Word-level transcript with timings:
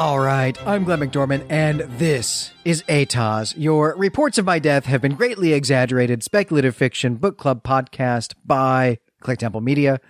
All 0.00 0.18
right, 0.18 0.56
I'm 0.66 0.84
Glenn 0.84 1.00
McDormand, 1.00 1.44
and 1.50 1.80
this 1.80 2.52
is 2.64 2.82
ATOS. 2.84 3.52
Your 3.58 3.94
reports 3.98 4.38
of 4.38 4.46
my 4.46 4.58
death 4.58 4.86
have 4.86 5.02
been 5.02 5.14
greatly 5.14 5.52
exaggerated 5.52 6.22
speculative 6.22 6.74
fiction 6.74 7.16
book 7.16 7.36
club 7.36 7.62
podcast 7.62 8.32
by 8.42 8.98
Click 9.20 9.40
Temple 9.40 9.60
Media. 9.60 10.00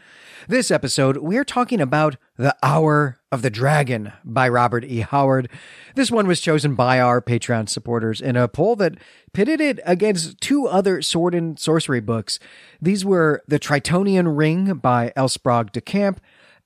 This 0.47 0.71
episode, 0.71 1.17
we're 1.17 1.43
talking 1.43 1.81
about 1.81 2.17
The 2.37 2.55
Hour 2.63 3.19
of 3.33 3.43
the 3.43 3.51
Dragon 3.51 4.13
by 4.25 4.49
Robert 4.49 4.85
E. 4.85 5.01
Howard. 5.01 5.49
This 5.97 6.13
one 6.13 6.29
was 6.29 6.41
chosen 6.41 6.77
by 6.77 7.01
our 7.01 7.21
Patreon 7.21 7.69
supporters 7.69 8.21
in 8.21 8.37
a 8.37 8.47
poll 8.47 8.77
that 8.77 8.95
pitted 9.33 9.61
it 9.61 9.81
against 9.85 10.41
two 10.41 10.69
other 10.69 11.03
sword 11.03 11.35
and 11.35 11.59
sorcery 11.59 12.01
books. 12.01 12.39
These 12.81 13.05
were 13.05 13.43
The 13.49 13.59
Tritonian 13.59 14.37
Ring 14.39 14.75
by 14.75 15.13
L. 15.17 15.29
Sprague 15.29 15.73
de 15.73 15.81
Camp 15.81 16.21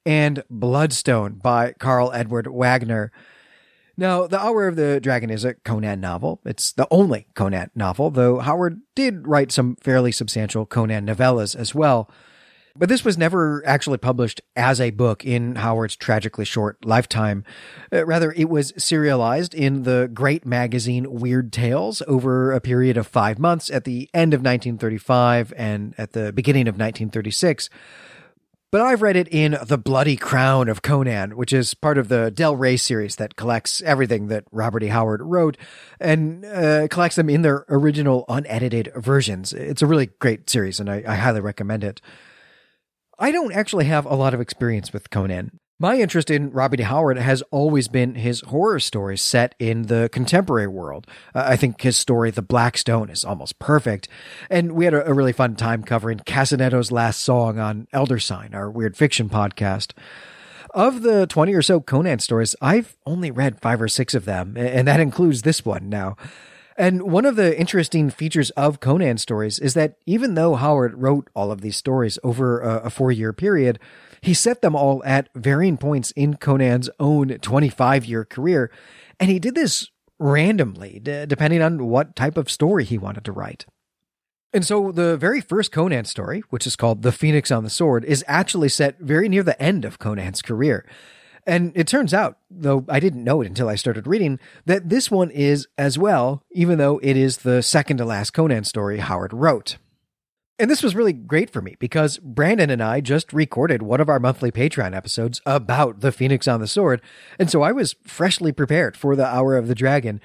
and 0.04 0.42
Bloodstone 0.50 1.34
by 1.34 1.72
Karl 1.72 2.12
Edward 2.12 2.46
Wagner. 2.46 3.12
Now, 3.96 4.26
The 4.26 4.40
Hour 4.40 4.66
of 4.66 4.76
the 4.76 5.00
Dragon 5.00 5.30
is 5.30 5.44
a 5.44 5.54
Conan 5.54 6.00
novel. 6.00 6.40
It's 6.44 6.72
the 6.72 6.88
only 6.90 7.28
Conan 7.34 7.70
novel, 7.74 8.10
though 8.10 8.40
Howard 8.40 8.80
did 8.94 9.28
write 9.28 9.52
some 9.52 9.76
fairly 9.76 10.10
substantial 10.10 10.66
Conan 10.66 11.06
novellas 11.06 11.54
as 11.54 11.74
well. 11.74 12.10
But 12.76 12.88
this 12.88 13.04
was 13.04 13.16
never 13.16 13.62
actually 13.64 13.98
published 13.98 14.40
as 14.56 14.80
a 14.80 14.90
book 14.90 15.24
in 15.24 15.54
Howard's 15.54 15.94
tragically 15.94 16.44
short 16.44 16.84
lifetime. 16.84 17.44
Uh, 17.92 18.04
rather, 18.04 18.32
it 18.32 18.48
was 18.48 18.72
serialized 18.76 19.54
in 19.54 19.84
the 19.84 20.10
great 20.12 20.44
magazine 20.44 21.20
Weird 21.20 21.52
Tales 21.52 22.02
over 22.08 22.50
a 22.50 22.60
period 22.60 22.96
of 22.96 23.06
five 23.06 23.38
months 23.38 23.70
at 23.70 23.84
the 23.84 24.10
end 24.12 24.34
of 24.34 24.40
1935 24.40 25.52
and 25.56 25.94
at 25.96 26.14
the 26.14 26.32
beginning 26.32 26.66
of 26.66 26.74
1936 26.74 27.70
but 28.74 28.80
I've 28.80 29.02
read 29.02 29.14
it 29.14 29.28
in 29.28 29.56
The 29.62 29.78
Bloody 29.78 30.16
Crown 30.16 30.68
of 30.68 30.82
Conan, 30.82 31.36
which 31.36 31.52
is 31.52 31.74
part 31.74 31.96
of 31.96 32.08
the 32.08 32.32
Del 32.32 32.56
Rey 32.56 32.76
series 32.76 33.14
that 33.14 33.36
collects 33.36 33.80
everything 33.82 34.26
that 34.26 34.46
Robert 34.50 34.82
E. 34.82 34.88
Howard 34.88 35.22
wrote 35.22 35.56
and 36.00 36.44
uh, 36.44 36.88
collects 36.88 37.14
them 37.14 37.30
in 37.30 37.42
their 37.42 37.64
original 37.68 38.24
unedited 38.28 38.90
versions. 38.96 39.52
It's 39.52 39.80
a 39.80 39.86
really 39.86 40.06
great 40.18 40.50
series, 40.50 40.80
and 40.80 40.90
I, 40.90 41.04
I 41.06 41.14
highly 41.14 41.40
recommend 41.40 41.84
it. 41.84 42.00
I 43.16 43.30
don't 43.30 43.54
actually 43.54 43.84
have 43.84 44.06
a 44.06 44.16
lot 44.16 44.34
of 44.34 44.40
experience 44.40 44.92
with 44.92 45.08
Conan. 45.08 45.60
My 45.84 45.98
interest 45.98 46.30
in 46.30 46.50
Robert 46.50 46.80
E. 46.80 46.84
Howard 46.84 47.18
has 47.18 47.42
always 47.50 47.88
been 47.88 48.14
his 48.14 48.40
horror 48.40 48.80
stories 48.80 49.20
set 49.20 49.54
in 49.58 49.82
the 49.82 50.08
contemporary 50.10 50.66
world. 50.66 51.06
Uh, 51.34 51.44
I 51.46 51.56
think 51.56 51.78
his 51.82 51.94
story, 51.98 52.30
The 52.30 52.40
Black 52.40 52.78
Stone, 52.78 53.10
is 53.10 53.22
almost 53.22 53.58
perfect. 53.58 54.08
And 54.48 54.72
we 54.72 54.86
had 54.86 54.94
a, 54.94 55.06
a 55.06 55.12
really 55.12 55.34
fun 55.34 55.56
time 55.56 55.82
covering 55.82 56.20
Casonetto's 56.20 56.90
last 56.90 57.20
song 57.20 57.58
on 57.58 57.86
Elder 57.92 58.18
Sign, 58.18 58.54
our 58.54 58.70
weird 58.70 58.96
fiction 58.96 59.28
podcast. 59.28 59.92
Of 60.70 61.02
the 61.02 61.26
20 61.26 61.52
or 61.52 61.60
so 61.60 61.82
Conan 61.82 62.20
stories, 62.20 62.56
I've 62.62 62.96
only 63.04 63.30
read 63.30 63.60
five 63.60 63.82
or 63.82 63.88
six 63.88 64.14
of 64.14 64.24
them, 64.24 64.56
and 64.56 64.88
that 64.88 65.00
includes 65.00 65.42
this 65.42 65.66
one 65.66 65.90
now. 65.90 66.16
And 66.76 67.02
one 67.02 67.24
of 67.24 67.36
the 67.36 67.58
interesting 67.58 68.10
features 68.10 68.50
of 68.50 68.80
Conan 68.80 69.18
stories 69.18 69.58
is 69.58 69.74
that 69.74 69.96
even 70.06 70.34
though 70.34 70.54
Howard 70.54 71.00
wrote 71.00 71.28
all 71.34 71.52
of 71.52 71.60
these 71.60 71.76
stories 71.76 72.18
over 72.24 72.60
a, 72.60 72.86
a 72.86 72.90
four 72.90 73.12
year 73.12 73.32
period, 73.32 73.78
he 74.24 74.32
set 74.32 74.62
them 74.62 74.74
all 74.74 75.02
at 75.04 75.28
varying 75.34 75.76
points 75.76 76.10
in 76.12 76.34
Conan's 76.34 76.88
own 76.98 77.28
25 77.28 78.06
year 78.06 78.24
career, 78.24 78.70
and 79.20 79.30
he 79.30 79.38
did 79.38 79.54
this 79.54 79.90
randomly, 80.18 80.98
d- 81.02 81.26
depending 81.26 81.60
on 81.60 81.86
what 81.88 82.16
type 82.16 82.38
of 82.38 82.50
story 82.50 82.84
he 82.84 82.96
wanted 82.96 83.24
to 83.26 83.32
write. 83.32 83.66
And 84.54 84.64
so 84.64 84.92
the 84.92 85.18
very 85.18 85.42
first 85.42 85.72
Conan 85.72 86.06
story, 86.06 86.42
which 86.48 86.66
is 86.66 86.74
called 86.74 87.02
The 87.02 87.12
Phoenix 87.12 87.50
on 87.50 87.64
the 87.64 87.70
Sword, 87.70 88.02
is 88.04 88.24
actually 88.26 88.70
set 88.70 88.98
very 88.98 89.28
near 89.28 89.42
the 89.42 89.60
end 89.60 89.84
of 89.84 89.98
Conan's 89.98 90.40
career. 90.40 90.86
And 91.46 91.72
it 91.74 91.86
turns 91.86 92.14
out, 92.14 92.38
though 92.50 92.86
I 92.88 93.00
didn't 93.00 93.24
know 93.24 93.42
it 93.42 93.46
until 93.46 93.68
I 93.68 93.74
started 93.74 94.06
reading, 94.06 94.38
that 94.64 94.88
this 94.88 95.10
one 95.10 95.30
is 95.30 95.68
as 95.76 95.98
well, 95.98 96.42
even 96.52 96.78
though 96.78 96.98
it 97.02 97.18
is 97.18 97.38
the 97.38 97.62
second 97.62 97.98
to 97.98 98.06
last 98.06 98.30
Conan 98.30 98.64
story 98.64 99.00
Howard 99.00 99.34
wrote. 99.34 99.76
And 100.58 100.70
this 100.70 100.84
was 100.84 100.94
really 100.94 101.12
great 101.12 101.50
for 101.50 101.60
me 101.60 101.76
because 101.80 102.18
Brandon 102.18 102.70
and 102.70 102.82
I 102.82 103.00
just 103.00 103.32
recorded 103.32 103.82
one 103.82 104.00
of 104.00 104.08
our 104.08 104.20
monthly 104.20 104.52
Patreon 104.52 104.94
episodes 104.94 105.40
about 105.44 106.00
the 106.00 106.12
Phoenix 106.12 106.46
on 106.46 106.60
the 106.60 106.68
Sword. 106.68 107.02
And 107.40 107.50
so 107.50 107.62
I 107.62 107.72
was 107.72 107.96
freshly 108.04 108.52
prepared 108.52 108.96
for 108.96 109.16
the 109.16 109.26
Hour 109.26 109.56
of 109.56 109.66
the 109.66 109.74
Dragon. 109.74 110.20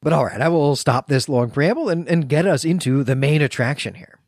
But 0.00 0.12
all 0.12 0.24
right, 0.24 0.40
I 0.40 0.48
will 0.48 0.74
stop 0.74 1.06
this 1.06 1.28
long 1.28 1.50
preamble 1.50 1.88
and, 1.88 2.08
and 2.08 2.28
get 2.28 2.44
us 2.44 2.64
into 2.64 3.04
the 3.04 3.14
main 3.14 3.40
attraction 3.40 3.94
here. 3.94 4.18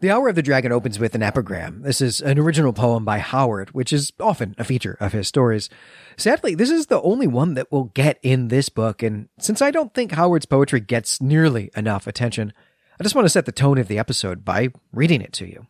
The 0.00 0.10
Hour 0.10 0.28
of 0.28 0.34
the 0.34 0.42
Dragon 0.42 0.72
opens 0.72 0.98
with 0.98 1.14
an 1.14 1.22
epigram. 1.22 1.82
This 1.82 2.00
is 2.00 2.20
an 2.20 2.38
original 2.38 2.72
poem 2.72 3.04
by 3.04 3.18
Howard, 3.18 3.70
which 3.70 3.92
is 3.92 4.12
often 4.20 4.56
a 4.58 4.64
feature 4.64 4.96
of 5.00 5.12
his 5.12 5.26
stories. 5.28 5.68
Sadly, 6.16 6.54
this 6.54 6.70
is 6.70 6.86
the 6.86 7.02
only 7.02 7.26
one 7.26 7.54
that 7.54 7.70
we'll 7.70 7.90
get 7.94 8.18
in 8.22 8.46
this 8.46 8.68
book, 8.68 9.02
and 9.02 9.28
since 9.40 9.60
I 9.60 9.72
don't 9.72 9.92
think 9.94 10.12
Howard's 10.12 10.46
poetry 10.46 10.78
gets 10.78 11.20
nearly 11.20 11.70
enough 11.76 12.06
attention, 12.06 12.52
I 13.00 13.04
just 13.04 13.14
want 13.14 13.26
to 13.26 13.30
set 13.30 13.46
the 13.46 13.52
tone 13.52 13.78
of 13.78 13.86
the 13.86 13.98
episode 13.98 14.44
by 14.44 14.70
reading 14.92 15.22
it 15.22 15.32
to 15.34 15.46
you. 15.46 15.68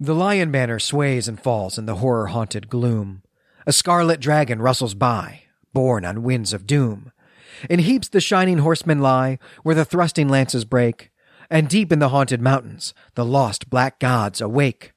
The 0.00 0.16
lion 0.16 0.50
banner 0.50 0.80
sways 0.80 1.28
and 1.28 1.40
falls 1.40 1.78
in 1.78 1.86
the 1.86 1.96
horror 1.96 2.28
haunted 2.28 2.68
gloom. 2.68 3.22
A 3.68 3.72
scarlet 3.72 4.18
dragon 4.18 4.60
rustles 4.60 4.94
by, 4.94 5.42
borne 5.72 6.04
on 6.04 6.24
winds 6.24 6.52
of 6.52 6.66
doom. 6.66 7.12
In 7.68 7.78
heaps 7.78 8.08
the 8.08 8.20
shining 8.20 8.58
horsemen 8.58 8.98
lie, 8.98 9.38
where 9.62 9.76
the 9.76 9.84
thrusting 9.84 10.28
lances 10.28 10.64
break, 10.64 11.12
and 11.48 11.68
deep 11.68 11.92
in 11.92 12.00
the 12.00 12.08
haunted 12.08 12.40
mountains, 12.40 12.92
the 13.14 13.24
lost 13.24 13.70
black 13.70 14.00
gods 14.00 14.40
awake. 14.40 14.92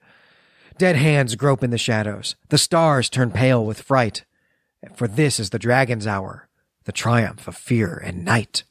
Dead 0.79 0.95
hands 0.95 1.35
grope 1.35 1.63
in 1.63 1.69
the 1.69 1.77
shadows, 1.77 2.35
the 2.49 2.57
stars 2.57 3.11
turn 3.11 3.29
pale 3.29 3.63
with 3.63 3.81
fright, 3.81 4.25
for 4.95 5.07
this 5.07 5.39
is 5.39 5.51
the 5.51 5.59
dragon's 5.59 6.07
hour, 6.07 6.49
the 6.85 6.91
triumph 6.91 7.47
of 7.47 7.55
fear 7.55 8.01
and 8.03 8.25
night 8.25 8.63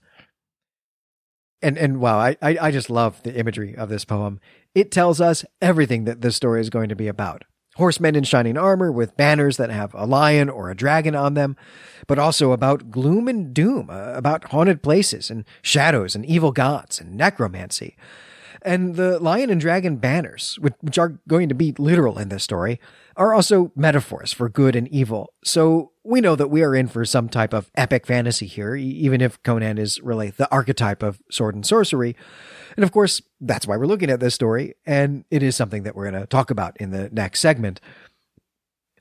and 1.63 1.79
and 1.79 2.01
wow, 2.01 2.19
I, 2.19 2.37
I 2.41 2.71
just 2.71 2.91
love 2.91 3.23
the 3.23 3.35
imagery 3.35 3.77
of 3.77 3.89
this 3.89 4.05
poem. 4.05 4.41
It 4.75 4.91
tells 4.91 5.21
us 5.21 5.45
everything 5.61 6.05
that 6.05 6.21
this 6.21 6.37
story 6.37 6.61
is 6.61 6.71
going 6.71 6.89
to 6.89 6.97
be 6.97 7.09
about. 7.09 7.45
Horsemen 7.77 8.15
in 8.15 8.25
shining 8.25 8.59
armor 8.59 8.93
with 8.93 9.17
banners 9.17 9.57
that 9.57 9.71
have 9.71 9.95
a 9.95 10.05
lion 10.05 10.51
or 10.51 10.71
a 10.71 10.75
dragon 10.75 11.15
on 11.15 11.35
them, 11.35 11.57
but 12.07 12.19
also 12.19 12.53
about 12.53 12.91
gloom 12.91 13.29
and 13.29 13.55
doom, 13.55 13.89
uh, 13.89 14.13
about 14.13 14.51
haunted 14.51 14.83
places 14.83 15.31
and 15.31 15.47
shadows 15.63 16.15
and 16.15 16.27
evil 16.27 16.53
gods 16.53 17.01
and 17.01 17.17
necromancy. 17.17 17.97
And 18.65 18.97
the 18.97 19.19
lion 19.19 19.51
and 19.51 19.61
dragon 19.61 19.97
banners, 19.97 20.59
which, 20.61 20.99
are 20.99 21.21
going 21.29 21.49
to 21.49 21.55
be 21.55 21.75
literal 21.79 22.19
in 22.19 22.29
this 22.29 22.45
story, 22.45 22.81
are 23.17 23.35
also 23.35 23.73
metaphors 23.75 24.33
for 24.33 24.49
good 24.49 24.77
and 24.77 24.89
evil. 24.89 25.33
So 25.45 25.93
we 26.05 26.21
know 26.21 26.37
that 26.37 26.49
we 26.49 26.63
are 26.63 26.75
in 26.75 26.89
for 26.89 27.05
some 27.05 27.29
type 27.29 27.53
of 27.53 27.71
epic 27.75 28.07
fantasy 28.07 28.47
here, 28.47 28.75
even 28.75 29.21
if 29.21 29.43
Conan 29.43 29.79
is 29.79 30.01
really 30.01 30.31
the 30.31 30.51
archetype 30.51 31.03
of 31.03 31.21
sword 31.31 31.55
and 31.55 31.67
sorcery. 31.67 32.17
And 32.77 32.85
of 32.85 32.93
course, 32.93 33.21
that's 33.41 33.67
why 33.67 33.77
we're 33.77 33.87
looking 33.87 34.11
at 34.11 34.21
this 34.21 34.35
story, 34.35 34.75
and 34.87 35.25
it 35.31 35.43
is 35.43 35.55
something 35.55 35.83
that 35.83 35.95
we're 35.95 36.11
going 36.11 36.21
to 36.21 36.27
talk 36.27 36.51
about 36.51 36.77
in 36.79 36.91
the 36.91 37.11
next 37.11 37.41
segment. 37.41 37.81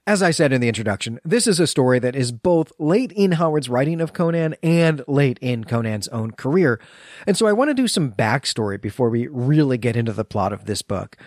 As 0.08 0.24
I 0.24 0.32
said 0.32 0.52
in 0.52 0.62
the 0.62 0.68
introduction, 0.68 1.20
this 1.24 1.46
is 1.46 1.60
a 1.60 1.68
story 1.68 2.00
that 2.00 2.16
is 2.16 2.32
both 2.32 2.72
late 2.80 3.12
in 3.12 3.34
Howard's 3.34 3.70
writing 3.70 4.02
of 4.02 4.14
Conan 4.14 4.56
and 4.64 5.04
late 5.08 5.38
in 5.42 5.64
Conan's 5.64 6.08
own 6.08 6.32
career. 6.32 6.82
And 7.28 7.38
so 7.38 7.46
I 7.46 7.54
want 7.54 7.70
to 7.70 7.76
do 7.76 7.88
some 7.88 8.12
backstory 8.12 8.82
before 8.82 9.12
we 9.12 9.28
really 9.28 9.78
get 9.78 9.96
into 9.96 10.12
the 10.12 10.26
plot 10.26 10.54
of 10.54 10.66
this 10.66 10.82
book. 10.82 11.18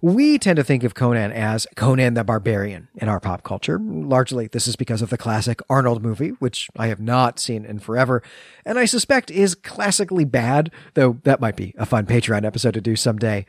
We 0.00 0.38
tend 0.38 0.58
to 0.58 0.64
think 0.64 0.84
of 0.84 0.94
Conan 0.94 1.32
as 1.32 1.66
Conan 1.74 2.14
the 2.14 2.22
Barbarian 2.22 2.86
in 2.94 3.08
our 3.08 3.18
pop 3.18 3.42
culture. 3.42 3.80
Largely, 3.80 4.46
this 4.46 4.68
is 4.68 4.76
because 4.76 5.02
of 5.02 5.10
the 5.10 5.18
classic 5.18 5.60
Arnold 5.68 6.00
movie, 6.00 6.30
which 6.38 6.68
I 6.76 6.86
have 6.86 7.00
not 7.00 7.40
seen 7.40 7.64
in 7.64 7.80
forever, 7.80 8.22
and 8.64 8.78
I 8.78 8.84
suspect 8.84 9.32
is 9.32 9.56
classically 9.56 10.24
bad, 10.24 10.70
though 10.92 11.18
that 11.24 11.40
might 11.40 11.56
be 11.56 11.74
a 11.78 11.86
fun 11.86 12.06
Patreon 12.06 12.44
episode 12.44 12.74
to 12.74 12.80
do 12.80 12.94
someday. 12.94 13.44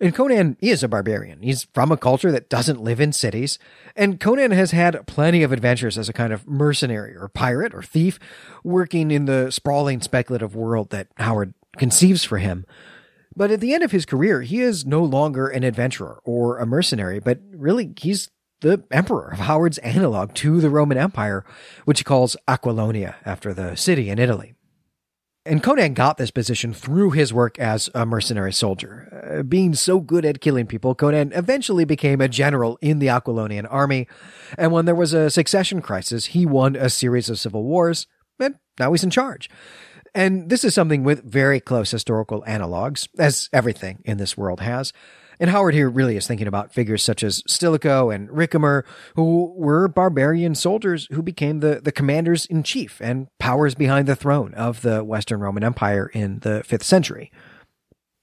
And 0.00 0.14
Conan 0.14 0.56
is 0.60 0.82
a 0.82 0.88
barbarian. 0.88 1.42
He's 1.42 1.64
from 1.72 1.92
a 1.92 1.96
culture 1.96 2.32
that 2.32 2.48
doesn't 2.48 2.82
live 2.82 3.00
in 3.00 3.12
cities. 3.12 3.58
And 3.94 4.18
Conan 4.18 4.50
has 4.50 4.72
had 4.72 5.06
plenty 5.06 5.42
of 5.42 5.52
adventures 5.52 5.96
as 5.96 6.08
a 6.08 6.12
kind 6.12 6.32
of 6.32 6.46
mercenary 6.48 7.14
or 7.16 7.28
pirate 7.28 7.72
or 7.72 7.82
thief, 7.82 8.18
working 8.64 9.10
in 9.10 9.26
the 9.26 9.50
sprawling 9.50 10.00
speculative 10.00 10.56
world 10.56 10.90
that 10.90 11.08
Howard 11.18 11.54
conceives 11.76 12.24
for 12.24 12.38
him. 12.38 12.66
But 13.34 13.50
at 13.50 13.60
the 13.60 13.74
end 13.74 13.82
of 13.82 13.92
his 13.92 14.04
career, 14.04 14.42
he 14.42 14.60
is 14.60 14.84
no 14.84 15.02
longer 15.02 15.48
an 15.48 15.64
adventurer 15.64 16.20
or 16.24 16.58
a 16.58 16.66
mercenary, 16.66 17.18
but 17.18 17.40
really 17.52 17.94
he's 17.98 18.28
the 18.60 18.82
emperor 18.90 19.32
of 19.32 19.40
Howard's 19.40 19.78
analog 19.78 20.34
to 20.34 20.60
the 20.60 20.70
Roman 20.70 20.98
Empire, 20.98 21.44
which 21.84 22.00
he 22.00 22.04
calls 22.04 22.36
Aquilonia 22.48 23.16
after 23.24 23.52
the 23.52 23.74
city 23.76 24.10
in 24.10 24.18
Italy. 24.18 24.54
And 25.44 25.60
Conan 25.60 25.94
got 25.94 26.18
this 26.18 26.30
position 26.30 26.72
through 26.72 27.10
his 27.10 27.32
work 27.32 27.58
as 27.58 27.90
a 27.94 28.06
mercenary 28.06 28.52
soldier. 28.52 29.38
Uh, 29.40 29.42
being 29.42 29.74
so 29.74 29.98
good 29.98 30.24
at 30.24 30.40
killing 30.40 30.66
people, 30.66 30.94
Conan 30.94 31.32
eventually 31.32 31.84
became 31.84 32.20
a 32.20 32.28
general 32.28 32.78
in 32.80 33.00
the 33.00 33.08
Aquilonian 33.08 33.66
army. 33.68 34.06
And 34.56 34.70
when 34.70 34.84
there 34.84 34.94
was 34.94 35.12
a 35.12 35.30
succession 35.30 35.82
crisis, 35.82 36.26
he 36.26 36.46
won 36.46 36.76
a 36.76 36.88
series 36.88 37.28
of 37.28 37.40
civil 37.40 37.64
wars, 37.64 38.06
and 38.38 38.54
now 38.78 38.92
he's 38.92 39.02
in 39.02 39.10
charge. 39.10 39.50
And 40.14 40.48
this 40.48 40.62
is 40.62 40.74
something 40.74 41.02
with 41.02 41.24
very 41.24 41.58
close 41.58 41.90
historical 41.90 42.44
analogs, 42.46 43.08
as 43.18 43.48
everything 43.52 44.00
in 44.04 44.18
this 44.18 44.36
world 44.36 44.60
has. 44.60 44.92
And 45.42 45.50
Howard 45.50 45.74
here 45.74 45.90
really 45.90 46.16
is 46.16 46.28
thinking 46.28 46.46
about 46.46 46.72
figures 46.72 47.02
such 47.02 47.24
as 47.24 47.42
Stilicho 47.48 48.10
and 48.10 48.28
Ricimer, 48.28 48.84
who 49.16 49.52
were 49.56 49.88
barbarian 49.88 50.54
soldiers 50.54 51.08
who 51.10 51.20
became 51.20 51.58
the, 51.58 51.80
the 51.82 51.90
commanders 51.90 52.46
in 52.46 52.62
chief 52.62 53.00
and 53.00 53.26
powers 53.40 53.74
behind 53.74 54.06
the 54.06 54.14
throne 54.14 54.54
of 54.54 54.82
the 54.82 55.02
Western 55.02 55.40
Roman 55.40 55.64
Empire 55.64 56.06
in 56.14 56.38
the 56.38 56.62
5th 56.64 56.84
century. 56.84 57.32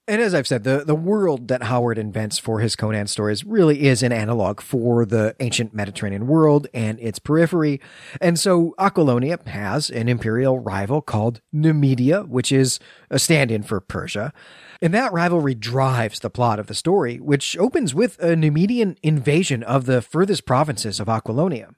And 0.07 0.21
as 0.21 0.33
I've 0.33 0.47
said, 0.47 0.63
the, 0.63 0.85
the 0.85 0.95
world 0.95 1.49
that 1.49 1.63
Howard 1.63 1.97
invents 1.97 2.39
for 2.39 2.61
his 2.61 2.77
Conan 2.77 3.07
stories 3.07 3.43
really 3.43 3.81
is 3.81 4.01
an 4.01 4.13
analog 4.13 4.61
for 4.61 5.05
the 5.05 5.35
ancient 5.41 5.73
Mediterranean 5.73 6.25
world 6.25 6.67
and 6.73 6.97
its 7.01 7.19
periphery. 7.19 7.81
And 8.21 8.39
so 8.39 8.73
Aquilonia 8.79 9.45
has 9.45 9.89
an 9.89 10.07
imperial 10.07 10.57
rival 10.57 11.01
called 11.01 11.41
Nemedia, 11.53 12.25
which 12.25 12.53
is 12.53 12.79
a 13.09 13.19
stand 13.19 13.51
in 13.51 13.61
for 13.61 13.81
Persia. 13.81 14.31
And 14.81 14.93
that 14.93 15.11
rivalry 15.11 15.55
drives 15.55 16.19
the 16.19 16.29
plot 16.29 16.59
of 16.59 16.67
the 16.67 16.73
story, 16.73 17.17
which 17.17 17.57
opens 17.57 17.93
with 17.93 18.17
a 18.19 18.35
Nemedian 18.35 18.97
invasion 19.03 19.61
of 19.63 19.85
the 19.85 20.01
furthest 20.01 20.45
provinces 20.45 20.99
of 20.99 21.07
Aquilonia. 21.07 21.73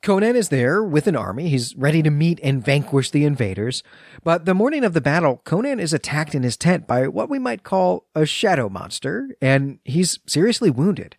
Conan 0.00 0.36
is 0.36 0.50
there 0.50 0.84
with 0.84 1.06
an 1.06 1.16
army. 1.16 1.48
He's 1.48 1.74
ready 1.76 2.02
to 2.02 2.10
meet 2.10 2.38
and 2.42 2.62
vanquish 2.62 3.10
the 3.10 3.24
invaders. 3.24 3.82
But 4.22 4.44
the 4.44 4.52
morning 4.52 4.84
of 4.84 4.92
the 4.92 5.00
battle, 5.00 5.40
Conan 5.44 5.80
is 5.80 5.94
attacked 5.94 6.34
in 6.34 6.42
his 6.42 6.58
tent 6.58 6.86
by 6.86 7.08
what 7.08 7.30
we 7.30 7.38
might 7.38 7.62
call 7.62 8.06
a 8.14 8.26
shadow 8.26 8.68
monster, 8.68 9.30
and 9.40 9.78
he's 9.84 10.18
seriously 10.26 10.70
wounded. 10.70 11.16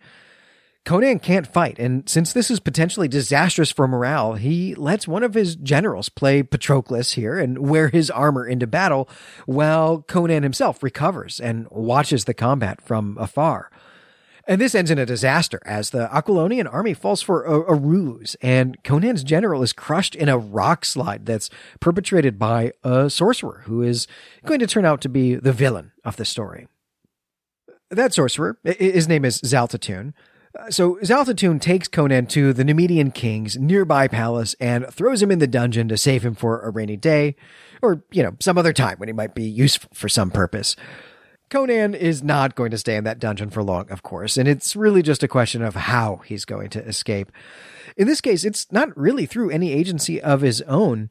Conan 0.85 1.17
can't 1.17 1.47
fight, 1.47 1.79
and 1.79 2.07
since 2.07 2.31
this 2.31 2.51
is 2.51 2.59
potentially 2.59 3.07
disastrous 3.07 3.71
for 3.71 3.87
morale, 3.87 4.35
he 4.35 4.75
lets 4.75 5.07
one 5.07 5.23
of 5.23 5.33
his 5.33 5.55
generals 5.55 6.09
play 6.09 6.43
Patroclus 6.43 7.13
here 7.13 7.39
and 7.39 7.67
wear 7.67 7.89
his 7.89 8.11
armor 8.11 8.45
into 8.45 8.67
battle 8.67 9.09
while 9.47 10.03
Conan 10.03 10.43
himself 10.43 10.83
recovers 10.83 11.39
and 11.39 11.67
watches 11.71 12.25
the 12.25 12.35
combat 12.35 12.81
from 12.81 13.17
afar. 13.19 13.71
And 14.47 14.61
this 14.61 14.75
ends 14.75 14.91
in 14.91 14.99
a 14.99 15.07
disaster 15.07 15.59
as 15.65 15.89
the 15.89 16.07
Aquilonian 16.13 16.71
army 16.71 16.93
falls 16.93 17.23
for 17.23 17.43
a, 17.45 17.61
a, 17.61 17.73
ruse, 17.73 18.35
and 18.43 18.77
Conan's 18.83 19.23
general 19.23 19.63
is 19.63 19.73
crushed 19.73 20.13
in 20.13 20.29
a 20.29 20.37
rock 20.37 20.85
slide 20.85 21.25
that's 21.25 21.49
perpetrated 21.79 22.37
by 22.37 22.73
a 22.83 23.09
sorcerer 23.09 23.63
who 23.65 23.81
is 23.81 24.05
going 24.45 24.59
to 24.59 24.67
turn 24.67 24.85
out 24.85 25.01
to 25.01 25.09
be 25.09 25.33
the 25.33 25.51
villain 25.51 25.93
of 26.03 26.17
the 26.17 26.25
story. 26.25 26.67
That 27.89 28.13
sorcerer, 28.13 28.59
his 28.63 29.07
name 29.07 29.25
is 29.25 29.41
Xaltotun. 29.41 30.13
So 30.69 30.95
Xaltotun 31.01 31.59
takes 31.59 31.87
Conan 31.87 32.27
to 32.27 32.53
the 32.53 32.63
Nemedian 32.63 33.13
king's 33.13 33.57
nearby 33.57 34.07
palace 34.07 34.55
and 34.59 34.87
throws 34.87 35.21
him 35.21 35.31
in 35.31 35.39
the 35.39 35.47
dungeon 35.47 35.87
to 35.89 35.97
save 35.97 36.23
him 36.25 36.33
for 36.33 36.61
a 36.61 36.69
rainy 36.69 36.97
day, 36.97 37.35
or, 37.81 38.03
you 38.11 38.23
know, 38.23 38.35
some 38.39 38.57
other 38.57 38.73
time 38.73 38.97
when 38.97 39.09
he 39.09 39.13
might 39.13 39.35
be 39.35 39.43
useful 39.43 39.89
for 39.93 40.09
some 40.09 40.31
purpose. 40.31 40.75
Conan 41.49 41.93
is 41.93 42.23
not 42.23 42.55
going 42.55 42.71
to 42.71 42.77
stay 42.77 42.95
in 42.95 43.03
that 43.03 43.19
dungeon 43.19 43.49
for 43.49 43.61
long, 43.61 43.89
of 43.91 44.01
course, 44.01 44.37
and 44.37 44.47
it's 44.47 44.75
really 44.75 45.01
just 45.01 45.23
a 45.23 45.27
question 45.27 45.61
of 45.61 45.75
how 45.75 46.17
he's 46.25 46.45
going 46.45 46.69
to 46.69 46.83
escape. 46.83 47.31
In 47.97 48.07
this 48.07 48.21
case, 48.21 48.43
it's 48.43 48.71
not 48.71 48.97
really 48.97 49.25
through 49.25 49.51
any 49.51 49.71
agency 49.71 50.19
of 50.21 50.41
his 50.41 50.61
own, 50.63 51.09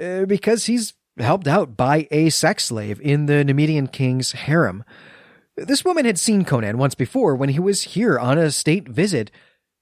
uh, 0.00 0.24
because 0.24 0.66
he's 0.66 0.94
helped 1.18 1.46
out 1.46 1.76
by 1.76 2.08
a 2.10 2.30
sex 2.30 2.64
slave 2.64 3.00
in 3.00 3.26
the 3.26 3.44
Nemedian 3.44 3.92
king's 3.92 4.32
harem. 4.32 4.84
This 5.66 5.84
woman 5.84 6.04
had 6.04 6.18
seen 6.18 6.44
Conan 6.44 6.78
once 6.78 6.94
before 6.94 7.34
when 7.34 7.48
he 7.48 7.58
was 7.58 7.82
here 7.82 8.18
on 8.18 8.38
a 8.38 8.50
state 8.50 8.88
visit, 8.88 9.30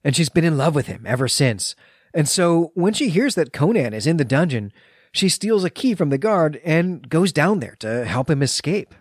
and 0.03 0.17
she's 0.17 0.29
been 0.29 0.45
in 0.45 0.57
love 0.57 0.75
with 0.75 0.87
him 0.87 1.05
ever 1.07 1.29
since. 1.29 1.75
And 2.15 2.29
so 2.29 2.73
when 2.75 2.95
she 2.95 3.11
hears 3.11 3.35
that 3.35 3.53
Conan 3.53 3.93
is 3.93 4.07
in 4.07 4.17
the 4.17 4.25
dungeon, 4.25 4.73
she 5.13 5.29
steals 5.29 5.65
a 5.65 5.71
key 5.71 5.95
from 5.95 6.11
the 6.11 6.19
guard 6.19 6.61
and 6.65 7.09
goes 7.09 7.33
down 7.33 7.61
there 7.61 7.77
to 7.81 8.05
help 8.05 8.31
him 8.31 8.43
escape. 8.43 8.95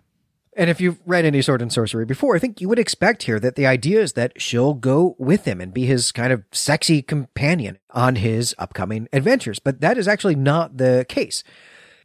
And 0.57 0.69
if 0.69 0.79
you've 0.79 1.01
read 1.05 1.25
any 1.25 1.41
Sword 1.41 1.61
and 1.61 1.71
Sorcery 1.71 2.05
before, 2.05 2.35
I 2.35 2.39
think 2.39 2.61
you 2.61 2.69
would 2.69 2.79
expect 2.79 3.23
here 3.23 3.39
that 3.41 3.55
the 3.55 3.67
idea 3.67 4.01
is 4.01 4.13
that 4.13 4.41
she'll 4.41 4.73
go 4.73 5.15
with 5.19 5.43
him 5.43 5.59
and 5.59 5.73
be 5.73 5.85
his 5.85 6.13
kind 6.13 6.31
of 6.31 6.43
sexy 6.51 7.01
companion 7.01 7.77
on 7.91 8.15
his 8.15 8.55
upcoming 8.57 9.09
adventures. 9.11 9.59
But 9.59 9.81
that 9.81 9.97
is 9.97 10.07
actually 10.07 10.35
not 10.35 10.77
the 10.77 11.05
case. 11.09 11.43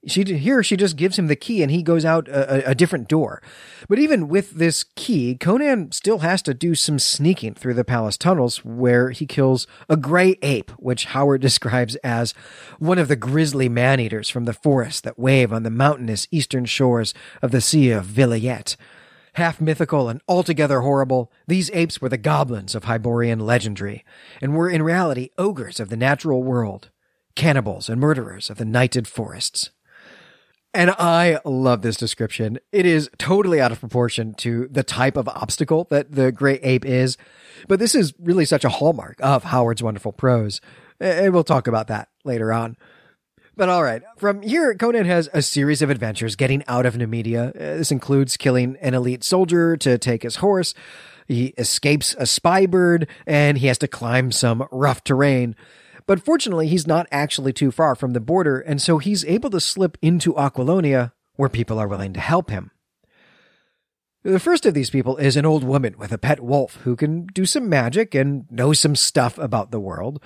She 0.06 0.24
here 0.24 0.62
she 0.62 0.78
just 0.78 0.96
gives 0.96 1.18
him 1.18 1.26
the 1.26 1.36
key 1.36 1.62
and 1.62 1.70
he 1.70 1.82
goes 1.82 2.06
out 2.06 2.26
a, 2.28 2.70
a, 2.70 2.74
different 2.74 3.06
door. 3.06 3.42
But 3.86 3.98
even 3.98 4.28
with 4.28 4.52
this 4.52 4.82
key, 4.96 5.36
Conan 5.36 5.92
still 5.92 6.20
has 6.20 6.40
to 6.42 6.54
do 6.54 6.74
some 6.74 6.98
sneaking 6.98 7.54
through 7.54 7.74
the 7.74 7.84
palace 7.84 8.16
tunnels 8.16 8.64
where 8.64 9.10
he 9.10 9.26
kills 9.26 9.66
a 9.90 9.98
gray 9.98 10.38
ape, 10.40 10.70
which 10.78 11.06
Howard 11.06 11.40
describes 11.42 11.96
as 11.96 12.32
one 12.78 12.98
of 12.98 13.08
the 13.08 13.16
grisly 13.16 13.68
man-eaters 13.68 14.30
from 14.30 14.46
the 14.46 14.54
forests 14.54 15.02
that 15.02 15.18
wave 15.18 15.52
on 15.52 15.64
the 15.64 15.70
mountainous 15.70 16.26
eastern 16.30 16.64
shores 16.64 17.12
of 17.42 17.50
the 17.50 17.60
Sea 17.60 17.90
of 17.90 18.06
Vilayet. 18.06 18.76
Half 19.34 19.60
mythical 19.60 20.08
and 20.08 20.22
altogether 20.26 20.80
horrible, 20.80 21.30
these 21.46 21.70
apes 21.74 22.00
were 22.00 22.08
the 22.08 22.16
goblins 22.16 22.74
of 22.74 22.84
Hyborian 22.84 23.38
legendary, 23.38 24.04
and 24.40 24.56
were 24.56 24.70
in 24.70 24.82
reality 24.82 25.28
ogres 25.36 25.78
of 25.78 25.90
the 25.90 25.96
natural 25.96 26.42
world, 26.42 26.88
cannibals 27.36 27.90
and 27.90 28.00
murderers 28.00 28.48
of 28.48 28.56
the 28.56 28.64
nighted 28.64 29.06
forests. 29.06 29.70
And 30.72 30.90
I 30.90 31.40
love 31.44 31.82
this 31.82 31.96
description. 31.96 32.58
It 32.70 32.86
is 32.86 33.10
totally 33.18 33.60
out 33.60 33.72
of 33.72 33.80
proportion 33.80 34.34
to 34.34 34.68
the 34.70 34.84
type 34.84 35.16
of 35.16 35.28
obstacle 35.28 35.88
that 35.90 36.12
the 36.12 36.30
great 36.30 36.60
ape 36.62 36.84
is. 36.84 37.16
But 37.66 37.80
this 37.80 37.94
is 37.94 38.14
really 38.20 38.44
such 38.44 38.64
a 38.64 38.68
hallmark 38.68 39.18
of 39.20 39.44
Howard's 39.44 39.82
wonderful 39.82 40.12
prose. 40.12 40.60
And 41.00 41.32
we'll 41.32 41.44
talk 41.44 41.66
about 41.66 41.88
that 41.88 42.08
later 42.24 42.52
on. 42.52 42.76
But 43.56 43.68
all 43.68 43.82
right, 43.82 44.02
from 44.16 44.42
here, 44.42 44.74
Conan 44.74 45.06
has 45.06 45.28
a 45.34 45.42
series 45.42 45.82
of 45.82 45.90
adventures 45.90 46.36
getting 46.36 46.62
out 46.68 46.86
of 46.86 46.94
Nemedia. 46.94 47.48
Uh, 47.48 47.76
this 47.76 47.90
includes 47.90 48.36
killing 48.36 48.76
an 48.80 48.94
elite 48.94 49.24
soldier 49.24 49.76
to 49.78 49.98
take 49.98 50.22
his 50.22 50.36
horse. 50.36 50.72
He 51.26 51.46
escapes 51.58 52.14
a 52.18 52.26
spy 52.26 52.66
bird, 52.66 53.06
and 53.26 53.58
he 53.58 53.66
has 53.66 53.78
to 53.78 53.88
climb 53.88 54.32
some 54.32 54.66
rough 54.70 55.04
terrain. 55.04 55.56
But 56.10 56.24
fortunately, 56.24 56.66
he's 56.66 56.88
not 56.88 57.06
actually 57.12 57.52
too 57.52 57.70
far 57.70 57.94
from 57.94 58.14
the 58.14 58.20
border, 58.20 58.58
and 58.58 58.82
so 58.82 58.98
he's 58.98 59.24
able 59.26 59.48
to 59.50 59.60
slip 59.60 59.96
into 60.02 60.34
Aquilonia, 60.34 61.12
where 61.36 61.48
people 61.48 61.78
are 61.78 61.86
willing 61.86 62.12
to 62.14 62.18
help 62.18 62.50
him. 62.50 62.72
The 64.24 64.40
first 64.40 64.66
of 64.66 64.74
these 64.74 64.90
people 64.90 65.18
is 65.18 65.36
an 65.36 65.46
old 65.46 65.62
woman 65.62 65.94
with 65.96 66.10
a 66.10 66.18
pet 66.18 66.40
wolf 66.40 66.80
who 66.82 66.96
can 66.96 67.26
do 67.26 67.46
some 67.46 67.68
magic 67.68 68.12
and 68.12 68.50
knows 68.50 68.80
some 68.80 68.96
stuff 68.96 69.38
about 69.38 69.70
the 69.70 69.78
world. 69.78 70.20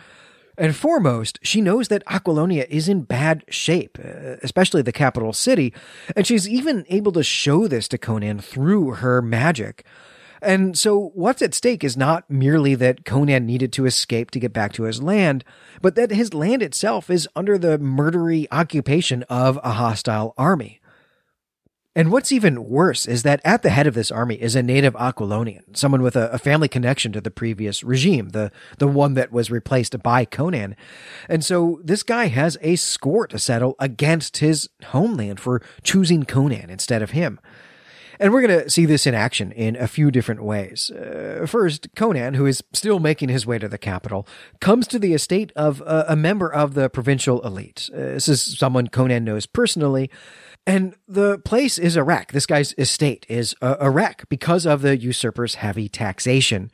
And 0.57 0.75
foremost, 0.75 1.39
she 1.43 1.61
knows 1.61 1.89
that 1.89 2.07
Aquilonia 2.07 2.67
is 2.71 2.89
in 2.89 3.03
bad 3.03 3.45
shape, 3.51 3.99
uh, 4.03 4.37
especially 4.43 4.81
the 4.81 4.91
capital 4.91 5.35
city, 5.35 5.75
and 6.17 6.27
she's 6.27 6.49
even 6.49 6.87
able 6.89 7.13
to 7.13 7.23
show 7.23 7.69
this 7.69 7.89
to 7.89 7.99
Conan 7.99 8.39
through 8.39 8.93
her 8.93 9.21
magic. 9.21 9.85
And 10.45 10.79
so 10.79 11.11
what's 11.15 11.43
at 11.43 11.55
stake 11.55 11.83
is 11.83 11.97
not 11.97 12.29
merely 12.31 12.75
that 12.77 13.05
Conan 13.05 13.47
needed 13.47 13.73
to 13.75 13.87
escape 13.87 14.31
to 14.33 14.41
get 14.41 14.53
back 14.53 14.73
to 14.75 14.85
his 14.85 15.03
land, 15.03 15.45
but 15.81 15.95
that 15.97 16.11
his 16.11 16.35
land 16.35 16.63
itself 16.63 17.09
is 17.11 17.29
under 17.35 17.59
the 17.59 17.79
murdery 17.79 18.47
occupation 18.53 19.23
of 19.25 19.59
a 19.65 19.73
hostile 19.73 20.35
army. 20.37 20.81
And 21.97 22.11
what's 22.11 22.33
even 22.33 22.69
worse 22.69 23.07
is 23.07 23.23
that 23.23 23.41
at 23.45 23.63
the 23.63 23.71
head 23.71 23.87
of 23.87 23.95
this 23.95 24.11
army 24.11 24.35
is 24.35 24.57
a 24.57 24.65
native 24.65 24.95
Aquilonian, 24.95 25.77
someone 25.77 26.03
with 26.03 26.17
a, 26.17 26.29
a, 26.31 26.39
family 26.39 26.67
connection 26.67 27.13
to 27.13 27.21
the 27.21 27.31
previous 27.31 27.85
regime, 27.85 28.31
the, 28.31 28.51
the 28.79 28.89
one 28.89 29.15
that 29.15 29.31
was 29.31 29.49
replaced 29.49 30.03
by 30.03 30.25
Conan. 30.25 30.75
And 31.29 31.45
so 31.45 31.81
this 31.85 32.03
guy 32.03 32.27
has 32.27 32.59
a 32.63 32.75
score 32.75 33.29
to 33.29 33.39
settle 33.39 33.77
against 33.79 34.39
his 34.39 34.69
homeland 34.87 35.39
for 35.39 35.63
choosing 35.85 36.25
Conan 36.25 36.69
instead 36.69 37.01
of 37.01 37.13
him. 37.13 37.39
And 38.21 38.33
we're 38.33 38.47
going 38.47 38.65
to 38.65 38.71
see 38.71 38.87
this 38.87 39.07
in 39.07 39.15
action 39.15 39.53
in 39.53 39.77
a 39.77 39.89
few 39.89 40.11
different 40.11 40.43
ways. 40.43 40.91
Uh, 40.91 41.47
first, 41.49 41.89
Conan, 41.97 42.35
who 42.35 42.47
is 42.47 42.63
still 42.73 43.01
making 43.01 43.29
his 43.29 43.47
way 43.47 43.59
to 43.59 43.69
the 43.69 43.79
capital, 43.79 44.27
comes 44.61 44.87
to 44.89 44.99
the 44.99 45.15
estate 45.15 45.53
of 45.57 45.83
a, 45.87 46.15
member 46.17 46.53
of 46.53 46.75
the 46.75 46.89
provincial 46.89 47.41
elite. 47.43 47.91
Uh, 47.93 47.99
this 47.99 48.29
is 48.29 48.59
someone 48.59 48.89
Conan 48.89 49.25
knows 49.25 49.47
personally. 49.47 50.11
And 50.67 50.95
the 51.07 51.39
place 51.41 51.79
is 51.79 51.97
a 51.97 52.03
wreck. 52.03 52.33
This 52.33 52.47
guy's 52.47 52.75
estate 52.79 53.27
is 53.29 53.55
a, 53.61 53.77
a 53.81 53.91
wreck 53.91 54.25
because 54.29 54.65
of 54.65 54.81
the 54.81 54.97
usurper's 54.97 55.57
heavy 55.57 55.89
taxation. 55.89 56.71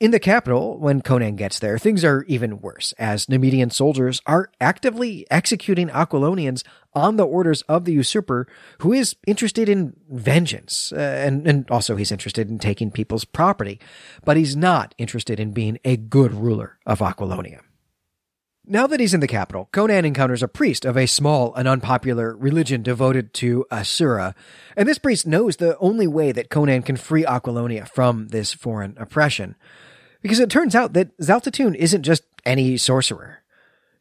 In 0.00 0.10
the 0.10 0.18
capital, 0.18 0.78
when 0.78 1.02
Conan 1.02 1.36
gets 1.36 1.60
there, 1.60 1.78
things 1.78 2.04
are 2.04 2.24
even 2.24 2.60
worse, 2.60 2.92
as 2.98 3.26
Nemedian 3.26 3.72
soldiers 3.72 4.20
are 4.26 4.50
actively 4.60 5.24
executing 5.30 5.88
Aquilonians 5.88 6.64
on 6.94 7.16
the 7.16 7.26
orders 7.26 7.62
of 7.62 7.84
the 7.84 7.92
usurper, 7.92 8.46
who 8.78 8.92
is 8.92 9.16
interested 9.26 9.68
in 9.68 9.94
vengeance, 10.10 10.92
uh, 10.92 10.96
and, 10.96 11.46
and 11.46 11.70
also 11.70 11.96
he's 11.96 12.12
interested 12.12 12.48
in 12.48 12.58
taking 12.58 12.90
people's 12.90 13.24
property, 13.24 13.80
but 14.24 14.36
he's 14.36 14.56
not 14.56 14.94
interested 14.98 15.40
in 15.40 15.52
being 15.52 15.78
a 15.84 15.96
good 15.96 16.32
ruler 16.32 16.78
of 16.86 17.00
Aquilonia. 17.00 17.60
Now 18.66 18.86
that 18.86 18.98
he's 18.98 19.12
in 19.12 19.20
the 19.20 19.28
capital, 19.28 19.68
Conan 19.72 20.06
encounters 20.06 20.42
a 20.42 20.48
priest 20.48 20.86
of 20.86 20.96
a 20.96 21.06
small 21.06 21.54
and 21.54 21.68
unpopular 21.68 22.34
religion 22.34 22.82
devoted 22.82 23.34
to 23.34 23.66
Asura, 23.70 24.34
and 24.74 24.88
this 24.88 24.96
priest 24.96 25.26
knows 25.26 25.56
the 25.56 25.76
only 25.78 26.06
way 26.06 26.32
that 26.32 26.48
Conan 26.48 26.82
can 26.82 26.96
free 26.96 27.24
Aquilonia 27.24 27.86
from 27.86 28.28
this 28.28 28.54
foreign 28.54 28.96
oppression. 28.98 29.54
Because 30.22 30.40
it 30.40 30.48
turns 30.48 30.74
out 30.74 30.94
that 30.94 31.14
Xaltotun 31.18 31.74
isn't 31.74 32.04
just 32.04 32.22
any 32.46 32.78
sorcerer. 32.78 33.43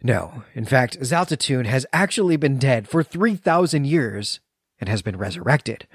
No, 0.06 0.44
in 0.54 0.66
fact, 0.66 1.00
Xaltotun 1.00 1.66
has 1.66 1.86
actually 1.94 2.36
been 2.36 2.60
dead 2.60 2.90
for 2.90 3.04
3,000 3.04 3.86
years 3.86 4.42
and 4.80 4.90
has 4.90 5.02
been 5.02 5.18
resurrected. 5.18 5.88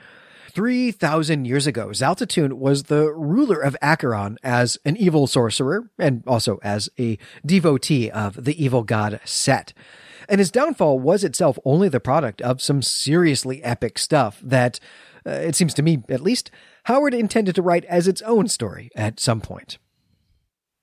3,000 0.50 1.44
years 1.44 1.66
ago, 1.66 1.88
Xaltotun 1.88 2.54
was 2.54 2.84
the 2.84 3.12
ruler 3.12 3.60
of 3.60 3.76
Acheron 3.82 4.38
as 4.42 4.78
an 4.86 4.96
evil 4.96 5.26
sorcerer 5.26 5.90
and 5.98 6.22
also 6.26 6.58
as 6.62 6.88
a 6.98 7.18
devotee 7.44 8.10
of 8.10 8.44
the 8.44 8.62
evil 8.62 8.82
god 8.82 9.20
Set. 9.26 9.74
And 10.26 10.38
his 10.38 10.50
downfall 10.50 10.98
was 11.00 11.22
itself 11.22 11.58
only 11.66 11.90
the 11.90 12.00
product 12.00 12.40
of 12.40 12.62
some 12.62 12.80
seriously 12.80 13.62
epic 13.62 13.98
stuff 13.98 14.40
that, 14.42 14.80
uh, 15.26 15.30
it 15.30 15.54
seems 15.54 15.74
to 15.74 15.82
me 15.82 16.02
at 16.08 16.22
least, 16.22 16.50
Howard 16.84 17.12
intended 17.12 17.54
to 17.56 17.62
write 17.62 17.84
as 17.84 18.08
its 18.08 18.22
own 18.22 18.48
story 18.48 18.90
at 18.96 19.20
some 19.20 19.42
point. 19.42 19.76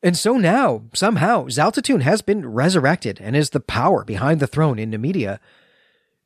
And 0.05 0.15
so 0.15 0.37
now, 0.37 0.83
somehow, 0.93 1.45
Xaltotun 1.45 2.03
has 2.03 2.21
been 2.21 2.47
resurrected 2.47 3.19
and 3.19 3.35
is 3.35 3.49
the 3.49 3.59
power 3.59 4.03
behind 4.03 4.39
the 4.39 4.45
throne 4.45 4.77
in 4.77 4.91
Nemedia. 4.91 5.39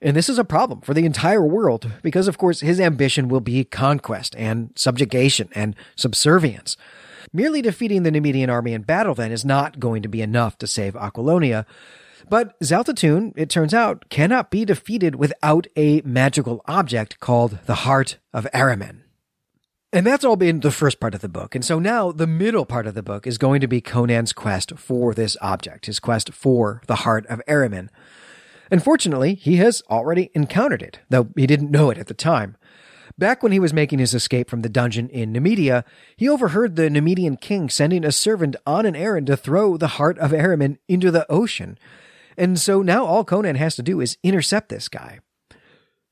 And 0.01 0.17
this 0.17 0.27
is 0.27 0.37
a 0.37 0.43
problem 0.43 0.81
for 0.81 0.93
the 0.93 1.05
entire 1.05 1.45
world 1.45 1.89
because, 2.01 2.27
of 2.27 2.37
course, 2.37 2.59
his 2.59 2.81
ambition 2.81 3.29
will 3.29 3.39
be 3.39 3.63
conquest 3.63 4.35
and 4.37 4.71
subjugation 4.75 5.47
and 5.55 5.77
subservience. 5.95 6.75
Merely 7.31 7.61
defeating 7.61 8.03
the 8.03 8.11
Nemedian 8.11 8.49
army 8.49 8.73
in 8.73 8.81
battle, 8.81 9.15
then, 9.15 9.31
is 9.31 9.45
not 9.45 9.79
going 9.79 10.01
to 10.01 10.09
be 10.09 10.21
enough 10.21 10.57
to 10.57 10.67
save 10.67 10.95
Aquilonia. 10.95 11.65
But 12.29 12.59
Xaltotun, 12.59 13.31
it 13.37 13.49
turns 13.49 13.73
out, 13.73 14.09
cannot 14.09 14.51
be 14.51 14.65
defeated 14.65 15.15
without 15.15 15.67
a 15.77 16.01
magical 16.01 16.61
object 16.65 17.21
called 17.21 17.59
the 17.65 17.75
Heart 17.75 18.17
of 18.33 18.45
Ahriman. 18.53 19.03
And 19.91 20.05
that's 20.05 20.23
all 20.23 20.35
been 20.35 20.59
the 20.59 20.69
first 20.69 20.99
part 20.99 21.15
of 21.15 21.21
the 21.21 21.27
book. 21.27 21.55
And 21.55 21.65
so 21.65 21.79
now 21.79 22.11
the 22.11 22.27
middle 22.27 22.65
part 22.65 22.85
of 22.85 22.93
the 22.93 23.01
book 23.01 23.25
is 23.25 23.39
going 23.39 23.59
to 23.61 23.67
be 23.67 23.81
Conan's 23.81 24.33
quest 24.33 24.73
for 24.77 25.15
this 25.15 25.35
object, 25.41 25.87
his 25.87 25.99
quest 25.99 26.31
for 26.31 26.83
the 26.85 26.97
heart 26.97 27.25
of 27.25 27.41
Ahriman. 27.47 27.89
Unfortunately, 28.69 29.33
he 29.33 29.55
has 29.55 29.81
already 29.89 30.29
encountered 30.35 30.83
it, 30.83 30.99
though 31.09 31.29
he 31.35 31.47
didn't 31.47 31.71
know 31.71 31.89
it 31.89 31.97
at 31.97 32.05
the 32.05 32.13
time. 32.13 32.55
Back 33.17 33.41
when 33.41 33.51
he 33.51 33.59
was 33.59 33.73
making 33.73 33.97
his 33.97 34.13
escape 34.13 34.47
from 34.47 34.61
the 34.61 34.69
dungeon 34.69 35.09
in 35.09 35.33
Nemedia, 35.33 35.83
he 36.15 36.29
overheard 36.29 36.75
the 36.75 36.89
Nemedian 36.89 37.41
king 37.41 37.67
sending 37.67 38.05
a 38.05 38.11
servant 38.11 38.55
on 38.67 38.85
an 38.85 38.95
errand 38.95 39.25
to 39.27 39.35
throw 39.35 39.75
the 39.75 39.87
heart 39.87 40.19
of 40.19 40.31
Ahriman 40.31 40.77
into 40.87 41.09
the 41.09 41.29
ocean. 41.31 41.79
And 42.37 42.59
so 42.59 42.83
now 42.83 43.05
all 43.05 43.25
Conan 43.25 43.55
has 43.55 43.75
to 43.75 43.83
do 43.83 43.99
is 43.99 44.17
intercept 44.23 44.69
this 44.69 44.87
guy. 44.87 45.19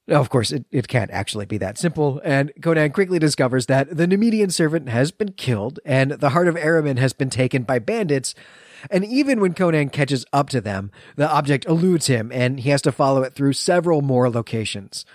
Now, 0.08 0.22
of 0.22 0.30
course, 0.30 0.52
it, 0.54 0.66
it 0.72 0.88
can't 0.88 1.12
actually 1.12 1.46
be 1.46 1.58
that 1.58 1.78
simple, 1.78 2.22
and 2.24 2.54
Conan 2.62 2.92
quickly 2.92 3.20
discovers 3.20 3.66
that 3.66 3.98
the 3.98 4.08
Nemedian 4.08 4.52
servant 4.52 4.88
has 4.88 5.12
been 5.12 5.34
killed 5.34 5.82
and 5.84 6.12
the 6.12 6.30
heart 6.30 6.48
of 6.48 6.56
Ahriman 6.56 6.98
has 6.98 7.12
been 7.12 7.30
taken 7.30 7.64
by 7.64 7.80
bandits. 7.80 8.34
And 8.90 9.04
even 9.04 9.42
when 9.42 9.54
Conan 9.54 9.90
catches 9.90 10.26
up 10.32 10.50
to 10.50 10.62
them, 10.62 10.92
the 11.18 11.30
object 11.30 11.66
eludes 11.66 12.08
him 12.08 12.32
and 12.32 12.60
he 12.60 12.70
has 12.70 12.82
to 12.84 12.92
follow 12.92 13.24
it 13.24 13.34
through 13.34 13.54
several 13.54 14.02
more 14.02 14.30
locations. 14.30 15.06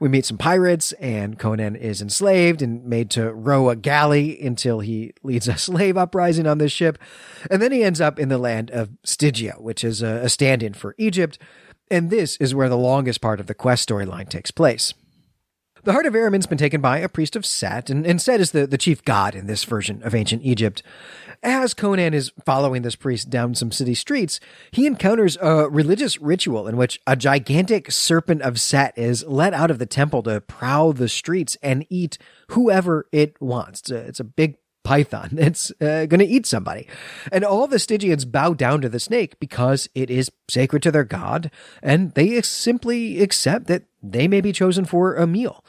We 0.00 0.08
meet 0.08 0.26
some 0.26 0.38
pirates, 0.38 0.92
and 0.92 1.38
Conan 1.38 1.74
is 1.74 2.00
enslaved 2.00 2.62
and 2.62 2.84
made 2.84 3.10
to 3.10 3.32
row 3.32 3.68
a 3.68 3.74
galley 3.74 4.40
until 4.40 4.78
he 4.78 5.12
leads 5.24 5.48
a 5.48 5.58
slave 5.58 5.96
uprising 5.96 6.46
on 6.46 6.58
this 6.58 6.72
ship. 6.72 6.98
And 7.50 7.60
then 7.60 7.72
he 7.72 7.82
ends 7.82 8.00
up 8.00 8.18
in 8.18 8.28
the 8.28 8.38
land 8.38 8.70
of 8.70 8.90
Stygia, 9.02 9.56
which 9.58 9.82
is 9.82 10.00
a, 10.00 10.20
a 10.22 10.28
stand 10.28 10.62
in 10.62 10.72
for 10.72 10.94
Egypt 10.98 11.38
and 11.90 12.10
this 12.10 12.36
is 12.36 12.54
where 12.54 12.68
the 12.68 12.76
longest 12.76 13.20
part 13.20 13.40
of 13.40 13.46
the 13.46 13.54
quest 13.54 13.88
storyline 13.88 14.28
takes 14.28 14.50
place. 14.50 14.94
The 15.84 15.92
heart 15.92 16.06
of 16.06 16.14
Ahriman's 16.14 16.46
been 16.46 16.58
taken 16.58 16.80
by 16.80 16.98
a 16.98 17.08
priest 17.08 17.36
of 17.36 17.46
Set, 17.46 17.88
and, 17.88 18.04
and 18.04 18.20
Set 18.20 18.40
is 18.40 18.50
the, 18.50 18.66
the 18.66 18.78
chief 18.78 19.04
god 19.04 19.34
in 19.34 19.46
this 19.46 19.64
version 19.64 20.02
of 20.02 20.14
ancient 20.14 20.42
Egypt. 20.44 20.82
As 21.42 21.72
Conan 21.72 22.14
is 22.14 22.32
following 22.44 22.82
this 22.82 22.96
priest 22.96 23.30
down 23.30 23.54
some 23.54 23.70
city 23.70 23.94
streets, 23.94 24.40
he 24.72 24.86
encounters 24.86 25.38
a 25.40 25.68
religious 25.68 26.20
ritual 26.20 26.66
in 26.66 26.76
which 26.76 27.00
a 27.06 27.14
gigantic 27.14 27.92
serpent 27.92 28.42
of 28.42 28.60
Set 28.60 28.98
is 28.98 29.24
let 29.24 29.54
out 29.54 29.70
of 29.70 29.78
the 29.78 29.86
temple 29.86 30.22
to 30.24 30.40
prowl 30.40 30.92
the 30.92 31.08
streets 31.08 31.56
and 31.62 31.86
eat 31.88 32.18
whoever 32.48 33.06
it 33.12 33.40
wants. 33.40 33.80
It's 33.82 33.90
a, 33.90 33.96
it's 33.96 34.20
a 34.20 34.24
big 34.24 34.56
python 34.88 35.28
that's 35.32 35.70
uh, 35.82 36.06
going 36.06 36.20
to 36.20 36.24
eat 36.26 36.46
somebody. 36.46 36.88
And 37.30 37.44
all 37.44 37.66
the 37.66 37.76
Stygians 37.76 38.24
bow 38.24 38.54
down 38.54 38.80
to 38.80 38.88
the 38.88 38.98
snake 38.98 39.38
because 39.38 39.88
it 39.94 40.10
is 40.10 40.30
sacred 40.48 40.82
to 40.84 40.90
their 40.90 41.04
god, 41.04 41.50
and 41.82 42.14
they 42.14 42.40
simply 42.42 43.20
accept 43.20 43.66
that 43.66 43.84
they 44.02 44.26
may 44.26 44.40
be 44.40 44.52
chosen 44.52 44.84
for 44.84 45.14
a 45.14 45.26
meal. 45.26 45.64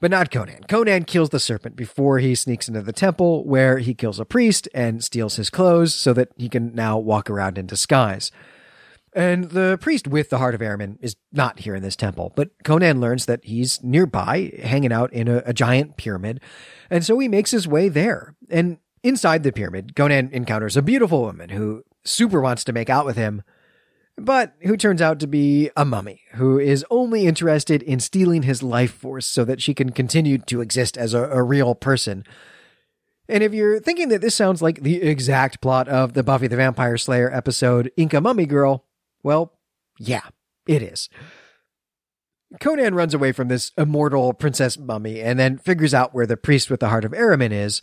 But 0.00 0.10
not 0.10 0.30
Conan. 0.30 0.64
Conan 0.64 1.04
kills 1.04 1.28
the 1.28 1.38
serpent 1.38 1.76
before 1.76 2.18
he 2.18 2.34
sneaks 2.34 2.68
into 2.68 2.80
the 2.80 2.92
temple, 2.92 3.46
where 3.46 3.78
he 3.78 3.94
kills 3.94 4.18
a 4.18 4.24
priest 4.24 4.66
and 4.74 5.04
steals 5.04 5.36
his 5.36 5.50
clothes 5.50 5.94
so 5.94 6.14
that 6.14 6.30
he 6.38 6.48
can 6.48 6.74
now 6.74 6.98
walk 6.98 7.28
around 7.28 7.58
in 7.58 7.66
disguise. 7.66 8.32
And 9.20 9.50
the 9.50 9.76
priest 9.82 10.08
with 10.08 10.30
the 10.30 10.38
heart 10.38 10.54
of 10.54 10.62
Ahriman 10.62 10.96
is 11.02 11.14
not 11.30 11.58
here 11.58 11.74
in 11.74 11.82
this 11.82 11.94
temple, 11.94 12.32
but 12.34 12.52
Conan 12.64 13.02
learns 13.02 13.26
that 13.26 13.44
he's 13.44 13.78
nearby, 13.82 14.50
hanging 14.62 14.94
out 14.94 15.12
in 15.12 15.28
a, 15.28 15.42
a 15.44 15.52
giant 15.52 15.98
pyramid, 15.98 16.40
and 16.88 17.04
so 17.04 17.18
he 17.18 17.28
makes 17.28 17.50
his 17.50 17.68
way 17.68 17.90
there. 17.90 18.34
And 18.48 18.78
inside 19.02 19.42
the 19.42 19.52
pyramid, 19.52 19.94
Conan 19.94 20.30
encounters 20.32 20.74
a 20.74 20.80
beautiful 20.80 21.20
woman 21.20 21.50
who 21.50 21.82
super 22.02 22.40
wants 22.40 22.64
to 22.64 22.72
make 22.72 22.88
out 22.88 23.04
with 23.04 23.16
him, 23.16 23.42
but 24.16 24.54
who 24.62 24.74
turns 24.74 25.02
out 25.02 25.20
to 25.20 25.26
be 25.26 25.68
a 25.76 25.84
mummy 25.84 26.22
who 26.36 26.58
is 26.58 26.82
only 26.90 27.26
interested 27.26 27.82
in 27.82 28.00
stealing 28.00 28.44
his 28.44 28.62
life 28.62 28.94
force 28.94 29.26
so 29.26 29.44
that 29.44 29.60
she 29.60 29.74
can 29.74 29.90
continue 29.90 30.38
to 30.38 30.62
exist 30.62 30.96
as 30.96 31.12
a, 31.12 31.24
a 31.24 31.42
real 31.42 31.74
person. 31.74 32.24
And 33.28 33.44
if 33.44 33.52
you're 33.52 33.80
thinking 33.80 34.08
that 34.08 34.22
this 34.22 34.34
sounds 34.34 34.62
like 34.62 34.80
the 34.80 35.02
exact 35.02 35.60
plot 35.60 35.88
of 35.88 36.14
the 36.14 36.22
Buffy 36.22 36.46
the 36.46 36.56
Vampire 36.56 36.96
Slayer 36.96 37.30
episode 37.30 37.92
Inca 37.98 38.22
Mummy 38.22 38.46
Girl, 38.46 38.86
well, 39.22 39.58
yeah, 39.98 40.22
it 40.66 40.82
is. 40.82 41.08
Conan 42.58 42.94
runs 42.94 43.14
away 43.14 43.30
from 43.30 43.48
this 43.48 43.70
immortal 43.78 44.32
princess 44.32 44.76
mummy 44.76 45.20
and 45.20 45.38
then 45.38 45.58
figures 45.58 45.94
out 45.94 46.12
where 46.12 46.26
the 46.26 46.36
priest 46.36 46.68
with 46.68 46.80
the 46.80 46.88
heart 46.88 47.04
of 47.04 47.12
Ahriman 47.12 47.52
is. 47.52 47.80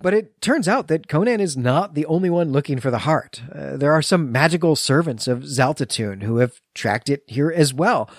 But 0.00 0.14
it 0.14 0.40
turns 0.40 0.66
out 0.66 0.88
that 0.88 1.08
Conan 1.08 1.40
is 1.40 1.56
not 1.56 1.94
the 1.94 2.06
only 2.06 2.30
one 2.30 2.50
looking 2.50 2.80
for 2.80 2.90
the 2.90 2.98
heart. 2.98 3.42
Uh, 3.52 3.76
there 3.76 3.92
are 3.92 4.02
some 4.02 4.32
magical 4.32 4.74
servants 4.74 5.28
of 5.28 5.40
Xaltotun 5.42 6.22
who 6.22 6.38
have 6.38 6.60
tracked 6.74 7.08
it 7.08 7.22
here 7.26 7.50
as 7.50 7.72
well. 7.72 8.10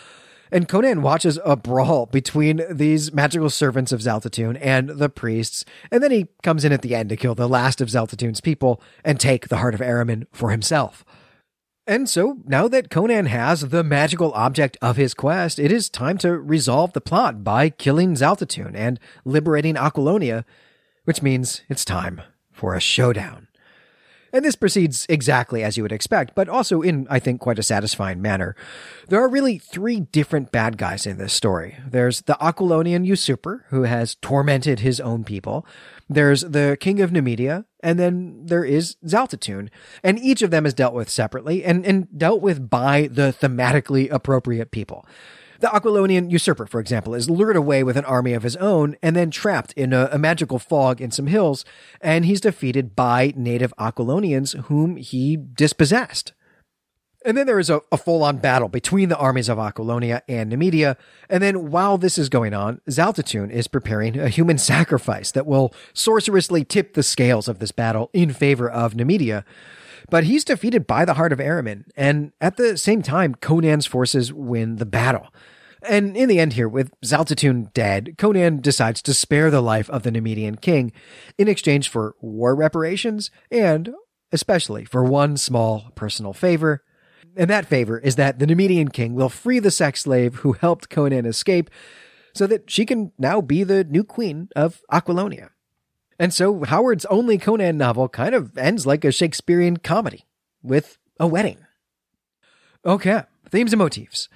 And 0.52 0.68
Conan 0.68 1.02
watches 1.02 1.38
a 1.46 1.56
brawl 1.56 2.08
between 2.08 2.64
these 2.72 3.14
magical 3.14 3.50
servants 3.50 3.92
of 3.92 4.00
Xaltotun 4.00 4.58
and 4.62 4.90
the 4.90 5.10
priests, 5.10 5.64
and 5.92 6.02
then 6.02 6.12
he 6.12 6.28
comes 6.42 6.66
in 6.66 6.72
at 6.72 6.82
the 6.82 6.96
end 6.96 7.10
to 7.10 7.18
kill 7.18 7.36
the 7.36 7.48
last 7.48 7.82
of 7.82 7.90
Xaltotun's 7.90 8.42
people 8.42 8.82
and 9.06 9.20
take 9.20 9.48
the 9.48 9.58
heart 9.58 9.76
of 9.76 9.80
Ahriman 9.80 10.26
for 10.32 10.50
himself. 10.50 11.06
And 11.90 12.08
so, 12.08 12.38
now 12.46 12.68
that 12.68 12.92
Conan 12.92 13.26
has 13.26 13.70
the 13.70 13.84
magical 13.84 14.32
object 14.34 14.78
of 14.80 14.96
his 14.96 15.16
quest, 15.16 15.58
it 15.58 15.72
is 15.72 15.90
time 15.90 16.20
to 16.20 16.38
resolve 16.38 16.94
the 16.94 17.02
plot 17.02 17.44
by 17.44 17.72
killing 17.72 18.14
Xaltotun 18.14 18.76
and 18.76 19.00
liberating 19.26 19.74
Aquilonia, 19.74 20.46
which 21.06 21.24
means 21.24 21.62
it's 21.68 21.84
time 21.84 22.22
for 22.52 22.76
a 22.76 22.80
showdown. 22.80 23.48
And 24.32 24.46
this 24.46 24.56
proceeds 24.56 25.08
exactly 25.10 25.64
as 25.64 25.78
you 25.78 25.84
would 25.84 25.92
expect, 25.92 26.36
but 26.36 26.48
also 26.48 26.84
in, 26.84 27.08
I 27.10 27.18
think, 27.18 27.42
quite 27.42 27.58
a 27.58 27.64
satisfying 27.64 28.22
manner. 28.22 28.56
There 29.08 29.20
are 29.20 29.28
really 29.28 29.58
three 29.58 30.02
different 30.02 30.52
bad 30.52 30.78
guys 30.78 31.08
in 31.08 31.18
this 31.18 31.34
story. 31.34 31.76
There's 31.88 32.22
the 32.22 32.38
Aquilonian 32.40 33.04
usurper, 33.04 33.66
who 33.70 33.82
has 33.86 34.14
tormented 34.14 34.82
his 34.82 35.00
own 35.00 35.24
people. 35.24 35.66
There's 36.08 36.42
the 36.42 36.78
king 36.80 37.02
of 37.02 37.10
Nemedia, 37.10 37.66
and 37.82 38.00
then 38.00 38.46
there 38.46 38.64
is 38.64 38.98
Xaltotun. 39.06 39.70
And 40.04 40.20
each 40.20 40.42
of 40.42 40.52
them 40.52 40.66
is 40.66 40.74
dealt 40.74 40.94
with 40.94 41.10
separately 41.10 41.64
and, 41.64 41.86
and 41.86 42.08
dealt 42.18 42.42
with 42.42 42.70
by 42.70 43.08
the 43.12 43.34
thematically 43.34 44.12
appropriate 44.12 44.72
people. 44.72 45.06
The 45.60 45.68
Aquilonian 45.68 46.30
usurper, 46.30 46.66
for 46.66 46.80
example, 46.80 47.14
is 47.14 47.30
lured 47.30 47.58
away 47.58 47.84
with 47.84 47.98
an 47.98 48.06
army 48.06 48.32
of 48.32 48.44
his 48.44 48.56
own 48.56 48.96
and 49.04 49.14
then 49.14 49.30
trapped 49.30 49.74
in 49.74 49.92
a, 49.92 50.08
a, 50.10 50.18
magical 50.18 50.58
fog 50.58 51.02
in 51.02 51.12
some 51.12 51.28
hills, 51.28 51.66
and 52.00 52.24
he's 52.24 52.40
defeated 52.40 52.96
by 52.96 53.34
native 53.36 53.74
Aquilonians 53.78 54.58
whom 54.66 54.96
he 54.96 55.36
dispossessed. 55.36 56.32
And 57.26 57.36
then 57.36 57.48
there 57.48 57.60
is 57.60 57.70
a, 57.70 57.82
a 57.92 57.98
full 57.98 58.24
on 58.24 58.38
battle 58.38 58.70
between 58.70 59.10
the 59.10 59.18
armies 59.18 59.50
of 59.50 59.58
Aquilonia 59.58 60.22
and 60.30 60.52
Nemedia. 60.52 60.96
And 61.30 61.44
then 61.44 61.70
while 61.70 61.98
this 61.98 62.18
is 62.18 62.30
going 62.30 62.54
on, 62.54 62.80
Xaltotun 62.90 63.52
is 63.52 63.68
preparing 63.68 64.18
a 64.18 64.30
human 64.30 64.58
sacrifice 64.74 65.32
that 65.32 65.46
will 65.46 65.74
sorcerously 65.94 66.64
tip 66.64 66.94
the 66.94 67.04
scales 67.04 67.48
of 67.48 67.60
this 67.60 67.72
battle 67.72 68.10
in 68.14 68.32
favor 68.32 68.70
of 68.70 68.94
Nemedia. 68.94 69.44
But 70.10 70.24
he's 70.24 70.46
defeated 70.46 70.88
by 70.88 71.06
the 71.06 71.16
Heart 71.16 71.34
of 71.34 71.40
Ahriman. 71.40 71.86
And 71.96 72.32
at 72.40 72.58
the 72.58 72.78
same 72.78 73.02
time, 73.02 73.36
Conan's 73.36 73.86
forces 73.86 74.32
win 74.32 74.78
the 74.78 74.86
battle. 74.86 75.28
And 75.88 76.18
in 76.18 76.28
the 76.28 76.40
end, 76.40 76.54
here, 76.54 76.68
with 76.68 76.92
Xaltotun 77.02 77.74
dead, 77.74 78.16
Conan 78.18 78.60
decides 78.60 79.02
to 79.04 79.14
spare 79.14 79.50
the 79.50 79.62
life 79.62 79.90
of 79.90 80.04
the 80.04 80.12
Nemedian 80.12 80.60
king 80.60 80.92
in 81.38 81.48
exchange 81.48 81.90
for 81.90 82.16
war 82.22 82.56
reparations 82.56 83.32
and, 83.52 83.94
especially, 84.32 84.84
for 84.84 85.04
one 85.04 85.38
small 85.38 85.92
personal 85.96 86.34
favor 86.34 86.84
and 87.36 87.50
that 87.50 87.66
favor 87.66 88.00
is 88.00 88.16
that 88.16 88.40
the 88.40 88.46
Nemedian 88.46 88.92
king 88.92 89.16
will 89.16 89.30
free 89.30 89.60
the 89.60 89.72
sex 89.72 90.02
slave 90.02 90.36
who 90.36 90.54
helped 90.54 90.90
Conan 90.90 91.26
escape 91.26 91.70
so 92.34 92.48
that 92.48 92.70
she 92.70 92.86
can 92.86 93.12
now 93.18 93.42
be 93.42 93.64
the 93.64 93.84
new 93.84 94.04
queen 94.04 94.50
of 94.56 94.82
Aquilonia. 94.92 95.50
And 96.20 96.34
so 96.34 96.64
Howard's 96.66 97.06
only 97.06 97.38
Conan 97.38 97.78
novel 97.78 98.10
kind 98.10 98.36
of 98.36 98.58
ends 98.58 98.86
like 98.86 99.06
a 99.06 99.12
Shakespearean 99.12 99.78
comedy 99.78 100.26
with 100.62 100.98
a 101.20 101.28
wedding. 101.28 101.66
Okay, 102.86 103.24
themes 103.50 103.74
and 103.74 103.80
motifs. 103.80 104.30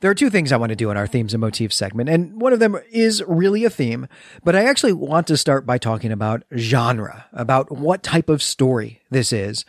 There 0.00 0.10
are 0.10 0.14
two 0.14 0.28
things 0.28 0.52
I 0.52 0.58
want 0.58 0.70
to 0.70 0.76
do 0.76 0.90
in 0.90 0.98
our 0.98 1.06
themes 1.06 1.32
and 1.32 1.40
motifs 1.40 1.74
segment, 1.74 2.10
and 2.10 2.38
one 2.38 2.52
of 2.52 2.58
them 2.58 2.76
is 2.90 3.22
really 3.26 3.64
a 3.64 3.70
theme, 3.70 4.08
but 4.44 4.54
I 4.54 4.64
actually 4.64 4.92
want 4.92 5.26
to 5.28 5.38
start 5.38 5.64
by 5.64 5.78
talking 5.78 6.12
about 6.12 6.42
genre, 6.54 7.24
about 7.32 7.72
what 7.72 8.02
type 8.02 8.28
of 8.28 8.42
story 8.42 9.00
this 9.10 9.32
is. 9.32 9.64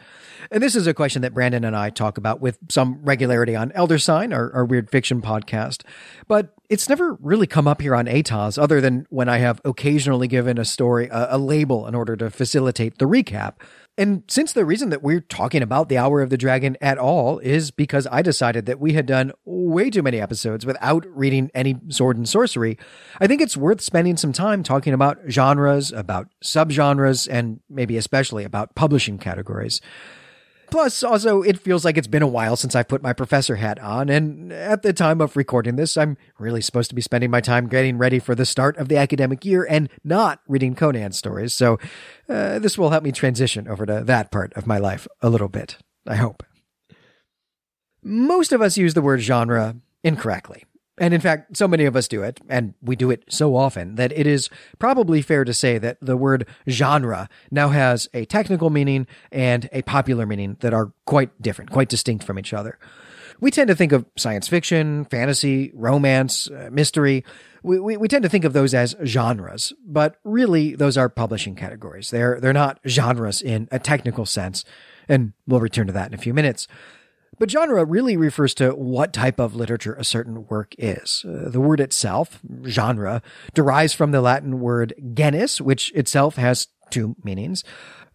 And 0.51 0.61
this 0.61 0.75
is 0.75 0.85
a 0.85 0.93
question 0.93 1.21
that 1.21 1.33
Brandon 1.33 1.63
and 1.63 1.77
I 1.77 1.89
talk 1.89 2.17
about 2.17 2.41
with 2.41 2.57
some 2.67 2.99
regularity 3.03 3.55
on 3.55 3.71
Elder 3.71 3.97
Sign, 3.97 4.33
our, 4.33 4.51
our 4.53 4.65
weird 4.65 4.89
fiction 4.89 5.21
podcast, 5.21 5.83
but 6.27 6.53
it's 6.69 6.89
never 6.89 7.13
really 7.21 7.47
come 7.47 7.67
up 7.67 7.81
here 7.81 7.95
on 7.95 8.05
ATOS 8.05 8.61
other 8.61 8.81
than 8.81 9.07
when 9.09 9.29
I 9.29 9.37
have 9.37 9.61
occasionally 9.63 10.27
given 10.27 10.57
a 10.57 10.65
story 10.65 11.07
a, 11.07 11.35
a 11.35 11.37
label 11.37 11.87
in 11.87 11.95
order 11.95 12.17
to 12.17 12.29
facilitate 12.29 12.97
the 12.97 13.05
recap. 13.05 13.53
And 13.99 14.23
since 14.27 14.53
the 14.53 14.63
reason 14.63 14.89
that 14.91 15.01
we're 15.01 15.21
talking 15.21 15.63
about 15.63 15.89
the 15.89 15.97
Hour 15.97 16.21
of 16.21 16.29
the 16.29 16.37
Dragon 16.37 16.77
at 16.81 16.99
all 16.99 17.39
is 17.39 17.71
because 17.71 18.07
I 18.11 18.21
decided 18.21 18.67
that 18.67 18.79
we 18.79 18.93
had 18.93 19.07
done 19.07 19.31
way 19.43 19.89
too 19.89 20.03
many 20.03 20.21
episodes 20.21 20.67
without 20.67 21.05
reading 21.07 21.49
any 21.55 21.79
sword 21.89 22.15
and 22.15 22.29
sorcery, 22.29 22.77
I 23.19 23.25
think 23.25 23.41
it's 23.41 23.57
worth 23.57 23.81
spending 23.81 24.15
some 24.15 24.33
time 24.33 24.61
talking 24.61 24.93
about 24.93 25.17
genres, 25.29 25.91
about 25.91 26.27
subgenres, 26.43 27.27
and 27.29 27.59
maybe 27.71 27.97
especially 27.97 28.43
about 28.43 28.75
publishing 28.75 29.17
categories. 29.17 29.81
Plus, 30.69 31.01
also, 31.01 31.41
it 31.41 31.57
feels 31.59 31.85
like 31.85 31.97
it's 31.97 32.07
been 32.07 32.21
a 32.21 32.27
while 32.27 32.57
since 32.57 32.75
I've 32.75 32.89
put 32.89 33.01
my 33.01 33.13
professor 33.13 33.55
hat 33.55 33.79
on, 33.79 34.09
and 34.09 34.51
at 34.51 34.81
the 34.81 34.91
time 34.91 35.21
of 35.21 35.37
recording 35.37 35.77
this, 35.77 35.95
I'm 35.95 36.17
really 36.39 36.61
supposed 36.61 36.89
to 36.89 36.95
be 36.95 37.01
spending 37.01 37.31
my 37.31 37.39
time 37.39 37.67
getting 37.67 37.97
ready 37.97 38.19
for 38.19 38.35
the 38.35 38.45
start 38.45 38.75
of 38.77 38.89
the 38.89 38.97
academic 38.97 39.45
year 39.45 39.65
and 39.69 39.89
not 40.03 40.41
reading 40.47 40.75
Conan 40.75 41.13
stories, 41.13 41.53
so 41.53 41.79
uh, 42.27 42.59
this 42.59 42.77
will 42.77 42.89
help 42.89 43.03
me 43.03 43.13
transition 43.13 43.67
over 43.67 43.85
to 43.85 44.03
that 44.03 44.29
part 44.29 44.51
of 44.53 44.67
my 44.67 44.77
life 44.77 45.07
a 45.21 45.29
little 45.29 45.47
bit, 45.47 45.77
I 46.05 46.15
hope. 46.15 46.43
Most 48.03 48.51
of 48.51 48.61
us 48.61 48.77
use 48.77 48.93
the 48.93 49.01
word 49.01 49.21
genre 49.21 49.77
incorrectly. 50.03 50.65
And 50.99 51.13
in 51.13 51.21
fact, 51.21 51.55
so 51.55 51.67
many 51.67 51.85
of 51.85 51.95
us 51.95 52.07
do 52.07 52.23
it, 52.23 52.39
and 52.49 52.73
we 52.81 52.95
do 52.95 53.11
it 53.11 53.23
so 53.29 53.55
often, 53.55 53.95
that 53.95 54.11
it 54.11 54.25
is 54.25 54.49
probably 54.79 55.21
fair 55.21 55.43
to 55.43 55.53
say 55.53 55.77
that 55.77 55.97
the 56.01 56.17
word 56.17 56.47
genre 56.67 57.29
now 57.51 57.69
has 57.69 58.09
a 58.15 58.25
technical 58.25 58.71
meaning 58.71 59.05
and 59.31 59.69
a 59.71 59.83
popular 59.83 60.25
meaning 60.25 60.57
that 60.61 60.73
are 60.73 60.91
quite 61.05 61.39
different, 61.39 61.69
quite 61.69 61.89
distinct 61.89 62.25
from 62.25 62.39
each 62.39 62.51
other. 62.51 62.79
We 63.39 63.51
tend 63.51 63.67
to 63.67 63.75
think 63.75 63.91
of 63.91 64.05
science 64.17 64.47
fiction, 64.47 65.05
fantasy, 65.05 65.71
romance, 65.75 66.49
uh, 66.49 66.69
mystery. 66.71 67.23
We, 67.61 67.79
we, 67.79 67.97
we 67.97 68.07
tend 68.07 68.23
to 68.23 68.29
think 68.29 68.45
of 68.45 68.53
those 68.53 68.73
as 68.73 68.95
genres, 69.05 69.73
but 69.85 70.15
really 70.23 70.73
those 70.73 70.97
are 70.97 71.09
publishing 71.09 71.55
categories. 71.55 72.09
They're, 72.09 72.39
they're 72.39 72.53
not 72.53 72.79
genres 72.87 73.43
in 73.43 73.67
a 73.71 73.77
technical 73.77 74.25
sense, 74.25 74.65
and 75.07 75.33
we'll 75.45 75.59
return 75.59 75.85
to 75.85 75.93
that 75.93 76.07
in 76.07 76.15
a 76.15 76.17
few 76.17 76.33
minutes. 76.33 76.67
But 77.39 77.51
genre 77.51 77.85
really 77.85 78.17
refers 78.17 78.53
to 78.55 78.71
what 78.71 79.13
type 79.13 79.39
of 79.39 79.55
literature 79.55 79.93
a 79.93 80.03
certain 80.03 80.47
work 80.47 80.73
is. 80.77 81.23
Uh, 81.27 81.49
the 81.49 81.61
word 81.61 81.79
itself, 81.79 82.39
genre, 82.65 83.21
derives 83.53 83.93
from 83.93 84.11
the 84.11 84.21
Latin 84.21 84.59
word 84.59 84.93
genus, 85.13 85.61
which 85.61 85.91
itself 85.93 86.35
has 86.35 86.67
two 86.89 87.15
meanings. 87.23 87.63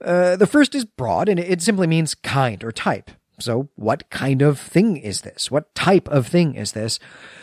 Uh, 0.05 0.37
the 0.37 0.47
first 0.47 0.75
is 0.75 0.85
broad 0.85 1.29
and 1.29 1.39
it 1.39 1.63
simply 1.63 1.87
means 1.87 2.15
kind 2.15 2.65
or 2.65 2.73
type. 2.73 3.11
So, 3.39 3.71
what 3.77 4.09
kind 4.11 4.43
of 4.43 4.59
thing 4.59 4.97
is 4.97 5.23
this? 5.23 5.51
What 5.51 5.75
type 5.75 6.09
of 6.09 6.27
thing 6.27 6.55
is 6.55 6.73
this? 6.73 6.99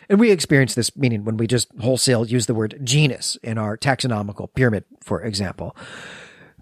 And 0.07 0.19
we 0.19 0.31
experience 0.31 0.75
this 0.75 0.95
meaning 0.95 1.25
when 1.25 1.35
we 1.35 1.47
just 1.47 1.67
wholesale 1.79 2.25
use 2.25 2.45
the 2.45 2.53
word 2.53 2.79
genus 2.83 3.37
in 3.43 3.57
our 3.57 3.75
taxonomical 3.77 4.53
pyramid, 4.53 4.85
for 5.03 5.21
example. 5.21 5.75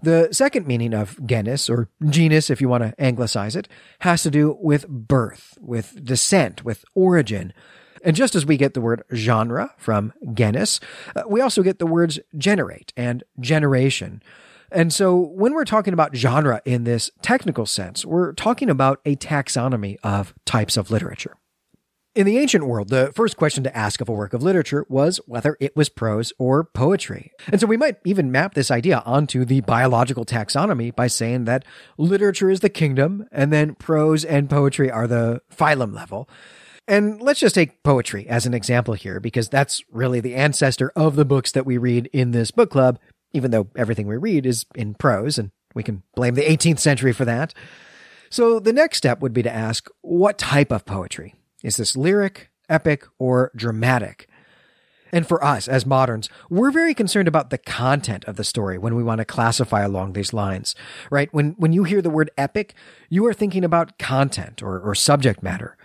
The 0.02 0.28
second 0.32 0.66
meaning 0.66 0.94
of 0.94 1.18
genus, 1.26 1.68
or 1.68 1.88
genus 2.08 2.50
if 2.50 2.60
you 2.60 2.68
want 2.68 2.84
to 2.84 2.94
anglicize 3.00 3.56
it, 3.56 3.68
has 4.00 4.22
to 4.22 4.30
do 4.30 4.56
with 4.60 4.88
birth, 4.88 5.58
with 5.60 6.04
descent, 6.04 6.64
with 6.64 6.84
origin. 6.94 7.52
And 8.04 8.14
just 8.14 8.34
as 8.36 8.46
we 8.46 8.56
get 8.56 8.74
the 8.74 8.80
word 8.80 9.02
genre 9.12 9.74
from 9.76 10.12
genus, 10.34 10.78
uh, 11.16 11.22
we 11.26 11.40
also 11.40 11.62
get 11.62 11.78
the 11.80 11.86
words 11.86 12.20
generate 12.36 12.92
and 12.96 13.24
generation. 13.40 14.22
And 14.70 14.92
so 14.92 15.16
when 15.16 15.54
we're 15.54 15.64
talking 15.64 15.94
about 15.94 16.14
genre 16.14 16.60
in 16.64 16.84
this 16.84 17.10
technical 17.22 17.66
sense, 17.66 18.04
we're 18.04 18.34
talking 18.34 18.70
about 18.70 19.00
a 19.04 19.16
taxonomy 19.16 19.96
of 20.02 20.34
types 20.44 20.76
of 20.76 20.90
literature. 20.90 21.36
In 22.18 22.26
the 22.26 22.38
ancient 22.38 22.66
world, 22.66 22.88
the 22.88 23.12
first 23.14 23.36
question 23.36 23.62
to 23.62 23.76
ask 23.76 24.00
of 24.00 24.08
a 24.08 24.12
work 24.12 24.32
of 24.32 24.42
literature 24.42 24.84
was 24.88 25.20
whether 25.26 25.56
it 25.60 25.76
was 25.76 25.88
prose 25.88 26.32
or 26.36 26.64
poetry. 26.64 27.30
And 27.46 27.60
so 27.60 27.68
we 27.68 27.76
might 27.76 27.98
even 28.04 28.32
map 28.32 28.54
this 28.54 28.72
idea 28.72 29.04
onto 29.06 29.44
the 29.44 29.60
biological 29.60 30.24
taxonomy 30.24 30.92
by 30.92 31.06
saying 31.06 31.44
that 31.44 31.64
literature 31.96 32.50
is 32.50 32.58
the 32.58 32.70
kingdom 32.70 33.28
and 33.30 33.52
then 33.52 33.76
prose 33.76 34.24
and 34.24 34.50
poetry 34.50 34.90
are 34.90 35.06
the 35.06 35.42
phylum 35.48 35.94
level. 35.94 36.28
And 36.88 37.22
let's 37.22 37.38
just 37.38 37.54
take 37.54 37.84
poetry 37.84 38.28
as 38.28 38.46
an 38.46 38.52
example 38.52 38.94
here, 38.94 39.20
because 39.20 39.48
that's 39.48 39.80
really 39.92 40.18
the 40.18 40.34
ancestor 40.34 40.90
of 40.96 41.14
the 41.14 41.24
books 41.24 41.52
that 41.52 41.66
we 41.66 41.78
read 41.78 42.10
in 42.12 42.32
this 42.32 42.50
book 42.50 42.72
club, 42.72 42.98
even 43.32 43.52
though 43.52 43.68
everything 43.76 44.08
we 44.08 44.16
read 44.16 44.44
is 44.44 44.66
in 44.74 44.94
prose, 44.94 45.38
and 45.38 45.52
we 45.72 45.84
can 45.84 46.02
blame 46.16 46.34
the 46.34 46.42
18th 46.42 46.80
century 46.80 47.12
for 47.12 47.24
that. 47.26 47.54
So 48.28 48.58
the 48.58 48.72
next 48.72 48.98
step 48.98 49.20
would 49.20 49.32
be 49.32 49.44
to 49.44 49.54
ask, 49.54 49.88
what 50.00 50.36
type 50.36 50.72
of 50.72 50.84
poetry? 50.84 51.36
Is 51.62 51.76
this 51.76 51.96
lyric, 51.96 52.50
epic, 52.68 53.04
or 53.18 53.50
dramatic? 53.56 54.28
And 55.10 55.26
for 55.26 55.42
us 55.42 55.68
as 55.68 55.86
moderns, 55.86 56.28
we're 56.50 56.70
very 56.70 56.94
concerned 56.94 57.28
about 57.28 57.50
the 57.50 57.58
content 57.58 58.24
of 58.26 58.36
the 58.36 58.44
story 58.44 58.78
when 58.78 58.94
we 58.94 59.02
want 59.02 59.18
to 59.18 59.24
classify 59.24 59.82
along 59.82 60.12
these 60.12 60.32
lines, 60.32 60.74
right? 61.10 61.32
When, 61.32 61.52
when 61.52 61.72
you 61.72 61.84
hear 61.84 62.02
the 62.02 62.10
word 62.10 62.30
epic, 62.36 62.74
you 63.08 63.26
are 63.26 63.34
thinking 63.34 63.64
about 63.64 63.98
content 63.98 64.62
or, 64.62 64.78
or 64.78 64.94
subject 64.94 65.42
matter. 65.42 65.76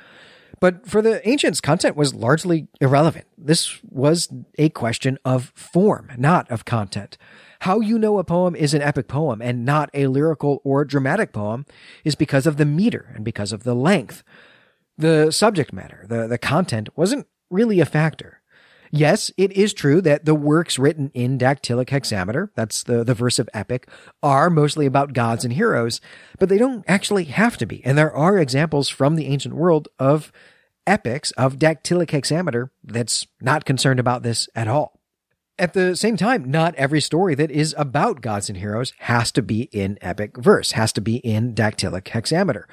But 0.59 0.87
for 0.87 1.01
the 1.01 1.27
ancients, 1.27 1.59
content 1.59 1.95
was 1.95 2.13
largely 2.13 2.67
irrelevant. 2.79 3.25
This 3.37 3.79
was 3.83 4.29
a 4.57 4.69
question 4.69 5.17
of 5.25 5.51
form, 5.55 6.11
not 6.17 6.49
of 6.51 6.65
content. 6.65 7.17
How 7.61 7.79
you 7.79 7.97
know 7.97 8.17
a 8.17 8.23
poem 8.23 8.55
is 8.55 8.73
an 8.73 8.81
epic 8.81 9.07
poem 9.07 9.41
and 9.41 9.65
not 9.65 9.89
a 9.93 10.07
lyrical 10.07 10.61
or 10.63 10.85
dramatic 10.85 11.33
poem 11.33 11.65
is 12.03 12.15
because 12.15 12.45
of 12.45 12.57
the 12.57 12.65
meter 12.65 13.11
and 13.15 13.25
because 13.25 13.51
of 13.51 13.63
the 13.63 13.73
length. 13.73 14.23
The 14.97 15.31
subject 15.31 15.73
matter, 15.73 16.05
the, 16.07 16.27
the 16.27 16.37
content, 16.37 16.89
wasn't 16.95 17.27
really 17.49 17.79
a 17.79 17.85
factor. 17.85 18.41
Yes, 18.95 19.31
it 19.37 19.51
is 19.53 19.73
true 19.73 20.01
that 20.01 20.25
the 20.25 20.35
works 20.35 20.77
written 20.77 21.09
in 21.15 21.39
dactylic 21.39 21.89
hexameter, 21.89 22.51
that's 22.55 22.83
the, 22.83 23.03
the 23.03 23.15
verse 23.15 23.39
of 23.39 23.49
epic, 23.51 23.89
are 24.21 24.51
mostly 24.51 24.85
about 24.85 25.13
gods 25.13 25.43
and 25.43 25.53
heroes, 25.53 25.99
but 26.37 26.47
they 26.47 26.59
don't 26.59 26.85
actually 26.87 27.23
have 27.23 27.57
to 27.57 27.65
be. 27.65 27.83
And 27.83 27.97
there 27.97 28.15
are 28.15 28.37
examples 28.37 28.89
from 28.89 29.15
the 29.15 29.25
ancient 29.25 29.55
world 29.55 29.87
of 29.97 30.31
epics 30.85 31.31
of 31.31 31.57
dactylic 31.57 32.11
hexameter 32.11 32.71
that's 32.83 33.25
not 33.41 33.65
concerned 33.65 33.99
about 33.99 34.21
this 34.21 34.47
at 34.53 34.67
all. 34.67 34.99
At 35.57 35.73
the 35.73 35.95
same 35.95 36.15
time, 36.15 36.51
not 36.51 36.75
every 36.75 37.01
story 37.01 37.33
that 37.33 37.49
is 37.49 37.73
about 37.77 38.21
gods 38.21 38.47
and 38.47 38.59
heroes 38.59 38.93
has 38.99 39.31
to 39.31 39.41
be 39.41 39.63
in 39.71 39.97
epic 40.01 40.37
verse, 40.37 40.73
has 40.73 40.93
to 40.93 41.01
be 41.01 41.15
in 41.17 41.55
dactylic 41.55 42.07
hexameter. 42.07 42.67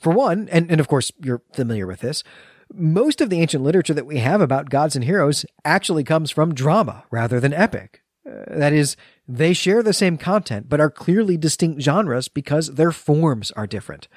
For 0.00 0.12
one, 0.12 0.48
and, 0.50 0.70
and 0.70 0.80
of 0.80 0.88
course 0.88 1.12
you're 1.22 1.42
familiar 1.52 1.86
with 1.86 2.00
this, 2.00 2.24
most 2.72 3.20
of 3.20 3.30
the 3.30 3.40
ancient 3.40 3.62
literature 3.62 3.94
that 3.94 4.06
we 4.06 4.18
have 4.18 4.40
about 4.40 4.70
gods 4.70 4.96
and 4.96 5.04
heroes 5.04 5.44
actually 5.64 6.04
comes 6.04 6.30
from 6.30 6.54
drama 6.54 7.04
rather 7.10 7.38
than 7.40 7.52
epic. 7.52 8.02
Uh, 8.26 8.44
that 8.48 8.72
is, 8.72 8.96
they 9.28 9.52
share 9.52 9.82
the 9.82 9.92
same 9.92 10.16
content, 10.16 10.68
but 10.68 10.80
are 10.80 10.90
clearly 10.90 11.36
distinct 11.36 11.82
genres 11.82 12.28
because 12.28 12.74
their 12.74 12.92
forms 12.92 13.50
are 13.52 13.66
different. 13.66 14.08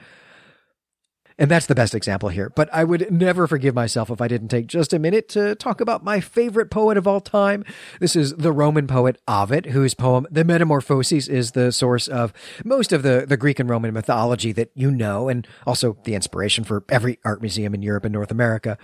And 1.37 1.49
that's 1.49 1.65
the 1.65 1.75
best 1.75 1.95
example 1.95 2.29
here. 2.29 2.49
But 2.49 2.69
I 2.73 2.83
would 2.83 3.11
never 3.11 3.47
forgive 3.47 3.75
myself 3.75 4.09
if 4.09 4.21
I 4.21 4.27
didn't 4.27 4.49
take 4.49 4.67
just 4.67 4.93
a 4.93 4.99
minute 4.99 5.29
to 5.29 5.55
talk 5.55 5.81
about 5.81 6.03
my 6.03 6.19
favorite 6.19 6.69
poet 6.69 6.97
of 6.97 7.07
all 7.07 7.21
time. 7.21 7.63
This 7.99 8.15
is 8.15 8.35
the 8.35 8.51
Roman 8.51 8.87
poet 8.87 9.19
Ovid, 9.27 9.67
whose 9.67 9.93
poem, 9.93 10.27
The 10.29 10.43
Metamorphoses, 10.43 11.27
is 11.27 11.51
the 11.51 11.71
source 11.71 12.07
of 12.07 12.33
most 12.63 12.91
of 12.91 13.03
the, 13.03 13.25
the 13.27 13.37
Greek 13.37 13.59
and 13.59 13.69
Roman 13.69 13.93
mythology 13.93 14.51
that 14.51 14.71
you 14.75 14.91
know, 14.91 15.29
and 15.29 15.47
also 15.65 15.97
the 16.03 16.15
inspiration 16.15 16.63
for 16.63 16.83
every 16.89 17.19
art 17.25 17.41
museum 17.41 17.73
in 17.73 17.81
Europe 17.81 18.05
and 18.05 18.13
North 18.13 18.31
America. 18.31 18.77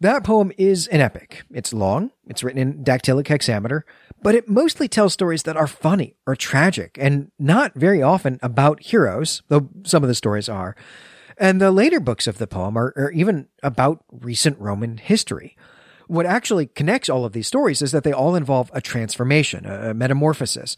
That 0.00 0.24
poem 0.24 0.52
is 0.58 0.86
an 0.88 1.00
epic. 1.00 1.44
It's 1.52 1.72
long, 1.72 2.10
it's 2.26 2.42
written 2.42 2.60
in 2.60 2.84
dactylic 2.84 3.28
hexameter, 3.28 3.84
but 4.22 4.34
it 4.34 4.48
mostly 4.48 4.88
tells 4.88 5.12
stories 5.12 5.44
that 5.44 5.56
are 5.56 5.66
funny 5.66 6.16
or 6.26 6.36
tragic 6.36 6.98
and 7.00 7.30
not 7.38 7.74
very 7.74 8.02
often 8.02 8.38
about 8.42 8.82
heroes, 8.82 9.42
though 9.48 9.68
some 9.84 10.02
of 10.02 10.08
the 10.08 10.14
stories 10.14 10.48
are. 10.48 10.76
And 11.38 11.60
the 11.60 11.70
later 11.70 12.00
books 12.00 12.26
of 12.26 12.38
the 12.38 12.46
poem 12.46 12.76
are, 12.76 12.92
are 12.96 13.10
even 13.12 13.48
about 13.62 14.04
recent 14.10 14.58
Roman 14.58 14.98
history. 14.98 15.56
What 16.06 16.26
actually 16.26 16.66
connects 16.66 17.08
all 17.08 17.24
of 17.24 17.32
these 17.32 17.46
stories 17.46 17.82
is 17.82 17.92
that 17.92 18.04
they 18.04 18.12
all 18.12 18.34
involve 18.34 18.70
a 18.74 18.80
transformation, 18.80 19.66
a 19.66 19.94
metamorphosis. 19.94 20.76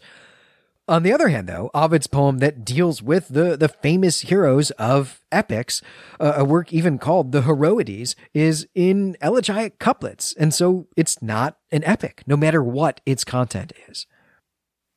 On 0.89 1.03
the 1.03 1.11
other 1.11 1.27
hand, 1.27 1.49
though, 1.49 1.69
Ovid's 1.73 2.07
poem 2.07 2.37
that 2.37 2.63
deals 2.63 3.01
with 3.01 3.27
the, 3.27 3.57
the 3.57 3.67
famous 3.67 4.21
heroes 4.21 4.71
of 4.71 5.21
epics, 5.33 5.81
uh, 6.17 6.33
a 6.37 6.45
work 6.45 6.71
even 6.71 6.97
called 6.97 7.33
the 7.33 7.41
Heroides, 7.41 8.15
is 8.33 8.67
in 8.73 9.17
elegiac 9.21 9.79
couplets, 9.79 10.33
and 10.39 10.53
so 10.53 10.87
it's 10.95 11.21
not 11.21 11.57
an 11.73 11.83
epic, 11.83 12.23
no 12.25 12.37
matter 12.37 12.63
what 12.63 13.01
its 13.05 13.25
content 13.25 13.73
is. 13.89 14.07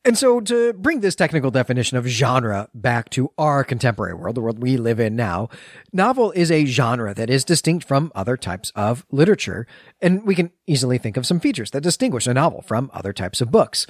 And 0.02 0.16
so, 0.16 0.40
to 0.40 0.72
bring 0.72 1.00
this 1.00 1.14
technical 1.14 1.50
definition 1.50 1.98
of 1.98 2.06
genre 2.06 2.70
back 2.72 3.10
to 3.10 3.32
our 3.36 3.62
contemporary 3.62 4.14
world, 4.14 4.34
the 4.34 4.40
world 4.40 4.62
we 4.62 4.78
live 4.78 4.98
in 4.98 5.14
now, 5.14 5.50
novel 5.92 6.32
is 6.32 6.50
a 6.50 6.64
genre 6.64 7.12
that 7.12 7.28
is 7.28 7.44
distinct 7.44 7.86
from 7.86 8.10
other 8.14 8.38
types 8.38 8.72
of 8.74 9.04
literature. 9.10 9.66
And 10.00 10.24
we 10.24 10.34
can 10.34 10.52
easily 10.66 10.96
think 10.96 11.18
of 11.18 11.26
some 11.26 11.38
features 11.38 11.72
that 11.72 11.82
distinguish 11.82 12.26
a 12.26 12.32
novel 12.32 12.62
from 12.62 12.90
other 12.94 13.12
types 13.12 13.42
of 13.42 13.50
books. 13.50 13.86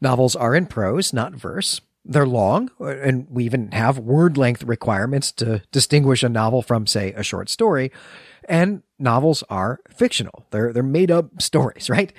Novels 0.00 0.34
are 0.34 0.54
in 0.54 0.64
prose, 0.64 1.12
not 1.12 1.34
verse. 1.34 1.82
They're 2.06 2.26
long, 2.26 2.70
and 2.80 3.26
we 3.28 3.44
even 3.44 3.72
have 3.72 3.98
word 3.98 4.38
length 4.38 4.62
requirements 4.62 5.30
to 5.32 5.62
distinguish 5.70 6.22
a 6.22 6.30
novel 6.30 6.62
from, 6.62 6.86
say, 6.86 7.12
a 7.12 7.22
short 7.22 7.50
story. 7.50 7.92
And 8.48 8.82
novels 8.98 9.44
are 9.50 9.80
fictional. 9.90 10.46
They're, 10.50 10.72
they're 10.72 10.82
made 10.82 11.10
up 11.10 11.42
stories, 11.42 11.90
right? 11.90 12.14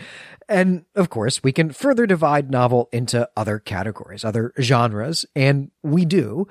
And 0.52 0.84
of 0.96 1.10
course, 1.10 1.42
we 1.42 1.54
can 1.54 1.72
further 1.72 2.06
divide 2.06 2.52
novel 2.52 2.90
into 2.92 3.30
other 3.38 3.58
categories, 3.58 4.26
other 4.26 4.52
genres, 4.60 5.26
and 5.34 5.72
we 5.82 6.04
do. 6.04 6.46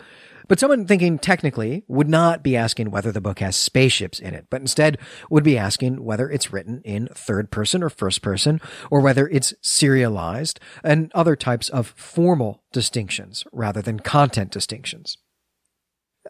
But 0.49 0.59
someone 0.59 0.87
thinking 0.87 1.19
technically 1.19 1.85
would 1.87 2.09
not 2.09 2.43
be 2.43 2.57
asking 2.57 2.91
whether 2.91 3.13
the 3.13 3.21
book 3.21 3.41
has 3.41 3.57
spaceships 3.57 4.19
in 4.19 4.33
it, 4.33 4.47
but 4.49 4.63
instead 4.63 4.97
would 5.29 5.45
be 5.45 5.59
asking 5.59 6.03
whether 6.03 6.31
it's 6.31 6.51
written 6.51 6.81
in 6.83 7.09
third 7.15 7.51
person 7.51 7.83
or 7.83 7.91
first 7.91 8.23
person, 8.23 8.59
or 8.91 9.01
whether 9.03 9.29
it's 9.29 9.53
serialized, 9.61 10.59
and 10.83 11.13
other 11.15 11.37
types 11.37 11.69
of 11.69 11.89
formal 11.89 12.63
distinctions 12.73 13.45
rather 13.53 13.83
than 13.83 14.01
content 14.01 14.51
distinctions. 14.51 15.19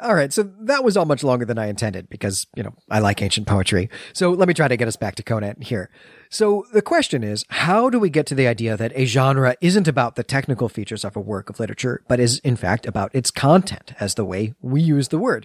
All 0.01 0.15
right, 0.15 0.33
so 0.33 0.43
that 0.63 0.83
was 0.83 0.97
all 0.97 1.07
much 1.07 1.23
longer 1.23 1.45
than 1.45 1.59
I 1.59 1.67
intended 1.67 2.09
because, 2.09 2.47
you 2.57 2.63
know, 2.63 2.75
I 2.91 2.99
like 2.99 3.23
ancient 3.23 3.47
poetry. 3.47 3.91
So 4.13 4.31
let 4.31 4.49
me 4.49 4.55
try 4.55 4.69
to 4.69 4.77
get 4.77 4.89
us 4.89 4.97
back 4.97 5.15
to 5.17 5.23
Conan 5.23 5.61
here. 5.61 5.89
So 6.33 6.64
the 6.73 6.81
question 6.81 7.25
is, 7.25 7.45
how 7.49 7.90
do 7.90 7.99
we 7.99 8.09
get 8.09 8.25
to 8.27 8.37
the 8.37 8.47
idea 8.47 8.77
that 8.77 8.93
a 8.95 9.05
genre 9.05 9.57
isn't 9.61 9.88
about 9.88 10.14
the 10.14 10.23
technical 10.23 10.69
features 10.69 11.05
of 11.05 11.16
a 11.16 11.21
work 11.21 11.51
of 11.51 11.59
literature, 11.59 12.03
but 12.07 12.21
is 12.21 12.38
in 12.38 12.55
fact 12.55 12.87
about 12.87 13.12
its 13.12 13.33
content 13.33 13.95
as 13.99 14.14
the 14.14 14.25
way 14.25 14.55
we 14.62 14.81
use 14.81 15.09
the 15.09 15.19
word? 15.19 15.45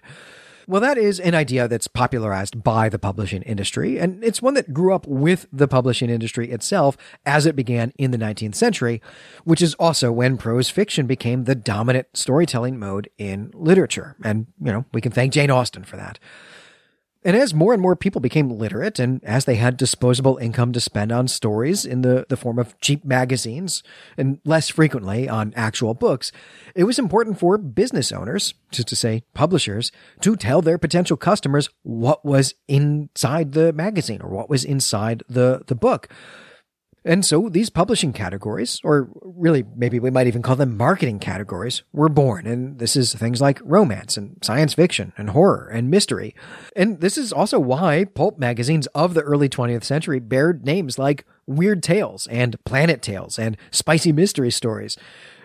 Well, 0.68 0.82
that 0.82 0.98
is 0.98 1.20
an 1.20 1.34
idea 1.34 1.68
that's 1.68 1.88
popularized 1.88 2.64
by 2.64 2.90
the 2.90 3.00
publishing 3.00 3.42
industry, 3.44 4.00
and 4.00 4.24
it's 4.24 4.42
one 4.42 4.54
that 4.56 4.74
grew 4.74 4.94
up 4.94 5.08
with 5.08 5.48
the 5.52 5.68
publishing 5.68 6.10
industry 6.10 6.52
itself 6.52 6.98
as 7.26 7.46
it 7.46 7.56
began 7.56 7.92
in 7.98 8.12
the 8.12 8.18
19th 8.18 8.56
century, 8.56 9.02
which 9.44 9.62
is 9.62 9.76
also 9.76 10.12
when 10.12 10.38
prose 10.38 10.70
fiction 10.70 11.08
became 11.08 11.44
the 11.44 11.56
dominant 11.56 12.08
storytelling 12.14 12.80
mode 12.80 13.10
in 13.18 13.52
literature. 13.54 14.16
And, 14.24 14.48
you 14.60 14.72
know, 14.72 14.86
we 14.92 15.02
can 15.02 15.12
thank 15.12 15.34
Jane 15.34 15.52
Austen 15.52 15.84
for 15.84 15.98
that. 15.98 16.18
And 17.26 17.36
as 17.36 17.56
more 17.56 17.74
and 17.74 17.82
more 17.82 17.96
people 17.96 18.22
became 18.22 18.52
literate 18.52 19.00
and 19.00 19.20
as 19.24 19.46
they 19.46 19.56
had 19.56 19.78
disposable 19.78 20.38
income 20.38 20.72
to 20.74 20.80
spend 20.80 21.12
on 21.12 21.28
stories 21.28 21.84
in 21.84 22.04
the, 22.04 22.28
the 22.30 22.38
form 22.38 22.60
of 22.60 22.80
cheap 22.82 23.04
magazines 23.04 23.82
and 24.16 24.40
less 24.46 24.70
frequently 24.70 25.28
on 25.28 25.52
actual 25.56 25.96
books, 25.96 26.32
it 26.76 26.84
was 26.84 27.00
important 27.00 27.40
for 27.40 27.58
business 27.58 28.12
owners, 28.12 28.54
just 28.70 28.88
to 28.90 28.96
say 28.96 29.24
publishers, 29.34 29.92
to 30.22 30.36
tell 30.36 30.62
their 30.62 30.78
potential 30.78 31.18
customers 31.18 31.68
what 31.82 32.24
was 32.24 32.54
inside 32.68 33.54
the 33.54 33.74
magazine 33.74 34.22
or 34.22 34.30
what 34.30 34.48
was 34.48 34.64
inside 34.64 35.24
the, 35.28 35.64
the 35.66 35.76
book. 35.76 36.08
And 37.06 37.24
so 37.24 37.50
these 37.50 37.70
publishing 37.70 38.14
categories, 38.14 38.82
or 38.84 39.10
really 39.22 39.64
maybe 39.76 40.00
we 40.00 40.10
might 40.10 40.26
even 40.26 40.42
call 40.42 40.56
them 40.56 40.76
marketing 40.76 41.20
categories, 41.20 41.84
were 41.94 42.10
born. 42.10 42.48
And 42.48 42.80
this 42.80 42.96
is 42.96 43.14
things 43.14 43.40
like 43.40 43.62
romance 43.64 44.18
and 44.18 44.38
science 44.42 44.74
fiction 44.74 45.14
and 45.16 45.30
horror 45.30 45.70
and 45.72 45.92
mystery. 45.92 46.34
And 46.76 47.02
this 47.02 47.16
is 47.16 47.32
also 47.32 47.60
why 47.60 48.06
pulp 48.06 48.40
magazines 48.40 48.88
of 48.88 49.14
the 49.14 49.22
early 49.22 49.48
20th 49.48 49.84
century 49.84 50.20
bared 50.20 50.66
names 50.66 50.98
like 50.98 51.26
Weird 51.46 51.84
Tales 51.84 52.26
and 52.28 52.62
Planet 52.66 53.04
Tales 53.04 53.38
and 53.38 53.56
Spicy 53.70 54.12
Mystery 54.12 54.50
Stories. 54.50 54.98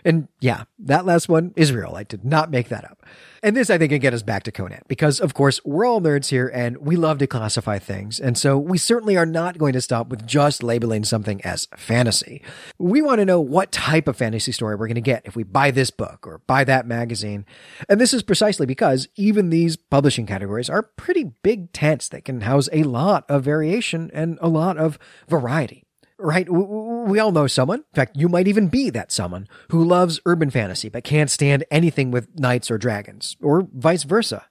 And 0.04 0.28
yeah, 0.40 0.64
that 0.78 1.04
last 1.04 1.28
one 1.28 1.52
is 1.56 1.72
real. 1.72 1.94
I 1.94 2.04
did 2.04 2.24
not 2.24 2.50
make 2.50 2.68
that 2.68 2.84
up. 2.84 3.04
And 3.42 3.56
this, 3.56 3.70
I 3.70 3.78
think, 3.78 3.90
can 3.90 4.00
get 4.00 4.12
us 4.12 4.22
back 4.22 4.42
to 4.44 4.52
Conan 4.52 4.82
because, 4.86 5.18
of 5.18 5.32
course, 5.32 5.64
we're 5.64 5.86
all 5.86 6.00
nerds 6.00 6.28
here 6.28 6.48
and 6.48 6.76
we 6.78 6.96
love 6.96 7.18
to 7.18 7.26
classify 7.26 7.78
things. 7.78 8.20
And 8.20 8.36
so 8.36 8.58
we 8.58 8.76
certainly 8.76 9.16
are 9.16 9.24
not 9.24 9.56
going 9.56 9.72
to 9.72 9.80
stop 9.80 10.08
with 10.08 10.26
just 10.26 10.62
labeling 10.62 11.04
something 11.04 11.42
as 11.42 11.66
fantasy. 11.74 12.42
We 12.78 13.00
want 13.00 13.20
to 13.20 13.24
know 13.24 13.40
what 13.40 13.72
type 13.72 14.08
of 14.08 14.16
fantasy 14.16 14.52
story 14.52 14.76
we're 14.76 14.88
going 14.88 14.96
to 14.96 15.00
get 15.00 15.22
if 15.24 15.36
we 15.36 15.42
buy 15.42 15.70
this 15.70 15.90
book 15.90 16.26
or 16.26 16.42
buy 16.46 16.64
that 16.64 16.86
magazine. 16.86 17.46
And 17.88 17.98
this 17.98 18.12
is 18.12 18.22
precisely 18.22 18.66
because 18.66 19.08
even 19.16 19.48
these 19.48 19.76
publishing 19.76 20.26
categories 20.26 20.68
are 20.68 20.82
pretty 20.82 21.32
big 21.42 21.72
tents 21.72 22.08
that 22.10 22.26
can 22.26 22.42
house 22.42 22.68
a 22.72 22.82
lot 22.82 23.24
of 23.30 23.42
variation 23.42 24.10
and 24.12 24.38
a 24.42 24.48
lot 24.48 24.76
of 24.76 24.98
variety 25.28 25.86
right? 26.20 26.48
We 26.48 27.18
all 27.18 27.33
know 27.33 27.46
someone. 27.46 27.80
In 27.80 27.94
fact, 27.94 28.16
you 28.16 28.28
might 28.28 28.48
even 28.48 28.68
be 28.68 28.90
that 28.90 29.12
someone 29.12 29.48
who 29.70 29.85
loves 29.85 30.20
urban 30.26 30.50
fantasy 30.50 30.88
but 30.88 31.04
can't 31.04 31.30
stand 31.30 31.64
anything 31.70 32.11
with 32.11 32.38
knights 32.38 32.70
or 32.70 32.78
dragons, 32.78 33.37
or 33.42 33.68
vice 33.72 34.04
versa. 34.04 34.46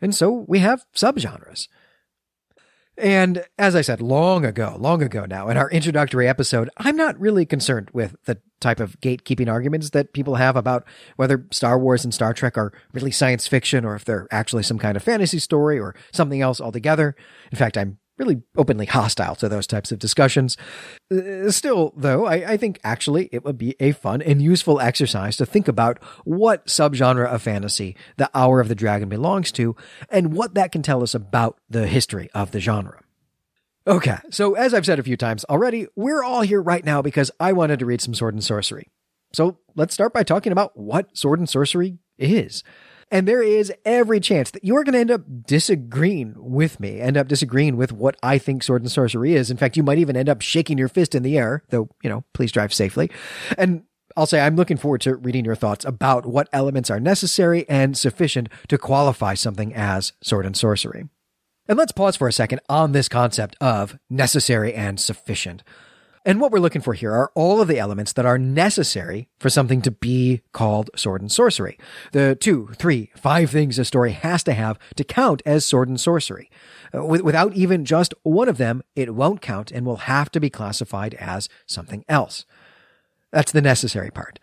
And 0.00 0.14
so 0.14 0.44
we 0.46 0.60
have 0.60 0.84
subgenres. 0.94 1.68
And 2.96 3.44
as 3.56 3.76
I 3.76 3.80
said 3.80 4.02
long 4.02 4.44
ago, 4.44 4.76
long 4.76 5.02
ago 5.02 5.24
now, 5.24 5.48
in 5.48 5.56
our 5.56 5.70
introductory 5.70 6.26
episode, 6.26 6.68
I'm 6.78 6.96
not 6.96 7.18
really 7.18 7.46
concerned 7.46 7.90
with 7.92 8.16
the 8.24 8.38
type 8.60 8.80
of 8.80 9.00
gatekeeping 9.00 9.48
arguments 9.48 9.90
that 9.90 10.12
people 10.12 10.34
have 10.34 10.56
about 10.56 10.84
whether 11.14 11.46
Star 11.52 11.78
Wars 11.78 12.02
and 12.02 12.12
Star 12.12 12.34
Trek 12.34 12.58
are 12.58 12.72
really 12.92 13.12
science 13.12 13.46
fiction 13.46 13.84
or 13.84 13.94
if 13.94 14.04
they're 14.04 14.26
actually 14.32 14.64
some 14.64 14.80
kind 14.80 14.96
of 14.96 15.04
fantasy 15.04 15.38
story 15.38 15.78
or 15.78 15.94
something 16.12 16.42
else 16.42 16.60
altogether. 16.60 17.14
In 17.52 17.58
fact, 17.58 17.78
I'm 17.78 17.98
really 18.18 18.42
openly 18.56 18.86
hostile 18.86 19.34
to 19.36 19.48
those 19.48 19.66
types 19.66 19.92
of 19.92 19.98
discussions. 19.98 20.56
Uh, 21.12 21.50
still, 21.50 21.92
though, 21.96 22.26
I, 22.26 22.52
I, 22.52 22.56
think 22.56 22.80
actually 22.84 23.28
it 23.32 23.44
would 23.44 23.56
be 23.56 23.76
a 23.80 23.92
fun 23.92 24.20
and 24.20 24.42
useful 24.42 24.80
exercise 24.80 25.36
to 25.36 25.46
think 25.46 25.68
about 25.68 26.02
what 26.24 26.66
subgenre 26.66 27.26
of 27.26 27.42
fantasy 27.42 27.96
the 28.16 28.30
Hour 28.34 28.60
of 28.60 28.68
the 28.68 28.74
Dragon 28.74 29.08
belongs 29.08 29.52
to 29.52 29.76
and 30.10 30.34
what 30.34 30.54
that 30.54 30.72
can 30.72 30.82
tell 30.82 31.02
us 31.02 31.14
about 31.14 31.58
the 31.70 31.86
history 31.86 32.28
of 32.34 32.50
the 32.50 32.60
genre. 32.60 33.00
Okay, 33.86 34.18
so 34.30 34.54
as 34.54 34.74
I've 34.74 34.84
said 34.84 34.98
a 34.98 35.02
few 35.02 35.16
times 35.16 35.46
already, 35.48 35.86
we're 35.96 36.22
all 36.22 36.42
here 36.42 36.60
right 36.60 36.84
now 36.84 37.00
because 37.00 37.30
I 37.40 37.52
wanted 37.52 37.78
to 37.78 37.86
read 37.86 38.02
some 38.02 38.14
sword 38.14 38.34
and 38.34 38.44
sorcery. 38.44 38.88
So 39.32 39.58
let's 39.76 39.94
start 39.94 40.12
by 40.12 40.24
talking 40.24 40.52
about 40.52 40.76
what 40.76 41.16
sword 41.16 41.38
and 41.38 41.48
sorcery 41.48 41.98
is. 42.18 42.62
And 43.10 43.26
there 43.26 43.42
is 43.42 43.72
every 43.84 44.20
chance 44.20 44.50
that 44.50 44.64
you're 44.64 44.84
going 44.84 44.92
to 44.92 44.98
end 44.98 45.10
up 45.10 45.22
disagreeing 45.46 46.34
with 46.36 46.78
me, 46.78 47.00
end 47.00 47.16
up 47.16 47.28
disagreeing 47.28 47.76
with 47.76 47.92
what 47.92 48.16
I 48.22 48.38
think 48.38 48.62
sword 48.62 48.82
and 48.82 48.90
sorcery 48.90 49.34
is. 49.34 49.50
In 49.50 49.56
fact, 49.56 49.76
you 49.76 49.82
might 49.82 49.98
even 49.98 50.16
end 50.16 50.28
up 50.28 50.42
shaking 50.42 50.78
your 50.78 50.88
fist 50.88 51.14
in 51.14 51.22
the 51.22 51.38
air, 51.38 51.62
though, 51.70 51.88
you 52.02 52.10
know, 52.10 52.24
please 52.34 52.52
drive 52.52 52.72
safely. 52.74 53.10
And 53.56 53.84
I'll 54.16 54.26
say 54.26 54.40
I'm 54.40 54.56
looking 54.56 54.76
forward 54.76 55.00
to 55.02 55.14
reading 55.14 55.44
your 55.44 55.54
thoughts 55.54 55.84
about 55.84 56.26
what 56.26 56.48
elements 56.52 56.90
are 56.90 57.00
necessary 57.00 57.68
and 57.68 57.96
sufficient 57.96 58.48
to 58.68 58.76
qualify 58.76 59.34
something 59.34 59.74
as 59.74 60.12
sword 60.22 60.44
and 60.44 60.56
sorcery. 60.56 61.08
And 61.68 61.78
let's 61.78 61.92
pause 61.92 62.16
for 62.16 62.28
a 62.28 62.32
second 62.32 62.60
on 62.68 62.92
this 62.92 63.08
concept 63.08 63.54
of 63.60 63.98
necessary 64.10 64.74
and 64.74 64.98
sufficient. 64.98 65.62
And 66.24 66.40
what 66.40 66.52
we're 66.52 66.58
looking 66.58 66.82
for 66.82 66.94
here 66.94 67.12
are 67.12 67.30
all 67.34 67.60
of 67.60 67.68
the 67.68 67.78
elements 67.78 68.12
that 68.14 68.26
are 68.26 68.38
necessary 68.38 69.28
for 69.38 69.48
something 69.48 69.82
to 69.82 69.90
be 69.90 70.42
called 70.52 70.90
sword 70.96 71.20
and 71.20 71.30
sorcery. 71.30 71.78
The 72.12 72.34
two, 72.34 72.70
three, 72.76 73.10
five 73.16 73.50
things 73.50 73.78
a 73.78 73.84
story 73.84 74.12
has 74.12 74.42
to 74.44 74.52
have 74.52 74.78
to 74.96 75.04
count 75.04 75.42
as 75.46 75.64
sword 75.64 75.88
and 75.88 76.00
sorcery. 76.00 76.50
Uh, 76.94 77.04
without 77.04 77.54
even 77.54 77.84
just 77.84 78.14
one 78.22 78.48
of 78.48 78.58
them, 78.58 78.82
it 78.96 79.14
won't 79.14 79.40
count 79.40 79.70
and 79.70 79.86
will 79.86 79.96
have 79.96 80.30
to 80.32 80.40
be 80.40 80.50
classified 80.50 81.14
as 81.14 81.48
something 81.66 82.04
else. 82.08 82.44
That's 83.30 83.52
the 83.52 83.62
necessary 83.62 84.10
part. 84.10 84.38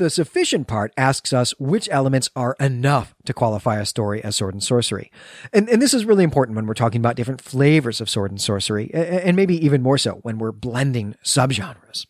The 0.00 0.08
sufficient 0.08 0.66
part 0.66 0.94
asks 0.96 1.30
us 1.30 1.52
which 1.58 1.86
elements 1.92 2.30
are 2.34 2.56
enough 2.58 3.14
to 3.26 3.34
qualify 3.34 3.78
a 3.78 3.84
story 3.84 4.24
as 4.24 4.34
sword 4.34 4.54
and 4.54 4.62
sorcery. 4.62 5.12
And, 5.52 5.68
and 5.68 5.82
this 5.82 5.92
is 5.92 6.06
really 6.06 6.24
important 6.24 6.56
when 6.56 6.64
we're 6.64 6.72
talking 6.72 7.02
about 7.02 7.16
different 7.16 7.42
flavors 7.42 8.00
of 8.00 8.08
sword 8.08 8.30
and 8.30 8.40
sorcery, 8.40 8.90
and 8.94 9.36
maybe 9.36 9.62
even 9.62 9.82
more 9.82 9.98
so 9.98 10.12
when 10.22 10.38
we're 10.38 10.52
blending 10.52 11.16
subgenres. 11.22 12.06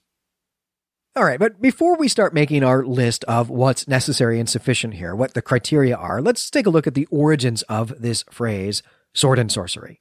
All 1.16 1.24
right, 1.24 1.40
but 1.40 1.60
before 1.60 1.96
we 1.96 2.06
start 2.06 2.32
making 2.32 2.62
our 2.62 2.84
list 2.84 3.24
of 3.24 3.50
what's 3.50 3.88
necessary 3.88 4.38
and 4.38 4.48
sufficient 4.48 4.94
here, 4.94 5.16
what 5.16 5.34
the 5.34 5.42
criteria 5.42 5.96
are, 5.96 6.22
let's 6.22 6.48
take 6.48 6.68
a 6.68 6.70
look 6.70 6.86
at 6.86 6.94
the 6.94 7.06
origins 7.06 7.62
of 7.62 8.00
this 8.00 8.22
phrase, 8.30 8.84
sword 9.14 9.40
and 9.40 9.50
sorcery. 9.50 9.98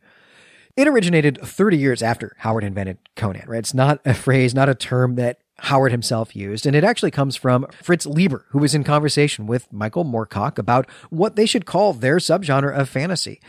It 0.77 0.87
originated 0.87 1.39
30 1.41 1.75
years 1.75 2.03
after 2.03 2.35
Howard 2.37 2.65
invented 2.65 2.99
Conan, 3.15 3.45
right? 3.47 3.57
It's 3.57 3.73
not 3.73 3.99
a 4.05 4.13
phrase, 4.13 4.53
not 4.53 4.69
a 4.69 4.75
term 4.75 5.15
that 5.15 5.39
Howard 5.63 5.91
himself 5.91 6.35
used, 6.35 6.65
and 6.65 6.75
it 6.75 6.83
actually 6.83 7.11
comes 7.11 7.35
from 7.35 7.67
Fritz 7.81 8.05
Leiber, 8.05 8.45
who 8.49 8.59
was 8.59 8.75
in 8.75 8.83
conversation 8.83 9.47
with 9.47 9.71
Michael 9.71 10.05
Moorcock 10.05 10.57
about 10.57 10.89
what 11.09 11.35
they 11.35 11.45
should 11.45 11.65
call 11.65 11.93
their 11.93 12.17
subgenre 12.17 12.75
of 12.75 12.89
fantasy. 12.89 13.39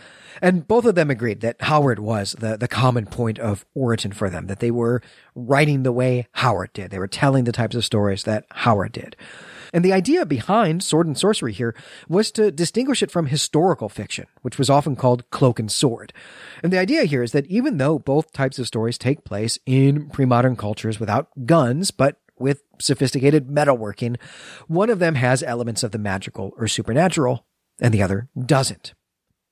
And 0.42 0.66
both 0.66 0.84
of 0.84 0.94
them 0.94 1.10
agreed 1.10 1.40
that 1.40 1.60
Howard 1.60 1.98
was 1.98 2.32
the, 2.38 2.56
the 2.56 2.68
common 2.68 3.06
point 3.06 3.38
of 3.38 3.64
origin 3.74 4.12
for 4.12 4.30
them, 4.30 4.46
that 4.46 4.60
they 4.60 4.70
were 4.70 5.02
writing 5.34 5.82
the 5.82 5.92
way 5.92 6.28
Howard 6.32 6.72
did. 6.72 6.90
They 6.90 6.98
were 6.98 7.08
telling 7.08 7.44
the 7.44 7.52
types 7.52 7.74
of 7.74 7.84
stories 7.84 8.24
that 8.24 8.46
Howard 8.50 8.92
did. 8.92 9.16
And 9.72 9.84
the 9.84 9.92
idea 9.92 10.26
behind 10.26 10.82
sword 10.82 11.06
and 11.06 11.16
sorcery 11.16 11.52
here 11.52 11.74
was 12.08 12.30
to 12.32 12.50
distinguish 12.50 13.02
it 13.02 13.10
from 13.10 13.26
historical 13.26 13.88
fiction, 13.88 14.26
which 14.42 14.58
was 14.58 14.70
often 14.70 14.96
called 14.96 15.28
cloak 15.30 15.58
and 15.58 15.70
sword. 15.70 16.12
And 16.62 16.72
the 16.72 16.78
idea 16.78 17.04
here 17.04 17.22
is 17.22 17.32
that 17.32 17.46
even 17.46 17.78
though 17.78 17.98
both 17.98 18.32
types 18.32 18.58
of 18.58 18.66
stories 18.66 18.98
take 18.98 19.24
place 19.24 19.58
in 19.66 20.10
pre-modern 20.10 20.56
cultures 20.56 20.98
without 20.98 21.28
guns, 21.46 21.90
but 21.90 22.16
with 22.40 22.62
sophisticated 22.80 23.48
metalworking. 23.48 24.16
One 24.66 24.90
of 24.90 24.98
them 24.98 25.14
has 25.14 25.42
elements 25.42 25.82
of 25.82 25.92
the 25.92 25.98
magical 25.98 26.52
or 26.56 26.66
supernatural, 26.66 27.46
and 27.80 27.94
the 27.94 28.02
other 28.02 28.28
doesn't. 28.38 28.94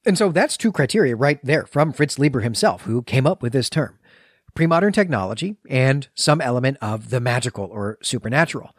And 0.07 0.17
so 0.17 0.31
that's 0.33 0.57
two 0.57 0.73
criteria 0.73 1.15
right 1.15 1.39
there 1.45 1.67
from 1.67 1.93
Fritz 1.93 2.19
Leiber 2.19 2.41
himself, 2.41 2.83
who 2.83 3.03
came 3.03 3.27
up 3.27 3.43
with 3.43 3.53
this 3.53 3.71
term 3.71 3.99
pre-modern 4.55 4.93
technology 4.93 5.57
and 5.69 6.09
some 6.17 6.41
element 6.41 6.77
of 6.81 7.11
the 7.11 7.21
magical 7.21 7.67
or 7.67 7.97
supernatural. 8.03 8.75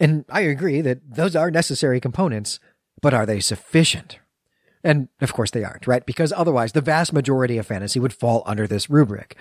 And 0.00 0.24
I 0.28 0.40
agree 0.40 0.80
that 0.80 1.00
those 1.08 1.36
are 1.36 1.50
necessary 1.50 2.00
components, 2.00 2.60
but 3.00 3.14
are 3.14 3.26
they 3.26 3.40
sufficient? 3.40 4.18
And 4.84 5.08
of 5.20 5.32
course 5.32 5.50
they 5.50 5.64
aren't, 5.64 5.86
right? 5.86 6.06
Because 6.06 6.32
otherwise 6.32 6.72
the 6.72 6.80
vast 6.80 7.12
majority 7.12 7.58
of 7.58 7.66
fantasy 7.66 7.98
would 7.98 8.12
fall 8.12 8.44
under 8.46 8.66
this 8.66 8.88
rubric. 8.88 9.36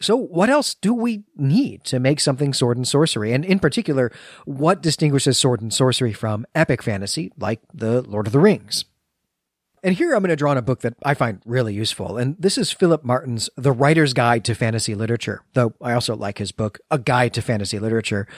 So 0.00 0.16
what 0.16 0.50
else 0.50 0.74
do 0.74 0.92
we 0.92 1.24
need 1.36 1.84
to 1.84 1.98
make 1.98 2.20
something 2.20 2.52
sword 2.52 2.76
and 2.76 2.86
sorcery? 2.86 3.32
And 3.32 3.44
in 3.44 3.58
particular, 3.58 4.12
what 4.44 4.82
distinguishes 4.82 5.38
sword 5.38 5.62
and 5.62 5.72
sorcery 5.72 6.12
from 6.12 6.44
epic 6.54 6.82
fantasy 6.82 7.32
like 7.38 7.60
the 7.72 8.02
Lord 8.02 8.26
of 8.26 8.32
the 8.32 8.40
Rings? 8.40 8.84
And 9.84 9.96
here 9.96 10.14
I'm 10.14 10.20
going 10.20 10.30
to 10.30 10.36
draw 10.36 10.52
on 10.52 10.58
a 10.58 10.62
book 10.62 10.82
that 10.82 10.94
I 11.04 11.14
find 11.14 11.42
really 11.44 11.74
useful. 11.74 12.16
And 12.16 12.36
this 12.38 12.56
is 12.56 12.70
Philip 12.70 13.02
Martin's 13.02 13.50
The 13.56 13.72
Writer's 13.72 14.12
Guide 14.12 14.44
to 14.44 14.54
Fantasy 14.54 14.94
Literature, 14.94 15.42
though 15.54 15.74
I 15.80 15.92
also 15.92 16.14
like 16.14 16.38
his 16.38 16.52
book, 16.52 16.78
A 16.92 17.00
Guide 17.00 17.34
to 17.34 17.42
Fantasy 17.42 17.80
Literature. 17.80 18.28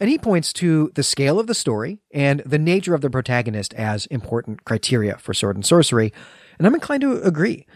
And 0.00 0.08
he 0.08 0.16
points 0.16 0.54
to 0.54 0.90
the 0.94 1.02
scale 1.02 1.38
of 1.38 1.48
the 1.48 1.54
story 1.54 1.98
and 2.14 2.40
the 2.46 2.58
nature 2.58 2.94
of 2.94 3.02
the 3.02 3.10
protagonist 3.10 3.74
as 3.74 4.06
important 4.06 4.64
criteria 4.64 5.18
for 5.18 5.34
sword 5.34 5.56
and 5.56 5.66
sorcery. 5.66 6.14
And 6.58 6.66
I'm 6.66 6.74
inclined 6.74 7.02
to 7.02 7.20
agree. 7.20 7.66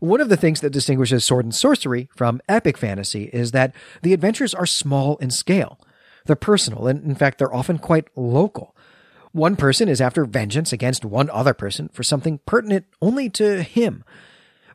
One 0.00 0.20
of 0.20 0.28
the 0.28 0.36
things 0.36 0.60
that 0.60 0.68
distinguishes 0.68 1.24
sword 1.24 1.46
and 1.46 1.54
sorcery 1.54 2.10
from 2.14 2.42
epic 2.46 2.76
fantasy 2.76 3.30
is 3.32 3.52
that 3.52 3.74
the 4.02 4.12
adventures 4.12 4.52
are 4.52 4.66
small 4.66 5.16
in 5.16 5.30
scale. 5.30 5.80
They're 6.26 6.36
personal, 6.36 6.86
and 6.86 7.04
in 7.06 7.14
fact, 7.14 7.38
they're 7.38 7.54
often 7.54 7.78
quite 7.78 8.08
local. 8.14 8.76
One 9.32 9.54
person 9.54 9.88
is 9.88 10.00
after 10.00 10.24
vengeance 10.24 10.72
against 10.72 11.04
one 11.04 11.30
other 11.30 11.54
person 11.54 11.88
for 11.92 12.02
something 12.02 12.40
pertinent 12.46 12.86
only 13.00 13.30
to 13.30 13.62
him. 13.62 14.04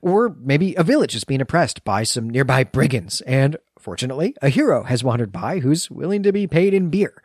Or 0.01 0.35
maybe 0.39 0.75
a 0.75 0.83
village 0.83 1.15
is 1.15 1.23
being 1.23 1.41
oppressed 1.41 1.83
by 1.83 2.03
some 2.03 2.29
nearby 2.29 2.63
brigands, 2.75 3.21
and 3.21 3.57
fortunately, 3.79 4.35
a 4.41 4.49
hero 4.49 4.83
has 4.83 5.03
wandered 5.03 5.31
by 5.31 5.59
who's 5.59 5.91
willing 5.91 6.23
to 6.23 6.31
be 6.31 6.47
paid 6.47 6.73
in 6.73 6.89
beer. 6.89 7.21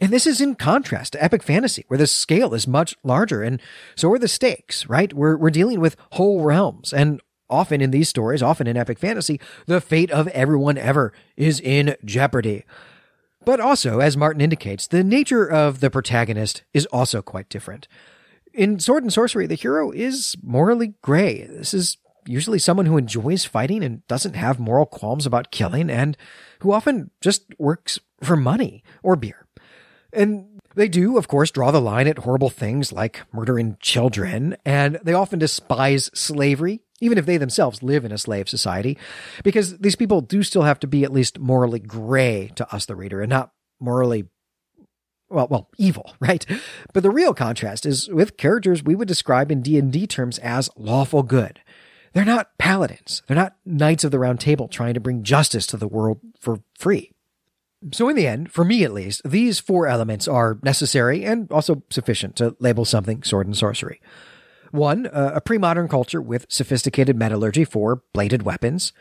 And 0.00 0.12
this 0.12 0.26
is 0.26 0.40
in 0.40 0.54
contrast 0.54 1.12
to 1.12 1.22
epic 1.22 1.42
fantasy, 1.42 1.84
where 1.88 1.98
the 1.98 2.06
scale 2.06 2.54
is 2.54 2.66
much 2.66 2.96
larger, 3.04 3.42
and 3.42 3.60
so 3.94 4.10
are 4.12 4.18
the 4.18 4.28
stakes, 4.28 4.88
right? 4.88 5.12
We're, 5.12 5.36
we're 5.36 5.50
dealing 5.50 5.80
with 5.80 5.96
whole 6.12 6.42
realms, 6.42 6.92
and 6.92 7.20
often 7.50 7.80
in 7.80 7.90
these 7.90 8.08
stories, 8.08 8.42
often 8.42 8.66
in 8.66 8.76
epic 8.76 8.98
fantasy, 8.98 9.40
the 9.66 9.80
fate 9.80 10.10
of 10.10 10.28
everyone 10.28 10.78
ever 10.78 11.12
is 11.36 11.60
in 11.60 11.96
jeopardy. 12.04 12.64
But 13.44 13.60
also, 13.60 14.00
as 14.00 14.16
Martin 14.16 14.40
indicates, 14.40 14.86
the 14.86 15.04
nature 15.04 15.46
of 15.46 15.80
the 15.80 15.90
protagonist 15.90 16.62
is 16.72 16.86
also 16.86 17.20
quite 17.20 17.48
different. 17.48 17.88
In 18.52 18.78
Sword 18.78 19.02
and 19.02 19.12
Sorcery, 19.12 19.46
the 19.46 19.54
hero 19.54 19.90
is 19.90 20.36
morally 20.42 20.94
gray. 21.02 21.46
This 21.46 21.74
is 21.74 21.98
usually 22.26 22.58
someone 22.58 22.86
who 22.86 22.96
enjoys 22.96 23.44
fighting 23.44 23.84
and 23.84 24.06
doesn't 24.06 24.34
have 24.34 24.58
moral 24.58 24.86
qualms 24.86 25.26
about 25.26 25.50
killing 25.50 25.90
and 25.90 26.16
who 26.60 26.72
often 26.72 27.10
just 27.20 27.44
works 27.58 27.98
for 28.22 28.36
money 28.36 28.82
or 29.02 29.16
beer. 29.16 29.46
And 30.12 30.60
they 30.74 30.88
do, 30.88 31.18
of 31.18 31.28
course, 31.28 31.50
draw 31.50 31.70
the 31.70 31.80
line 31.80 32.08
at 32.08 32.18
horrible 32.18 32.50
things 32.50 32.92
like 32.92 33.22
murdering 33.32 33.76
children, 33.80 34.56
and 34.64 34.98
they 35.02 35.12
often 35.12 35.38
despise 35.38 36.10
slavery 36.14 36.80
even 37.04 37.18
if 37.18 37.26
they 37.26 37.36
themselves 37.36 37.82
live 37.82 38.04
in 38.04 38.12
a 38.12 38.18
slave 38.18 38.48
society, 38.48 38.96
because 39.42 39.78
these 39.78 39.96
people 39.96 40.20
do 40.20 40.42
still 40.42 40.62
have 40.62 40.80
to 40.80 40.86
be 40.86 41.04
at 41.04 41.12
least 41.12 41.38
morally 41.38 41.78
gray 41.78 42.50
to 42.56 42.74
us, 42.74 42.86
the 42.86 42.96
reader, 42.96 43.20
and 43.20 43.30
not 43.30 43.50
morally 43.78 44.24
well, 45.30 45.48
well, 45.50 45.70
evil, 45.78 46.14
right? 46.20 46.46
But 46.92 47.02
the 47.02 47.10
real 47.10 47.34
contrast 47.34 47.84
is 47.84 48.08
with 48.08 48.36
characters 48.36 48.82
we 48.82 48.94
would 48.94 49.08
describe 49.08 49.50
in 49.50 49.62
D&D 49.62 50.06
terms 50.06 50.38
as 50.38 50.70
lawful 50.76 51.22
good. 51.22 51.60
They're 52.12 52.24
not 52.24 52.56
paladins. 52.58 53.22
They're 53.26 53.36
not 53.36 53.56
knights 53.66 54.04
of 54.04 54.12
the 54.12 54.18
round 54.20 54.38
table 54.38 54.68
trying 54.68 54.94
to 54.94 55.00
bring 55.00 55.24
justice 55.24 55.66
to 55.68 55.76
the 55.76 55.88
world 55.88 56.20
for 56.40 56.60
free. 56.78 57.10
So 57.92 58.08
in 58.08 58.16
the 58.16 58.26
end, 58.26 58.52
for 58.52 58.64
me 58.64 58.84
at 58.84 58.92
least, 58.92 59.22
these 59.24 59.58
four 59.58 59.88
elements 59.88 60.28
are 60.28 60.58
necessary 60.62 61.24
and 61.24 61.50
also 61.50 61.82
sufficient 61.90 62.36
to 62.36 62.56
label 62.60 62.84
something 62.84 63.22
sword 63.24 63.46
and 63.46 63.56
sorcery. 63.56 64.00
One, 64.74 65.06
uh, 65.06 65.30
a 65.36 65.40
pre-modern 65.40 65.86
culture 65.86 66.20
with 66.20 66.46
sophisticated 66.48 67.16
metallurgy 67.16 67.64
for 67.64 68.02
bladed 68.12 68.42
weapons, 68.42 68.92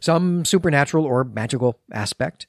some 0.00 0.46
supernatural 0.46 1.04
or 1.04 1.22
magical 1.22 1.78
aspect, 1.92 2.46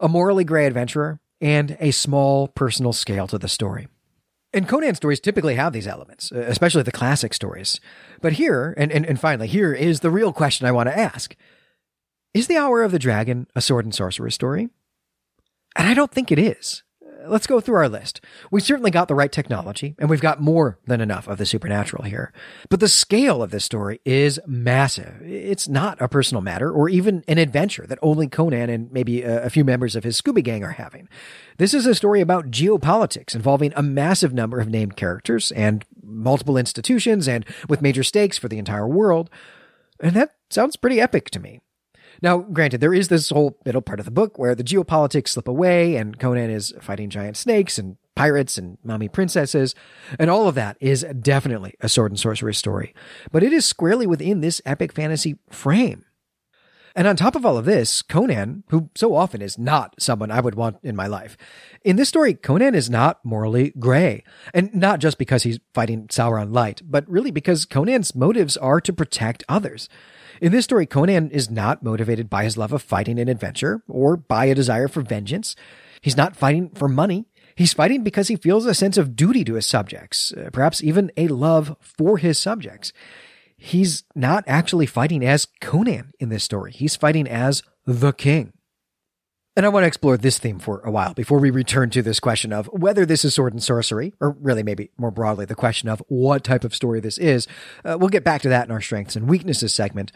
a 0.00 0.08
morally 0.08 0.42
gray 0.42 0.64
adventurer, 0.64 1.20
and 1.42 1.76
a 1.78 1.90
small 1.90 2.48
personal 2.48 2.94
scale 2.94 3.26
to 3.26 3.36
the 3.36 3.48
story. 3.48 3.86
And 4.54 4.66
Conan 4.66 4.94
stories 4.94 5.20
typically 5.20 5.56
have 5.56 5.74
these 5.74 5.86
elements, 5.86 6.32
uh, 6.32 6.38
especially 6.38 6.82
the 6.82 6.90
classic 6.90 7.34
stories. 7.34 7.80
But 8.22 8.32
here, 8.32 8.72
and, 8.78 8.90
and, 8.90 9.04
and 9.04 9.20
finally, 9.20 9.46
here 9.46 9.74
is 9.74 10.00
the 10.00 10.10
real 10.10 10.32
question 10.32 10.66
I 10.66 10.72
want 10.72 10.88
to 10.88 10.98
ask. 10.98 11.36
Is 12.32 12.46
The 12.46 12.56
Hour 12.56 12.82
of 12.82 12.92
the 12.92 12.98
Dragon 12.98 13.46
a 13.54 13.60
sword 13.60 13.84
and 13.84 13.94
sorcerer 13.94 14.30
story? 14.30 14.70
And 15.76 15.86
I 15.86 15.92
don't 15.92 16.10
think 16.10 16.32
it 16.32 16.38
is 16.38 16.82
let's 17.26 17.46
go 17.46 17.60
through 17.60 17.76
our 17.76 17.88
list. 17.88 18.20
We 18.50 18.60
certainly 18.60 18.90
got 18.90 19.08
the 19.08 19.14
right 19.14 19.30
technology, 19.30 19.94
and 19.98 20.08
we've 20.08 20.20
got 20.20 20.40
more 20.40 20.78
than 20.86 21.00
enough 21.00 21.28
of 21.28 21.38
the 21.38 21.46
supernatural 21.46 22.04
here. 22.04 22.32
But 22.68 22.80
the 22.80 22.88
scale 22.88 23.42
of 23.42 23.50
this 23.50 23.64
story 23.64 24.00
is 24.04 24.40
massive. 24.46 25.20
It's 25.22 25.68
not 25.68 26.00
a 26.00 26.08
personal 26.08 26.42
matter 26.42 26.70
or 26.70 26.88
even 26.88 27.24
an 27.28 27.38
adventure 27.38 27.86
that 27.86 27.98
only 28.02 28.28
Conan 28.28 28.70
and 28.70 28.90
maybe 28.92 29.22
a, 29.22 29.50
few 29.52 29.64
members 29.64 29.94
of 29.94 30.04
his 30.04 30.20
Scooby 30.20 30.42
Gang 30.42 30.64
are 30.64 30.70
having. 30.70 31.08
This 31.58 31.74
is 31.74 31.86
a 31.86 31.94
story 31.94 32.20
about 32.20 32.50
geopolitics 32.50 33.34
involving 33.34 33.72
a 33.76 33.82
massive 33.82 34.32
number 34.32 34.60
of 34.60 34.68
named 34.68 34.96
characters 34.96 35.52
and 35.52 35.84
multiple 36.02 36.56
institutions 36.56 37.28
and 37.28 37.44
with 37.68 37.82
major 37.82 38.02
stakes 38.02 38.38
for 38.38 38.48
the 38.48 38.58
entire 38.58 38.88
world. 38.88 39.28
And 40.00 40.16
that 40.16 40.34
sounds 40.50 40.76
pretty 40.76 41.00
epic 41.00 41.30
to 41.30 41.40
me. 41.40 41.60
Now, 42.22 42.38
granted, 42.38 42.80
there 42.80 42.94
is 42.94 43.08
this 43.08 43.30
whole 43.30 43.58
middle 43.66 43.82
part 43.82 43.98
of 43.98 44.04
the 44.04 44.12
book 44.12 44.38
where 44.38 44.54
the 44.54 44.62
geopolitics 44.62 45.28
slip 45.28 45.48
away 45.48 45.96
and 45.96 46.18
Conan 46.18 46.50
is 46.50 46.72
fighting 46.80 47.10
giant 47.10 47.36
snakes 47.36 47.78
and 47.78 47.96
pirates 48.14 48.56
and 48.56 48.78
mommy 48.84 49.08
princesses, 49.08 49.74
and 50.18 50.30
all 50.30 50.46
of 50.46 50.54
that 50.54 50.76
is 50.80 51.04
definitely 51.20 51.74
a 51.80 51.88
sword 51.88 52.12
and 52.12 52.20
sorcery 52.20 52.54
story. 52.54 52.94
But 53.32 53.42
it 53.42 53.52
is 53.52 53.66
squarely 53.66 54.06
within 54.06 54.40
this 54.40 54.62
epic 54.64 54.92
fantasy 54.92 55.36
frame. 55.50 56.04
And 56.94 57.08
on 57.08 57.16
top 57.16 57.34
of 57.34 57.46
all 57.46 57.56
of 57.56 57.64
this, 57.64 58.02
Conan, 58.02 58.64
who 58.68 58.90
so 58.94 59.14
often 59.14 59.40
is 59.40 59.58
not 59.58 59.94
someone 59.98 60.30
I 60.30 60.40
would 60.40 60.54
want 60.54 60.76
in 60.82 60.94
my 60.94 61.06
life, 61.06 61.38
in 61.82 61.96
this 61.96 62.10
story, 62.10 62.34
Conan 62.34 62.74
is 62.74 62.90
not 62.90 63.24
morally 63.24 63.72
gray. 63.78 64.22
And 64.52 64.72
not 64.74 65.00
just 65.00 65.16
because 65.16 65.42
he's 65.42 65.58
fighting 65.72 66.06
Sauron 66.08 66.52
Light, 66.52 66.82
but 66.84 67.08
really 67.08 67.30
because 67.30 67.64
Conan's 67.64 68.14
motives 68.14 68.58
are 68.58 68.80
to 68.82 68.92
protect 68.92 69.42
others. 69.48 69.88
In 70.42 70.50
this 70.50 70.64
story, 70.64 70.86
Conan 70.86 71.30
is 71.30 71.48
not 71.48 71.84
motivated 71.84 72.28
by 72.28 72.42
his 72.42 72.56
love 72.56 72.72
of 72.72 72.82
fighting 72.82 73.20
and 73.20 73.30
adventure 73.30 73.84
or 73.86 74.16
by 74.16 74.46
a 74.46 74.56
desire 74.56 74.88
for 74.88 75.00
vengeance. 75.00 75.54
He's 76.00 76.16
not 76.16 76.34
fighting 76.34 76.70
for 76.70 76.88
money. 76.88 77.26
He's 77.54 77.72
fighting 77.72 78.02
because 78.02 78.26
he 78.26 78.34
feels 78.34 78.66
a 78.66 78.74
sense 78.74 78.98
of 78.98 79.14
duty 79.14 79.44
to 79.44 79.54
his 79.54 79.66
subjects, 79.66 80.32
uh, 80.32 80.50
perhaps 80.52 80.82
even 80.82 81.12
a 81.16 81.28
love 81.28 81.76
for 81.78 82.18
his 82.18 82.40
subjects. 82.40 82.92
He's 83.56 84.02
not 84.16 84.42
actually 84.48 84.86
fighting 84.86 85.24
as 85.24 85.46
Conan 85.60 86.10
in 86.18 86.28
this 86.28 86.42
story. 86.42 86.72
He's 86.72 86.96
fighting 86.96 87.28
as 87.28 87.62
the 87.86 88.12
king. 88.12 88.52
And 89.54 89.66
I 89.66 89.68
want 89.68 89.82
to 89.82 89.88
explore 89.88 90.16
this 90.16 90.38
theme 90.38 90.58
for 90.58 90.80
a 90.80 90.90
while 90.90 91.12
before 91.12 91.38
we 91.38 91.50
return 91.50 91.90
to 91.90 92.00
this 92.00 92.20
question 92.20 92.54
of 92.54 92.68
whether 92.68 93.04
this 93.04 93.22
is 93.22 93.34
sword 93.34 93.52
and 93.52 93.62
sorcery, 93.62 94.14
or 94.18 94.30
really 94.40 94.62
maybe 94.62 94.90
more 94.96 95.10
broadly, 95.10 95.44
the 95.44 95.54
question 95.54 95.90
of 95.90 96.02
what 96.08 96.42
type 96.42 96.64
of 96.64 96.74
story 96.74 97.00
this 97.00 97.18
is. 97.18 97.46
Uh, 97.84 97.98
we'll 98.00 98.08
get 98.08 98.24
back 98.24 98.40
to 98.42 98.48
that 98.48 98.66
in 98.66 98.72
our 98.72 98.80
strengths 98.80 99.14
and 99.14 99.28
weaknesses 99.28 99.74
segment. 99.74 100.10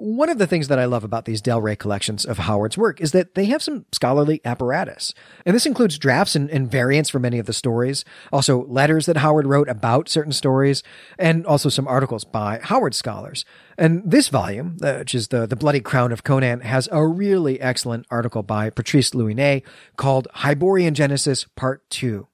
One 0.00 0.30
of 0.30 0.38
the 0.38 0.46
things 0.46 0.68
that 0.68 0.78
I 0.78 0.86
love 0.86 1.04
about 1.04 1.26
these 1.26 1.42
Del 1.42 1.60
Rey 1.60 1.76
collections 1.76 2.24
of 2.24 2.38
Howard's 2.38 2.78
work 2.78 3.02
is 3.02 3.12
that 3.12 3.34
they 3.34 3.44
have 3.46 3.62
some 3.62 3.84
scholarly 3.92 4.40
apparatus. 4.46 5.12
And 5.44 5.54
this 5.54 5.66
includes 5.66 5.98
drafts 5.98 6.34
and, 6.34 6.48
and, 6.48 6.70
variants 6.70 7.10
for 7.10 7.18
many 7.18 7.38
of 7.38 7.44
the 7.44 7.52
stories, 7.52 8.02
also 8.32 8.64
letters 8.66 9.04
that 9.04 9.18
Howard 9.18 9.46
wrote 9.46 9.68
about 9.68 10.08
certain 10.08 10.32
stories, 10.32 10.82
and 11.18 11.44
also 11.44 11.68
some 11.68 11.86
articles 11.86 12.24
by 12.24 12.60
Howard 12.62 12.94
scholars. 12.94 13.44
And 13.76 14.02
this 14.10 14.28
volume, 14.28 14.78
uh, 14.82 14.94
which 14.94 15.14
is 15.14 15.28
the, 15.28 15.46
the 15.46 15.54
Bloody 15.56 15.80
Crown 15.80 16.12
of 16.12 16.24
Conan, 16.24 16.60
has 16.60 16.88
a 16.90 17.06
really 17.06 17.60
excellent 17.60 18.06
article 18.10 18.42
by 18.42 18.70
Patrice 18.70 19.10
Louinet 19.10 19.64
called 19.96 20.28
Hyborian 20.32 20.94
Genesis 20.94 21.44
Part 21.56 21.88
2. 21.90 22.26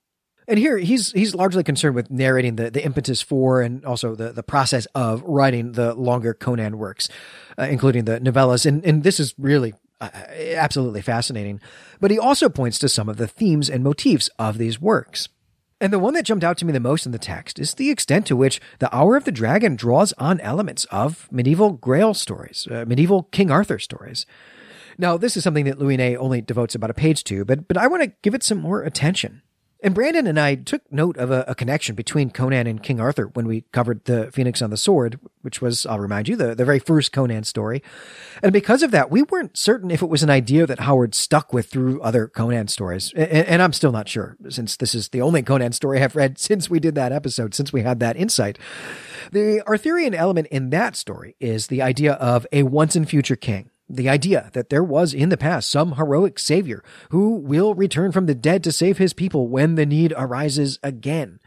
And 0.48 0.58
here 0.58 0.78
he's 0.78 1.12
he's 1.12 1.34
largely 1.34 1.64
concerned 1.64 1.96
with 1.96 2.10
narrating 2.10 2.56
the, 2.56 2.70
the 2.70 2.84
impetus 2.84 3.20
for 3.20 3.62
and 3.62 3.84
also 3.84 4.14
the, 4.14 4.32
the 4.32 4.42
process 4.42 4.86
of 4.94 5.22
writing 5.22 5.72
the 5.72 5.94
longer 5.94 6.34
Conan 6.34 6.78
works, 6.78 7.08
uh, 7.58 7.64
including 7.64 8.04
the 8.04 8.20
novellas. 8.20 8.64
And, 8.64 8.84
and 8.84 9.02
this 9.02 9.18
is 9.18 9.34
really 9.38 9.74
uh, 10.00 10.10
absolutely 10.54 11.02
fascinating. 11.02 11.60
But 12.00 12.10
he 12.10 12.18
also 12.18 12.48
points 12.48 12.78
to 12.80 12.88
some 12.88 13.08
of 13.08 13.16
the 13.16 13.26
themes 13.26 13.68
and 13.68 13.82
motifs 13.82 14.30
of 14.38 14.58
these 14.58 14.80
works. 14.80 15.28
And 15.78 15.92
the 15.92 15.98
one 15.98 16.14
that 16.14 16.24
jumped 16.24 16.44
out 16.44 16.56
to 16.58 16.64
me 16.64 16.72
the 16.72 16.80
most 16.80 17.04
in 17.04 17.12
the 17.12 17.18
text 17.18 17.58
is 17.58 17.74
the 17.74 17.90
extent 17.90 18.26
to 18.26 18.36
which 18.36 18.60
The 18.78 18.94
Hour 18.96 19.14
of 19.14 19.24
the 19.24 19.32
Dragon 19.32 19.76
draws 19.76 20.14
on 20.14 20.40
elements 20.40 20.86
of 20.86 21.28
medieval 21.30 21.72
Grail 21.72 22.14
stories, 22.14 22.66
uh, 22.70 22.86
medieval 22.86 23.24
King 23.24 23.50
Arthur 23.50 23.78
stories. 23.78 24.24
Now, 24.96 25.18
this 25.18 25.36
is 25.36 25.44
something 25.44 25.66
that 25.66 25.78
Louinet 25.78 26.16
only 26.16 26.40
devotes 26.40 26.74
about 26.74 26.88
a 26.88 26.94
page 26.94 27.24
to, 27.24 27.44
but, 27.44 27.68
but 27.68 27.76
I 27.76 27.88
want 27.88 28.02
to 28.04 28.12
give 28.22 28.34
it 28.34 28.42
some 28.42 28.58
more 28.58 28.82
attention. 28.82 29.42
And 29.82 29.94
Brandon 29.94 30.26
and 30.26 30.40
I 30.40 30.54
took 30.54 30.90
note 30.90 31.18
of 31.18 31.30
a, 31.30 31.44
a, 31.46 31.54
connection 31.54 31.94
between 31.94 32.30
Conan 32.30 32.66
and 32.66 32.82
King 32.82 32.98
Arthur 32.98 33.26
when 33.34 33.46
we 33.46 33.62
covered 33.72 34.04
the 34.06 34.30
Phoenix 34.32 34.62
on 34.62 34.70
the 34.70 34.76
Sword, 34.76 35.20
which 35.42 35.60
was, 35.60 35.84
I'll 35.84 35.98
remind 35.98 36.28
you, 36.28 36.36
the, 36.36 36.54
the 36.54 36.64
very 36.64 36.78
first 36.78 37.12
Conan 37.12 37.44
story. 37.44 37.82
And 38.42 38.54
because 38.54 38.82
of 38.82 38.90
that, 38.92 39.10
we 39.10 39.22
weren't 39.22 39.56
certain 39.56 39.90
if 39.90 40.00
it 40.00 40.08
was 40.08 40.22
an 40.22 40.30
idea 40.30 40.66
that 40.66 40.80
Howard 40.80 41.14
stuck 41.14 41.52
with 41.52 41.70
through 41.70 42.00
other 42.00 42.26
Conan 42.26 42.68
stories. 42.68 43.12
And, 43.14 43.30
and 43.30 43.62
I'm 43.62 43.74
still 43.74 43.92
not 43.92 44.08
sure, 44.08 44.36
since 44.48 44.76
this 44.76 44.94
is 44.94 45.10
the 45.10 45.20
only 45.20 45.42
Conan 45.42 45.72
story 45.72 46.02
I've 46.02 46.16
read 46.16 46.38
since 46.38 46.70
we 46.70 46.80
did 46.80 46.94
that 46.94 47.12
episode, 47.12 47.54
since 47.54 47.72
we 47.72 47.82
had 47.82 48.00
that 48.00 48.16
insight. 48.16 48.58
The 49.30 49.62
Arthurian 49.66 50.14
element 50.14 50.46
in 50.48 50.70
that 50.70 50.96
story 50.96 51.36
is 51.38 51.66
the 51.66 51.82
idea 51.82 52.14
of 52.14 52.46
a 52.50 52.62
once 52.62 52.96
and 52.96 53.08
future 53.08 53.36
king 53.36 53.70
the 53.88 54.08
idea 54.08 54.50
that 54.52 54.68
there 54.70 54.82
was 54.82 55.14
in 55.14 55.28
the 55.28 55.36
past 55.36 55.70
some 55.70 55.92
heroic 55.92 56.38
savior 56.38 56.82
who 57.10 57.36
will 57.36 57.74
return 57.74 58.12
from 58.12 58.26
the 58.26 58.34
dead 58.34 58.64
to 58.64 58.72
save 58.72 58.98
his 58.98 59.12
people 59.12 59.48
when 59.48 59.74
the 59.76 59.86
need 59.86 60.12
arises 60.16 60.78
again. 60.82 61.38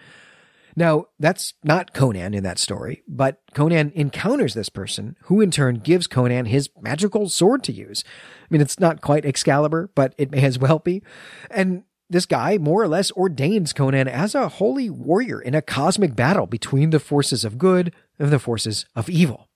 Now, 0.76 1.08
that's 1.20 1.56
not 1.64 1.94
Conan 1.94 2.34
in 2.34 2.44
that 2.44 2.60
story, 2.60 3.04
but 3.06 3.42
Conan 3.54 3.92
encounters 3.96 4.54
this 4.54 4.70
person 4.70 5.18
who 5.24 5.42
in 5.42 5.52
turn 5.52 5.76
gives 5.76 6.08
Conan 6.08 6.46
his 6.46 6.70
magical 6.80 7.28
sword 7.28 7.64
to 7.66 7.74
use. 7.74 8.04
I 8.44 8.46
mean, 8.50 8.62
it's 8.62 8.80
not 8.80 9.02
quite 9.02 9.26
Excalibur, 9.26 9.92
but 9.94 10.16
it 10.18 10.32
may 10.32 10.44
as 10.44 10.58
well 10.58 10.80
be. 10.80 11.04
And 11.52 11.84
this 12.10 12.26
guy 12.26 12.58
more 12.58 12.82
or 12.82 12.88
less 12.88 13.12
ordains 13.12 13.74
Conan 13.74 14.08
as 14.08 14.34
a 14.34 14.48
holy 14.48 14.90
warrior 14.90 15.42
in 15.42 15.54
a 15.54 15.62
cosmic 15.62 16.16
battle 16.16 16.48
between 16.48 16.92
the 16.92 17.00
forces 17.00 17.44
of 17.44 17.58
good 17.58 17.94
and 18.18 18.32
the 18.32 18.40
forces 18.40 18.86
of 18.96 19.10
evil. 19.10 19.49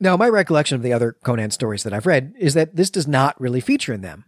Now, 0.00 0.16
my 0.16 0.28
recollection 0.28 0.76
of 0.76 0.82
the 0.82 0.92
other 0.92 1.16
Conan 1.24 1.50
stories 1.50 1.82
that 1.82 1.92
I've 1.92 2.06
read 2.06 2.34
is 2.38 2.54
that 2.54 2.76
this 2.76 2.90
does 2.90 3.08
not 3.08 3.40
really 3.40 3.60
feature 3.60 3.92
in 3.92 4.00
them. 4.00 4.24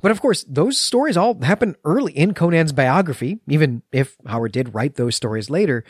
But 0.00 0.10
of 0.10 0.20
course, 0.22 0.44
those 0.48 0.80
stories 0.80 1.16
all 1.16 1.40
happen 1.42 1.76
early 1.84 2.12
in 2.12 2.32
Conan's 2.32 2.72
biography, 2.72 3.40
even 3.46 3.82
if 3.92 4.16
Howard 4.26 4.52
did 4.52 4.74
write 4.74 4.94
those 4.94 5.14
stories 5.14 5.50
later. 5.50 5.84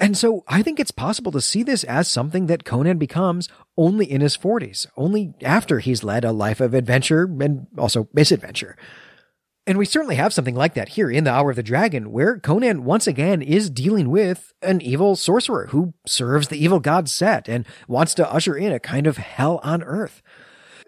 And 0.00 0.16
so 0.16 0.42
I 0.48 0.62
think 0.62 0.80
it's 0.80 0.90
possible 0.90 1.30
to 1.32 1.40
see 1.40 1.62
this 1.62 1.84
as 1.84 2.08
something 2.08 2.46
that 2.46 2.64
Conan 2.64 2.98
becomes 2.98 3.48
only 3.76 4.10
in 4.10 4.20
his 4.20 4.36
40s, 4.36 4.86
only 4.96 5.34
after 5.42 5.78
he's 5.78 6.02
led 6.02 6.24
a 6.24 6.32
life 6.32 6.60
of 6.60 6.74
adventure 6.74 7.24
and 7.24 7.66
also 7.78 8.08
misadventure. 8.12 8.76
And 9.64 9.78
we 9.78 9.84
certainly 9.84 10.16
have 10.16 10.32
something 10.32 10.56
like 10.56 10.74
that 10.74 10.90
here 10.90 11.08
in 11.08 11.22
The 11.22 11.30
Hour 11.30 11.50
of 11.50 11.56
the 11.56 11.62
Dragon, 11.62 12.10
where 12.10 12.36
Conan 12.38 12.82
once 12.82 13.06
again 13.06 13.40
is 13.40 13.70
dealing 13.70 14.10
with 14.10 14.52
an 14.60 14.80
evil 14.80 15.14
sorcerer 15.14 15.68
who 15.68 15.94
serves 16.04 16.48
the 16.48 16.62
evil 16.62 16.80
god 16.80 17.08
Set 17.08 17.48
and 17.48 17.64
wants 17.86 18.12
to 18.14 18.32
usher 18.32 18.56
in 18.56 18.72
a 18.72 18.80
kind 18.80 19.06
of 19.06 19.18
hell 19.18 19.60
on 19.62 19.84
earth. 19.84 20.20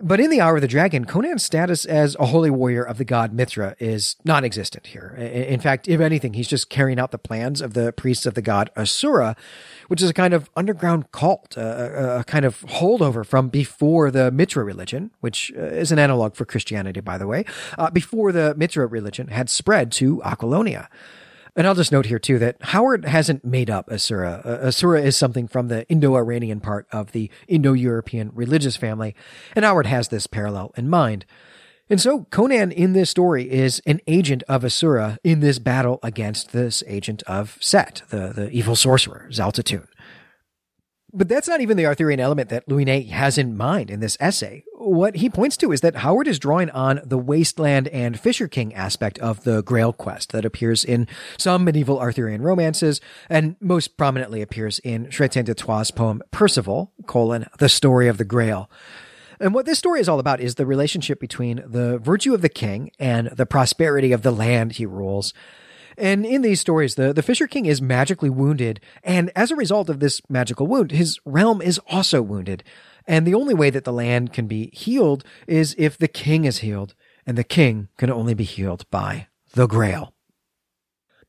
But 0.06 0.20
in 0.20 0.28
the 0.28 0.38
Hour 0.38 0.56
of 0.56 0.60
the 0.60 0.68
Dragon, 0.68 1.06
Conan's 1.06 1.42
status 1.42 1.86
as 1.86 2.14
a 2.20 2.26
holy 2.26 2.50
warrior 2.50 2.82
of 2.82 2.98
the 2.98 3.06
god 3.06 3.32
Mitra 3.32 3.74
is 3.78 4.16
non 4.22 4.44
existent 4.44 4.88
here. 4.88 5.14
In 5.16 5.60
fact, 5.60 5.88
if 5.88 5.98
anything, 5.98 6.34
he's 6.34 6.46
just 6.46 6.68
carrying 6.68 6.98
out 6.98 7.10
the 7.10 7.16
plans 7.16 7.62
of 7.62 7.72
the 7.72 7.90
priests 7.90 8.26
of 8.26 8.34
the 8.34 8.42
god 8.42 8.68
Asura, 8.76 9.34
which 9.88 10.02
is 10.02 10.10
a 10.10 10.12
kind 10.12 10.34
of 10.34 10.50
underground 10.58 11.10
cult, 11.10 11.56
a, 11.56 12.18
a 12.18 12.24
kind 12.24 12.44
of 12.44 12.60
holdover 12.66 13.24
from 13.24 13.48
before 13.48 14.10
the 14.10 14.30
Mitra 14.30 14.62
religion, 14.62 15.10
which 15.20 15.50
uh, 15.56 15.62
is 15.62 15.90
an 15.90 15.98
analog 15.98 16.34
for 16.34 16.44
Christianity, 16.44 17.00
by 17.00 17.16
the 17.16 17.26
way, 17.26 17.46
uh, 17.78 17.88
before 17.88 18.30
the 18.30 18.54
Mitra 18.56 18.86
religion 18.86 19.28
had 19.28 19.48
spread 19.48 19.90
to 19.92 20.20
Aquilonia. 20.22 20.88
And 21.56 21.66
I'll 21.66 21.74
just 21.74 21.92
note 21.92 22.06
here 22.06 22.18
too 22.18 22.38
that 22.40 22.56
Howard 22.60 23.04
hasn't 23.04 23.44
made 23.44 23.70
up 23.70 23.88
Asura. 23.90 24.42
Uh, 24.44 24.66
Asura 24.68 25.00
is 25.00 25.16
something 25.16 25.46
from 25.46 25.68
the 25.68 25.88
Indo-Iranian 25.88 26.60
part 26.60 26.86
of 26.90 27.12
the 27.12 27.30
Indo-European 27.46 28.32
religious 28.34 28.76
family, 28.76 29.14
and 29.54 29.64
Howard 29.64 29.86
has 29.86 30.08
this 30.08 30.26
parallel 30.26 30.72
in 30.76 30.88
mind. 30.88 31.24
And 31.88 32.00
so 32.00 32.24
Conan 32.30 32.72
in 32.72 32.92
this 32.92 33.10
story 33.10 33.50
is 33.50 33.80
an 33.86 34.00
agent 34.06 34.42
of 34.48 34.64
Asura 34.64 35.18
in 35.22 35.40
this 35.40 35.58
battle 35.58 36.00
against 36.02 36.52
this 36.52 36.82
agent 36.86 37.22
of 37.24 37.58
Set, 37.60 38.02
the, 38.08 38.32
the 38.34 38.50
evil 38.50 38.74
sorcerer, 38.74 39.28
Xaltatun. 39.30 39.86
But 41.12 41.28
that's 41.28 41.46
not 41.46 41.60
even 41.60 41.76
the 41.76 41.86
Arthurian 41.86 42.18
element 42.18 42.48
that 42.48 42.66
Louinet 42.68 43.10
has 43.10 43.38
in 43.38 43.56
mind 43.56 43.90
in 43.90 44.00
this 44.00 44.16
essay. 44.18 44.64
What 44.84 45.16
he 45.16 45.30
points 45.30 45.56
to 45.58 45.72
is 45.72 45.80
that 45.80 45.96
Howard 45.96 46.28
is 46.28 46.38
drawing 46.38 46.68
on 46.68 47.00
the 47.02 47.16
wasteland 47.16 47.88
and 47.88 48.20
Fisher 48.20 48.46
King 48.46 48.74
aspect 48.74 49.18
of 49.18 49.42
the 49.44 49.62
Grail 49.62 49.94
quest 49.94 50.32
that 50.32 50.44
appears 50.44 50.84
in 50.84 51.08
some 51.38 51.64
medieval 51.64 51.98
Arthurian 51.98 52.42
romances 52.42 53.00
and 53.30 53.56
most 53.60 53.96
prominently 53.96 54.42
appears 54.42 54.80
in 54.80 55.06
Chrétien 55.06 55.46
de 55.46 55.54
Troyes' 55.54 55.90
poem 55.90 56.22
Percival, 56.30 56.92
colon, 57.06 57.46
the 57.58 57.70
story 57.70 58.08
of 58.08 58.18
the 58.18 58.26
Grail. 58.26 58.70
And 59.40 59.54
what 59.54 59.64
this 59.64 59.78
story 59.78 60.00
is 60.00 60.08
all 60.08 60.20
about 60.20 60.42
is 60.42 60.56
the 60.56 60.66
relationship 60.66 61.18
between 61.18 61.64
the 61.66 61.96
virtue 61.96 62.34
of 62.34 62.42
the 62.42 62.50
king 62.50 62.90
and 62.98 63.28
the 63.28 63.46
prosperity 63.46 64.12
of 64.12 64.20
the 64.20 64.32
land 64.32 64.72
he 64.72 64.84
rules. 64.84 65.32
And 65.96 66.26
in 66.26 66.42
these 66.42 66.60
stories, 66.60 66.96
the, 66.96 67.14
the 67.14 67.22
Fisher 67.22 67.46
King 67.46 67.66
is 67.66 67.80
magically 67.80 68.30
wounded, 68.30 68.80
and 69.02 69.30
as 69.34 69.50
a 69.50 69.56
result 69.56 69.88
of 69.88 70.00
this 70.00 70.20
magical 70.28 70.66
wound, 70.66 70.90
his 70.90 71.18
realm 71.24 71.62
is 71.62 71.80
also 71.88 72.20
wounded. 72.20 72.64
And 73.06 73.26
the 73.26 73.34
only 73.34 73.54
way 73.54 73.70
that 73.70 73.84
the 73.84 73.92
land 73.92 74.32
can 74.32 74.46
be 74.46 74.70
healed 74.72 75.24
is 75.46 75.74
if 75.78 75.98
the 75.98 76.08
king 76.08 76.44
is 76.44 76.58
healed, 76.58 76.94
and 77.26 77.38
the 77.38 77.44
king 77.44 77.88
can 77.96 78.10
only 78.10 78.34
be 78.34 78.44
healed 78.44 78.88
by 78.90 79.28
the 79.52 79.66
Grail. 79.66 80.14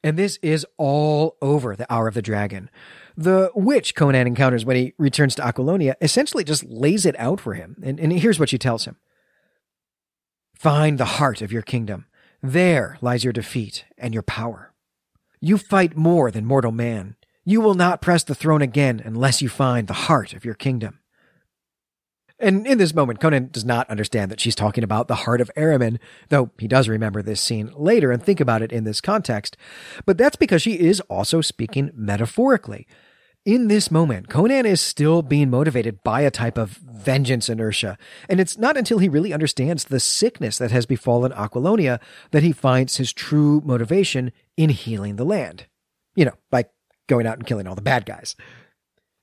And 0.03 0.17
this 0.17 0.37
is 0.41 0.65
all 0.77 1.35
over 1.41 1.75
the 1.75 1.91
Hour 1.91 2.07
of 2.07 2.13
the 2.13 2.21
Dragon. 2.21 2.69
The 3.17 3.49
witch 3.55 3.95
Conan 3.95 4.27
encounters 4.27 4.65
when 4.65 4.75
he 4.75 4.93
returns 4.97 5.35
to 5.35 5.41
Aquilonia 5.41 5.95
essentially 6.01 6.43
just 6.43 6.63
lays 6.65 7.05
it 7.05 7.15
out 7.17 7.39
for 7.39 7.53
him. 7.53 7.77
And, 7.83 7.99
and 7.99 8.13
here's 8.13 8.39
what 8.39 8.49
she 8.49 8.57
tells 8.57 8.85
him 8.85 8.97
Find 10.53 10.97
the 10.97 11.05
heart 11.05 11.41
of 11.41 11.51
your 11.51 11.61
kingdom 11.61 12.05
there 12.41 12.97
lies 13.01 13.23
your 13.23 13.33
defeat 13.33 13.85
and 13.97 14.13
your 14.13 14.23
power. 14.23 14.73
You 15.39 15.57
fight 15.57 15.97
more 15.97 16.29
than 16.29 16.45
mortal 16.45 16.71
man. 16.71 17.15
You 17.43 17.61
will 17.61 17.73
not 17.73 18.01
press 18.01 18.23
the 18.23 18.35
throne 18.35 18.61
again 18.61 19.01
unless 19.03 19.41
you 19.41 19.49
find 19.49 19.87
the 19.87 19.93
heart 19.93 20.33
of 20.33 20.45
your 20.45 20.53
kingdom. 20.53 20.99
And 22.37 22.67
in 22.67 22.77
this 22.77 22.93
moment, 22.93 23.21
Conan 23.21 23.49
does 23.51 23.63
not 23.63 23.89
understand 23.89 24.29
that 24.29 24.41
she's 24.41 24.55
talking 24.55 24.83
about 24.83 25.07
the 25.07 25.15
heart 25.15 25.39
of 25.39 25.49
Ahriman, 25.55 25.99
though 26.29 26.51
he 26.59 26.67
does 26.67 26.89
remember 26.89 27.21
this 27.21 27.39
scene 27.39 27.71
later 27.75 28.11
and 28.11 28.21
think 28.21 28.39
about 28.39 28.61
it 28.61 28.73
in 28.73 28.83
this 28.83 28.99
context. 28.99 29.55
But 30.05 30.17
that's 30.17 30.35
because 30.35 30.61
she 30.61 30.79
is 30.79 30.99
also 31.01 31.39
speaking 31.41 31.91
metaphorically 31.93 32.87
in 33.45 33.67
this 33.67 33.91
moment, 33.91 34.27
Conan 34.27 34.65
is 34.65 34.81
still 34.81 35.21
being 35.21 35.51
motivated 35.51 36.03
by 36.03 36.21
a 36.21 36.31
type 36.31 36.57
of 36.57 36.71
vengeance 36.71 37.47
inertia. 37.47 37.97
And 38.27 38.39
it's 38.39 38.57
not 38.57 38.75
until 38.75 38.97
he 38.97 39.07
really 39.07 39.33
understands 39.33 39.85
the 39.85 39.99
sickness 39.99 40.57
that 40.57 40.71
has 40.71 40.87
befallen 40.87 41.31
Aquilonia 41.31 41.99
that 42.31 42.41
he 42.41 42.51
finds 42.51 42.97
his 42.97 43.13
true 43.13 43.61
motivation 43.63 44.31
in 44.57 44.69
healing 44.69 45.17
the 45.17 45.25
land. 45.25 45.67
You 46.15 46.25
know, 46.25 46.33
by 46.49 46.65
going 47.07 47.27
out 47.27 47.37
and 47.37 47.45
killing 47.45 47.67
all 47.67 47.75
the 47.75 47.81
bad 47.81 48.05
guys. 48.05 48.35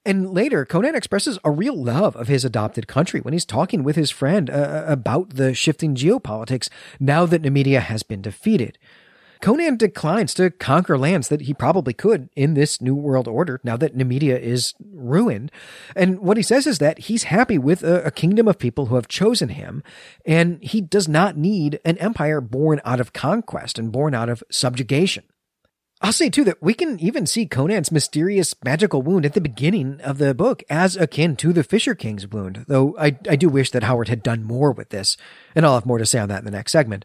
And 0.05 0.33
later, 0.33 0.65
Conan 0.65 0.97
expresses 0.97 1.38
a 1.45 1.51
real 1.51 1.81
love 1.81 2.17
of 2.17 2.29
his 2.29 2.45
adopted 2.45 2.88
country 2.88 3.21
when 3.21 3.33
he's 3.33 3.45
talking 3.45 3.85
with 3.85 3.97
his 3.97 4.11
friend 4.11 4.51
uh, 4.51 4.53
uh 4.53 4.85
about 4.88 5.31
the 5.31 5.55
shifting 5.55 5.95
geopolitics 5.95 6.69
now 6.99 7.25
that 7.27 7.43
Nemedia 7.43 7.81
has 7.81 8.03
been 8.03 8.23
defeated. 8.23 8.79
Conan 9.43 9.77
declines 9.77 10.35
to 10.35 10.51
conquer 10.51 10.97
lands 10.97 11.29
that 11.29 11.43
he 11.43 11.53
probably 11.53 11.93
could 11.93 12.29
in 12.37 12.55
this 12.55 12.81
new 12.81 12.95
world 12.95 13.27
order 13.27 13.61
now 13.65 13.77
that 13.77 13.97
Nemedia 13.97 14.38
is 14.38 14.73
ruined. 14.93 15.51
And 15.97 16.21
what 16.21 16.37
he 16.37 16.45
says 16.45 16.65
is 16.65 16.79
that 16.79 17.01
he's 17.01 17.25
happy 17.25 17.59
with 17.59 17.83
a, 17.83 18.05
a, 18.05 18.12
kingdom 18.12 18.47
of 18.47 18.61
people 18.61 18.87
who 18.87 18.95
have 18.95 19.09
chosen 19.09 19.49
him, 19.49 19.83
and 20.25 20.62
he 20.62 20.81
does 20.81 21.09
not 21.09 21.37
need 21.37 21.81
an 21.85 21.99
empire 21.99 22.41
born 22.41 22.81
out 22.85 23.01
of 23.01 23.12
conquest 23.12 23.81
and 23.81 23.91
born 23.91 24.15
out 24.15 24.29
of 24.29 24.45
subjugation. 24.49 25.25
I'll 26.05 26.12
say 26.12 26.31
too 26.31 26.43
that 26.45 26.61
we 26.61 26.75
can 26.75 26.99
even 26.99 27.27
see 27.27 27.47
Conan's 27.47 27.93
mysterious 27.93 28.57
magical 28.65 29.03
wound 29.03 29.25
at 29.25 29.35
the 29.35 29.41
beginning 29.41 30.01
of 30.01 30.19
the 30.19 30.35
book 30.35 30.65
as 30.69 30.97
akin 30.97 31.37
to 31.37 31.53
the 31.53 31.62
Fisher 31.62 31.95
King's 31.95 32.27
wound, 32.27 32.65
though 32.67 32.97
I, 32.99 33.17
I 33.29 33.37
do 33.37 33.49
wish 33.49 33.71
that 33.71 33.85
Howard 33.85 34.09
had 34.09 34.21
done 34.21 34.43
more 34.43 34.73
with 34.73 34.88
this, 34.88 35.17
and 35.55 35.65
I'll 35.65 35.75
have 35.75 35.87
more 35.87 35.99
to 35.99 36.05
say 36.05 36.19
on 36.19 36.29
that 36.29 36.41
in 36.41 36.45
the 36.45 36.51
next 36.51 36.73
segment. 36.73 37.05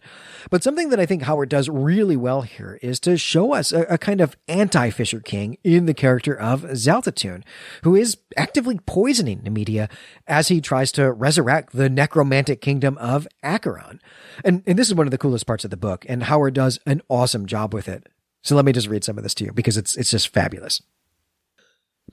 But 0.49 0.63
something 0.63 0.89
that 0.89 0.99
I 0.99 1.05
think 1.05 1.21
Howard 1.21 1.49
does 1.49 1.69
really 1.69 2.17
well 2.17 2.41
here 2.41 2.79
is 2.81 2.99
to 3.01 3.17
show 3.17 3.53
us 3.53 3.71
a, 3.71 3.81
a 3.81 3.97
kind 3.99 4.19
of 4.19 4.35
anti-Fisher 4.47 5.19
King 5.19 5.59
in 5.63 5.85
the 5.85 5.93
character 5.93 6.33
of 6.33 6.63
Xaltatun, 6.63 7.43
who 7.83 7.95
is 7.95 8.17
actively 8.35 8.79
poisoning 8.87 9.41
Nemedia 9.41 9.91
as 10.25 10.47
he 10.47 10.59
tries 10.59 10.91
to 10.93 11.11
resurrect 11.11 11.73
the 11.73 11.87
necromantic 11.87 12.61
kingdom 12.61 12.97
of 12.97 13.27
Acheron. 13.43 14.01
And, 14.43 14.63
and 14.65 14.79
this 14.79 14.87
is 14.87 14.95
one 14.95 15.05
of 15.05 15.11
the 15.11 15.19
coolest 15.19 15.45
parts 15.45 15.65
of 15.65 15.69
the 15.69 15.77
book, 15.77 16.03
and 16.09 16.23
Howard 16.23 16.55
does 16.55 16.79
an 16.87 17.03
awesome 17.09 17.45
job 17.45 17.75
with 17.75 17.87
it. 17.87 18.07
So 18.47 18.55
let 18.55 18.63
me 18.63 18.71
just 18.71 18.87
read 18.87 19.03
some 19.03 19.17
of 19.17 19.23
this 19.23 19.33
to 19.35 19.43
you 19.43 19.51
because 19.51 19.75
it's, 19.75 19.97
it's 19.97 20.11
just 20.11 20.29
fabulous. 20.29 20.81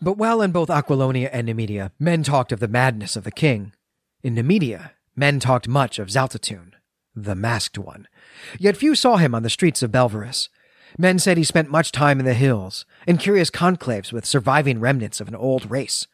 But 0.02 0.18
while 0.18 0.42
in 0.42 0.50
both 0.50 0.68
Aquilonia 0.68 1.30
and 1.32 1.48
Nemedia, 1.48 1.92
men 2.00 2.24
talked 2.24 2.50
of 2.50 2.58
the 2.58 2.66
madness 2.66 3.14
of 3.14 3.22
the 3.22 3.30
king, 3.30 3.72
in 4.24 4.34
Nemedia, 4.34 4.90
men 5.14 5.38
talked 5.38 5.68
much 5.68 6.00
of 6.00 6.08
Xaltatun, 6.08 6.72
the 7.14 7.36
masked 7.36 7.78
one. 7.78 8.08
Yet 8.58 8.76
few 8.76 8.96
saw 8.96 9.18
him 9.18 9.32
on 9.32 9.44
the 9.44 9.48
streets 9.48 9.80
of 9.80 9.92
Belverus. 9.92 10.48
Men 10.98 11.20
said 11.20 11.36
he 11.36 11.44
spent 11.44 11.70
much 11.70 11.92
time 11.92 12.18
in 12.18 12.26
the 12.26 12.34
hills, 12.34 12.84
in 13.06 13.16
curious 13.16 13.48
conclaves 13.48 14.12
with 14.12 14.26
surviving 14.26 14.80
remnants 14.80 15.20
of 15.20 15.28
an 15.28 15.36
old 15.36 15.70
race, 15.70 16.08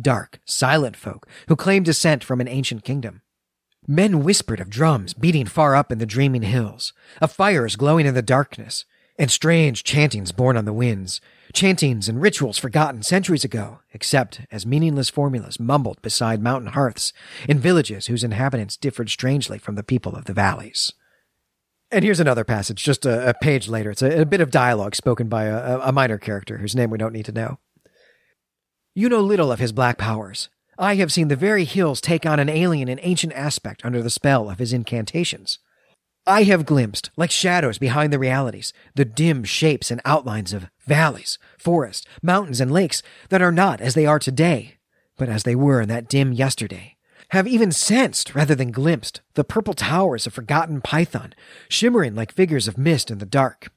dark, 0.00 0.38
silent 0.44 0.96
folk 0.96 1.26
who 1.48 1.56
claimed 1.56 1.86
descent 1.86 2.22
from 2.22 2.40
an 2.40 2.46
ancient 2.46 2.84
kingdom. 2.84 3.22
Men 3.88 4.22
whispered 4.22 4.60
of 4.60 4.70
drums 4.70 5.14
beating 5.14 5.46
far 5.46 5.74
up 5.74 5.90
in 5.90 5.98
the 5.98 6.06
dreaming 6.06 6.42
hills, 6.42 6.92
of 7.20 7.32
fires 7.32 7.74
glowing 7.74 8.06
in 8.06 8.14
the 8.14 8.22
darkness, 8.22 8.84
and 9.18 9.30
strange 9.30 9.84
chantings 9.84 10.32
borne 10.32 10.56
on 10.56 10.64
the 10.64 10.72
winds, 10.72 11.20
chantings 11.52 12.08
and 12.08 12.20
rituals 12.20 12.58
forgotten 12.58 13.02
centuries 13.02 13.44
ago, 13.44 13.78
except 13.92 14.40
as 14.50 14.66
meaningless 14.66 15.08
formulas 15.08 15.60
mumbled 15.60 16.02
beside 16.02 16.42
mountain 16.42 16.72
hearths 16.72 17.12
in 17.48 17.58
villages 17.58 18.06
whose 18.06 18.24
inhabitants 18.24 18.76
differed 18.76 19.08
strangely 19.08 19.58
from 19.58 19.76
the 19.76 19.84
people 19.84 20.14
of 20.16 20.24
the 20.24 20.32
valleys. 20.32 20.92
And 21.90 22.04
here's 22.04 22.20
another 22.20 22.44
passage, 22.44 22.82
just 22.82 23.06
a, 23.06 23.30
a 23.30 23.34
page 23.34 23.68
later. 23.68 23.92
It's 23.92 24.02
a, 24.02 24.22
a, 24.22 24.26
bit 24.26 24.40
of 24.40 24.50
dialogue 24.50 24.96
spoken 24.96 25.28
by 25.28 25.44
a, 25.44 25.78
a 25.78 25.92
minor 25.92 26.18
character 26.18 26.58
whose 26.58 26.74
name 26.74 26.90
we 26.90 26.98
don't 26.98 27.12
need 27.12 27.26
to 27.26 27.32
know. 27.32 27.58
You 28.96 29.08
know 29.08 29.20
little 29.20 29.52
of 29.52 29.60
his 29.60 29.72
black 29.72 29.96
powers. 29.96 30.48
I 30.76 30.96
have 30.96 31.12
seen 31.12 31.28
the 31.28 31.36
very 31.36 31.64
hills 31.64 32.00
take 32.00 32.26
on 32.26 32.40
an 32.40 32.48
alien 32.48 32.88
and 32.88 32.98
ancient 33.02 33.32
aspect 33.34 33.84
under 33.84 34.02
the 34.02 34.10
spell 34.10 34.50
of 34.50 34.58
his 34.58 34.72
incantations. 34.72 35.60
I 36.26 36.44
have 36.44 36.64
glimpsed, 36.64 37.10
like 37.18 37.30
shadows 37.30 37.76
behind 37.76 38.10
the 38.10 38.18
realities, 38.18 38.72
the 38.94 39.04
dim 39.04 39.44
shapes 39.44 39.90
and 39.90 40.00
outlines 40.06 40.54
of 40.54 40.70
valleys, 40.86 41.38
forests, 41.58 42.06
mountains, 42.22 42.62
and 42.62 42.70
lakes 42.70 43.02
that 43.28 43.42
are 43.42 43.52
not 43.52 43.82
as 43.82 43.92
they 43.92 44.06
are 44.06 44.18
today, 44.18 44.76
but 45.18 45.28
as 45.28 45.42
they 45.42 45.54
were 45.54 45.82
in 45.82 45.88
that 45.90 46.08
dim 46.08 46.32
yesterday. 46.32 46.96
Have 47.32 47.46
even 47.46 47.72
sensed, 47.72 48.34
rather 48.34 48.54
than 48.54 48.70
glimpsed, 48.70 49.20
the 49.34 49.44
purple 49.44 49.74
towers 49.74 50.26
of 50.26 50.32
forgotten 50.32 50.80
Python, 50.80 51.34
shimmering 51.68 52.14
like 52.14 52.32
figures 52.32 52.68
of 52.68 52.78
mist 52.78 53.10
in 53.10 53.18
the 53.18 53.26
dark. 53.26 53.68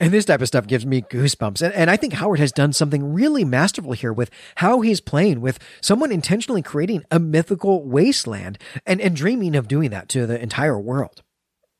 And 0.00 0.12
this 0.12 0.24
type 0.24 0.40
of 0.40 0.48
stuff 0.48 0.66
gives 0.66 0.84
me 0.84 1.02
goosebumps. 1.02 1.62
And, 1.62 1.72
and 1.72 1.90
I 1.90 1.96
think 1.96 2.14
Howard 2.14 2.40
has 2.40 2.52
done 2.52 2.72
something 2.72 3.12
really 3.14 3.44
masterful 3.44 3.92
here 3.92 4.12
with 4.12 4.30
how 4.56 4.80
he's 4.80 5.00
playing 5.00 5.40
with 5.40 5.58
someone 5.80 6.10
intentionally 6.10 6.62
creating 6.62 7.04
a 7.10 7.18
mythical 7.18 7.84
wasteland 7.84 8.58
and, 8.84 9.00
and 9.00 9.14
dreaming 9.14 9.54
of 9.54 9.68
doing 9.68 9.90
that 9.90 10.08
to 10.10 10.26
the 10.26 10.40
entire 10.40 10.78
world. 10.78 11.22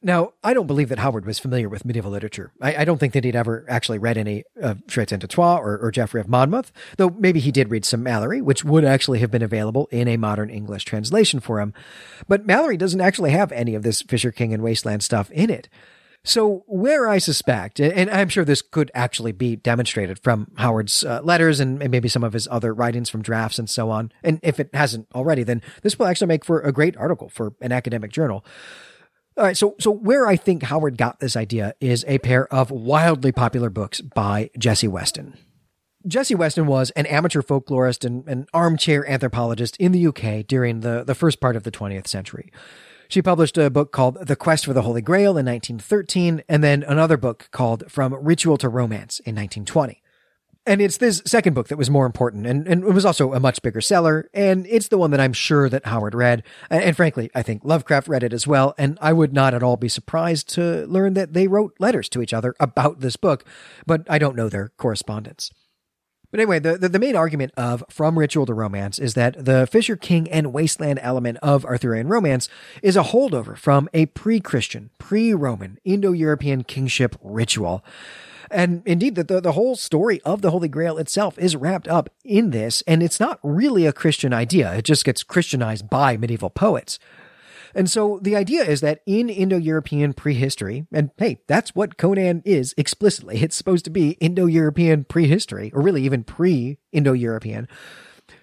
Now, 0.04 0.34
I 0.44 0.52
don't 0.52 0.66
believe 0.66 0.90
that 0.90 0.98
Howard 0.98 1.24
was 1.24 1.38
familiar 1.38 1.66
with 1.70 1.86
medieval 1.86 2.10
literature. 2.10 2.52
I, 2.60 2.76
I 2.76 2.84
don't 2.84 2.98
think 2.98 3.14
that 3.14 3.24
he'd 3.24 3.34
ever 3.34 3.64
actually 3.70 3.98
read 3.98 4.18
any 4.18 4.44
of 4.60 4.86
de 4.86 5.26
Troyes 5.26 5.58
or, 5.58 5.78
or 5.78 5.90
Geoffrey 5.90 6.20
of 6.20 6.28
Monmouth, 6.28 6.72
though 6.98 7.08
maybe 7.08 7.40
he 7.40 7.50
did 7.50 7.70
read 7.70 7.86
some 7.86 8.04
Malory, 8.04 8.42
which 8.42 8.64
would 8.64 8.84
actually 8.84 9.20
have 9.20 9.30
been 9.30 9.40
available 9.40 9.88
in 9.90 10.06
a 10.06 10.18
modern 10.18 10.50
English 10.50 10.84
translation 10.84 11.40
for 11.40 11.58
him. 11.58 11.72
But 12.28 12.46
Malory 12.46 12.76
doesn't 12.76 13.00
actually 13.00 13.30
have 13.30 13.50
any 13.50 13.74
of 13.74 13.82
this 13.82 14.02
Fisher 14.02 14.30
King 14.30 14.52
and 14.52 14.62
Wasteland 14.62 15.02
stuff 15.02 15.30
in 15.30 15.48
it. 15.48 15.70
So, 16.26 16.64
where 16.66 17.06
I 17.06 17.18
suspect, 17.18 17.78
and 17.78 18.10
I'm 18.10 18.30
sure 18.30 18.46
this 18.46 18.62
could 18.62 18.90
actually 18.94 19.32
be 19.32 19.56
demonstrated 19.56 20.18
from 20.18 20.50
Howard's 20.56 21.04
uh, 21.04 21.20
letters 21.22 21.60
and 21.60 21.78
maybe 21.78 22.08
some 22.08 22.24
of 22.24 22.32
his 22.32 22.48
other 22.50 22.72
writings 22.72 23.10
from 23.10 23.20
drafts 23.20 23.58
and 23.58 23.68
so 23.68 23.90
on, 23.90 24.10
and 24.22 24.40
if 24.42 24.58
it 24.58 24.70
hasn't 24.72 25.06
already, 25.14 25.42
then 25.42 25.60
this 25.82 25.98
will 25.98 26.06
actually 26.06 26.28
make 26.28 26.42
for 26.42 26.60
a 26.60 26.72
great 26.72 26.96
article 26.96 27.28
for 27.28 27.52
an 27.60 27.72
academic 27.72 28.10
journal. 28.10 28.42
All 29.36 29.44
right, 29.44 29.56
so 29.56 29.74
so 29.78 29.90
where 29.90 30.26
I 30.26 30.36
think 30.36 30.62
Howard 30.62 30.96
got 30.96 31.20
this 31.20 31.36
idea 31.36 31.74
is 31.78 32.06
a 32.08 32.18
pair 32.20 32.50
of 32.52 32.70
wildly 32.70 33.32
popular 33.32 33.68
books 33.68 34.00
by 34.00 34.48
Jessie 34.56 34.88
Weston. 34.88 35.36
Jessie 36.06 36.34
Weston 36.34 36.66
was 36.66 36.90
an 36.92 37.04
amateur 37.06 37.42
folklorist 37.42 38.04
and 38.04 38.26
an 38.28 38.46
armchair 38.54 39.08
anthropologist 39.08 39.76
in 39.78 39.92
the 39.92 40.06
UK 40.06 40.46
during 40.46 40.80
the, 40.80 41.02
the 41.02 41.14
first 41.14 41.40
part 41.40 41.56
of 41.56 41.64
the 41.64 41.70
20th 41.70 42.06
century. 42.06 42.50
She 43.08 43.22
published 43.22 43.58
a 43.58 43.70
book 43.70 43.92
called 43.92 44.26
The 44.26 44.36
Quest 44.36 44.64
for 44.64 44.72
the 44.72 44.82
Holy 44.82 45.02
Grail 45.02 45.36
in 45.38 45.46
1913, 45.46 46.42
and 46.48 46.64
then 46.64 46.82
another 46.82 47.16
book 47.16 47.48
called 47.50 47.84
From 47.90 48.14
Ritual 48.14 48.56
to 48.58 48.68
Romance 48.68 49.18
in 49.20 49.34
1920. 49.34 50.00
And 50.66 50.80
it's 50.80 50.96
this 50.96 51.20
second 51.26 51.52
book 51.52 51.68
that 51.68 51.76
was 51.76 51.90
more 51.90 52.06
important, 52.06 52.46
and, 52.46 52.66
and 52.66 52.84
it 52.84 52.92
was 52.92 53.04
also 53.04 53.34
a 53.34 53.40
much 53.40 53.60
bigger 53.60 53.82
seller, 53.82 54.30
and 54.32 54.66
it's 54.66 54.88
the 54.88 54.96
one 54.96 55.10
that 55.10 55.20
I'm 55.20 55.34
sure 55.34 55.68
that 55.68 55.84
Howard 55.84 56.14
read. 56.14 56.42
And, 56.70 56.82
and 56.82 56.96
frankly, 56.96 57.30
I 57.34 57.42
think 57.42 57.62
Lovecraft 57.64 58.08
read 58.08 58.22
it 58.22 58.32
as 58.32 58.46
well, 58.46 58.74
and 58.78 58.96
I 59.02 59.12
would 59.12 59.34
not 59.34 59.52
at 59.52 59.62
all 59.62 59.76
be 59.76 59.90
surprised 59.90 60.48
to 60.54 60.86
learn 60.86 61.12
that 61.14 61.34
they 61.34 61.48
wrote 61.48 61.74
letters 61.78 62.08
to 62.10 62.22
each 62.22 62.32
other 62.32 62.54
about 62.58 63.00
this 63.00 63.16
book, 63.16 63.44
but 63.86 64.06
I 64.08 64.18
don't 64.18 64.36
know 64.36 64.48
their 64.48 64.70
correspondence. 64.78 65.50
But 66.34 66.40
anyway, 66.40 66.58
the, 66.58 66.76
the, 66.76 66.88
the, 66.88 66.98
main 66.98 67.14
argument 67.14 67.52
of 67.56 67.84
From 67.88 68.18
Ritual 68.18 68.44
to 68.46 68.54
Romance 68.54 68.98
is 68.98 69.14
that 69.14 69.44
the 69.44 69.68
Fisher 69.68 69.94
King 69.94 70.28
and 70.28 70.52
Wasteland 70.52 70.98
element 71.00 71.38
of 71.42 71.64
Arthurian 71.64 72.08
romance 72.08 72.48
is 72.82 72.96
a 72.96 73.04
holdover 73.04 73.56
from 73.56 73.88
a 73.94 74.06
pre 74.06 74.40
Christian, 74.40 74.90
pre 74.98 75.32
Roman, 75.32 75.78
Indo 75.84 76.10
European 76.10 76.64
kingship 76.64 77.14
ritual. 77.22 77.84
And 78.50 78.82
indeed, 78.84 79.14
the, 79.14 79.22
the, 79.22 79.40
the, 79.40 79.52
whole 79.52 79.76
story 79.76 80.20
of 80.22 80.42
the 80.42 80.50
Holy 80.50 80.66
Grail 80.66 80.98
itself 80.98 81.38
is 81.38 81.54
wrapped 81.54 81.86
up 81.86 82.10
in 82.24 82.50
this, 82.50 82.82
and 82.84 83.00
it's 83.00 83.20
not 83.20 83.38
really 83.44 83.86
a 83.86 83.92
Christian 83.92 84.32
idea. 84.32 84.74
It 84.74 84.84
just 84.84 85.04
gets 85.04 85.22
Christianized 85.22 85.88
by 85.88 86.16
medieval 86.16 86.50
poets. 86.50 86.98
And 87.74 87.90
so 87.90 88.18
the 88.22 88.36
idea 88.36 88.64
is 88.64 88.80
that 88.80 89.00
in 89.06 89.28
Indo 89.28 89.56
European 89.56 90.12
prehistory, 90.12 90.86
and 90.92 91.10
hey, 91.16 91.40
that's 91.46 91.74
what 91.74 91.96
Conan 91.96 92.42
is 92.44 92.74
explicitly, 92.76 93.42
it's 93.42 93.56
supposed 93.56 93.84
to 93.86 93.90
be 93.90 94.10
Indo 94.20 94.46
European 94.46 95.04
prehistory, 95.04 95.70
or 95.74 95.82
really 95.82 96.04
even 96.04 96.24
pre 96.24 96.78
Indo 96.92 97.12
European. 97.12 97.68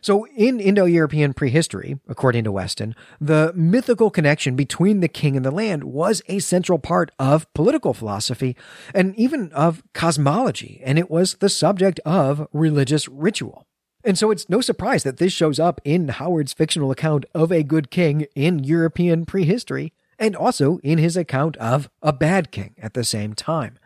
So, 0.02 0.26
in 0.36 0.60
Indo 0.60 0.86
European 0.86 1.34
prehistory, 1.34 2.00
according 2.08 2.44
to 2.46 2.52
Weston, 2.52 2.96
the 3.20 3.52
mythical 3.56 4.10
connection 4.10 4.56
between 4.56 5.00
the 5.00 5.08
king 5.08 5.36
and 5.36 5.46
the 5.46 5.52
land 5.52 5.84
was 5.84 6.22
a 6.28 6.40
central 6.40 6.80
part 6.80 7.12
of 7.20 7.52
political 7.54 7.94
philosophy 7.94 8.56
and 8.94 9.16
even 9.16 9.52
of 9.54 9.84
cosmology, 9.94 10.82
and 10.84 10.98
it 10.98 11.10
was 11.10 11.36
the 11.36 11.50
subject 11.50 12.00
of 12.06 12.48
religious 12.52 13.08
ritual. 13.08 13.68
And 14.04 14.18
so 14.18 14.32
it's 14.32 14.50
no 14.50 14.62
surprise 14.62 15.04
that 15.04 15.18
this 15.18 15.34
shows 15.34 15.60
up 15.60 15.80
in 15.84 16.08
Howard's 16.08 16.54
fictional 16.54 16.92
account 16.92 17.26
of 17.34 17.52
a 17.52 17.64
good 17.64 17.92
king 17.92 18.26
in 18.36 18.64
European 18.64 19.26
prehistory, 19.26 19.94
and 20.18 20.36
also 20.36 20.78
in 20.84 20.98
his 20.98 21.18
account 21.18 21.58
of 21.58 21.90
a 22.02 22.14
bad 22.14 22.52
king 22.52 22.76
at 22.82 22.94
the 22.94 23.04
same 23.04 23.34
time. 23.34 23.78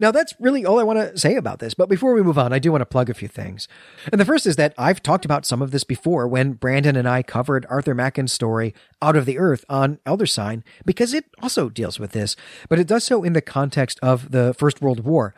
Now, 0.00 0.12
that's 0.12 0.34
really 0.38 0.64
all 0.64 0.78
I 0.78 0.84
want 0.84 0.98
to 1.00 1.18
say 1.18 1.34
about 1.34 1.58
this. 1.58 1.74
But 1.74 1.88
before 1.88 2.14
we 2.14 2.22
move 2.22 2.38
on, 2.38 2.52
I 2.52 2.60
do 2.60 2.70
want 2.70 2.82
to 2.82 2.86
plug 2.86 3.10
a 3.10 3.14
few 3.14 3.26
things. 3.26 3.66
And 4.12 4.20
the 4.20 4.24
first 4.24 4.46
is 4.46 4.54
that 4.54 4.72
I've 4.78 5.02
talked 5.02 5.24
about 5.24 5.44
some 5.44 5.60
of 5.60 5.72
this 5.72 5.82
before 5.82 6.28
when 6.28 6.52
Brandon 6.52 6.94
and 6.94 7.08
I 7.08 7.24
covered 7.24 7.66
Arthur 7.68 7.96
Machen's 7.96 8.32
story 8.32 8.74
Out 9.02 9.16
of 9.16 9.26
the 9.26 9.38
Earth 9.38 9.64
on 9.68 9.98
Elder 10.06 10.26
Sign, 10.26 10.62
because 10.84 11.12
it 11.12 11.24
also 11.42 11.68
deals 11.68 11.98
with 11.98 12.12
this, 12.12 12.36
but 12.68 12.78
it 12.78 12.86
does 12.86 13.02
so 13.02 13.24
in 13.24 13.32
the 13.32 13.40
context 13.40 13.98
of 14.00 14.30
the 14.30 14.54
First 14.54 14.80
World 14.80 15.00
War. 15.00 15.34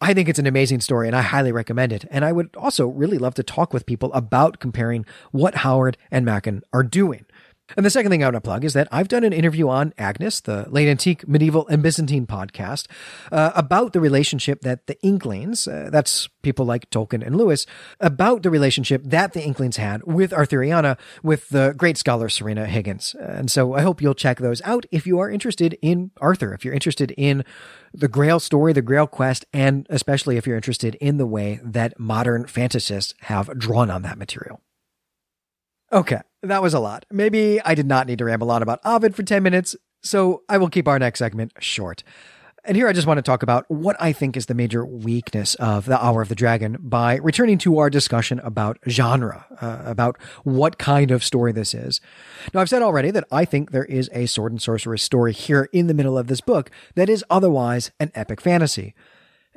I 0.00 0.14
think 0.14 0.28
it's 0.28 0.38
an 0.38 0.46
amazing 0.46 0.80
story 0.80 1.08
and 1.08 1.16
I 1.16 1.22
highly 1.22 1.50
recommend 1.50 1.92
it. 1.92 2.04
And 2.10 2.24
I 2.24 2.30
would 2.30 2.54
also 2.56 2.86
really 2.86 3.18
love 3.18 3.34
to 3.34 3.42
talk 3.42 3.72
with 3.72 3.84
people 3.84 4.12
about 4.12 4.60
comparing 4.60 5.04
what 5.32 5.56
Howard 5.56 5.96
and 6.10 6.24
Machen 6.24 6.62
are 6.72 6.84
doing. 6.84 7.24
And 7.76 7.84
the 7.84 7.90
second 7.90 8.10
thing 8.10 8.22
I 8.22 8.26
want 8.26 8.34
to 8.36 8.40
plug 8.40 8.64
is 8.64 8.72
that 8.72 8.88
I've 8.90 9.08
done 9.08 9.24
an 9.24 9.32
interview 9.32 9.68
on 9.68 9.92
Agnes, 9.98 10.40
the 10.40 10.66
late 10.70 10.88
antique, 10.88 11.28
medieval, 11.28 11.66
and 11.68 11.82
Byzantine 11.82 12.26
podcast, 12.26 12.86
uh, 13.30 13.52
about 13.54 13.92
the 13.92 14.00
relationship 14.00 14.62
that 14.62 14.86
the 14.86 15.00
Inklings, 15.02 15.68
uh, 15.68 15.90
that's 15.92 16.28
people 16.42 16.64
like 16.64 16.88
Tolkien 16.90 17.24
and 17.24 17.36
Lewis, 17.36 17.66
about 18.00 18.42
the 18.42 18.50
relationship 18.50 19.02
that 19.04 19.32
the 19.32 19.42
Inklings 19.42 19.76
had 19.76 20.02
with 20.04 20.30
Arthuriana, 20.30 20.98
with 21.22 21.48
the 21.50 21.74
great 21.76 21.98
scholar 21.98 22.28
Sørina 22.28 22.66
Higgins. 22.66 23.14
And 23.14 23.50
so 23.50 23.74
I 23.74 23.82
hope 23.82 24.00
you'll 24.00 24.14
check 24.14 24.38
those 24.38 24.62
out 24.62 24.86
if 24.90 25.06
you 25.06 25.18
are 25.18 25.30
interested 25.30 25.78
in 25.82 26.10
Arthur, 26.20 26.54
if 26.54 26.64
you're 26.64 26.74
interested 26.74 27.12
in 27.16 27.44
the 27.92 28.08
Grail 28.08 28.40
story, 28.40 28.72
the 28.72 28.82
Grail 28.82 29.06
quest, 29.06 29.44
and 29.52 29.86
especially 29.90 30.36
if 30.36 30.46
you're 30.46 30.56
interested 30.56 30.94
in 30.96 31.18
the 31.18 31.26
way 31.26 31.60
that 31.62 31.98
modern 31.98 32.44
fantasists 32.44 33.14
have 33.22 33.58
drawn 33.58 33.90
on 33.90 34.02
that 34.02 34.18
material. 34.18 34.60
Okay, 35.92 36.20
that 36.42 36.62
was 36.62 36.74
a 36.74 36.80
lot. 36.80 37.04
Maybe 37.10 37.60
I 37.62 37.74
did 37.74 37.86
not 37.86 38.06
need 38.06 38.18
to 38.18 38.24
ramble 38.24 38.50
on 38.50 38.62
about 38.62 38.80
Ovid 38.84 39.14
for 39.14 39.22
10 39.22 39.42
minutes, 39.42 39.76
so 40.02 40.42
I 40.48 40.58
will 40.58 40.68
keep 40.68 40.86
our 40.88 40.98
next 40.98 41.18
segment 41.18 41.52
short. 41.58 42.02
And 42.64 42.76
here 42.76 42.86
I 42.86 42.92
just 42.92 43.06
want 43.06 43.16
to 43.16 43.22
talk 43.22 43.42
about 43.42 43.64
what 43.70 43.96
I 43.98 44.12
think 44.12 44.36
is 44.36 44.46
the 44.46 44.54
major 44.54 44.84
weakness 44.84 45.54
of 45.54 45.86
The 45.86 46.04
Hour 46.04 46.20
of 46.20 46.28
the 46.28 46.34
Dragon 46.34 46.76
by 46.80 47.16
returning 47.16 47.56
to 47.58 47.78
our 47.78 47.88
discussion 47.88 48.40
about 48.40 48.78
genre, 48.86 49.46
uh, 49.62 49.82
about 49.86 50.20
what 50.44 50.76
kind 50.76 51.10
of 51.10 51.24
story 51.24 51.52
this 51.52 51.72
is. 51.72 52.00
Now, 52.52 52.60
I've 52.60 52.68
said 52.68 52.82
already 52.82 53.10
that 53.10 53.24
I 53.32 53.46
think 53.46 53.70
there 53.70 53.86
is 53.86 54.10
a 54.12 54.26
sword 54.26 54.52
and 54.52 54.60
sorcery 54.60 54.98
story 54.98 55.32
here 55.32 55.70
in 55.72 55.86
the 55.86 55.94
middle 55.94 56.18
of 56.18 56.26
this 56.26 56.42
book 56.42 56.70
that 56.94 57.08
is 57.08 57.24
otherwise 57.30 57.90
an 58.00 58.10
epic 58.14 58.40
fantasy. 58.40 58.94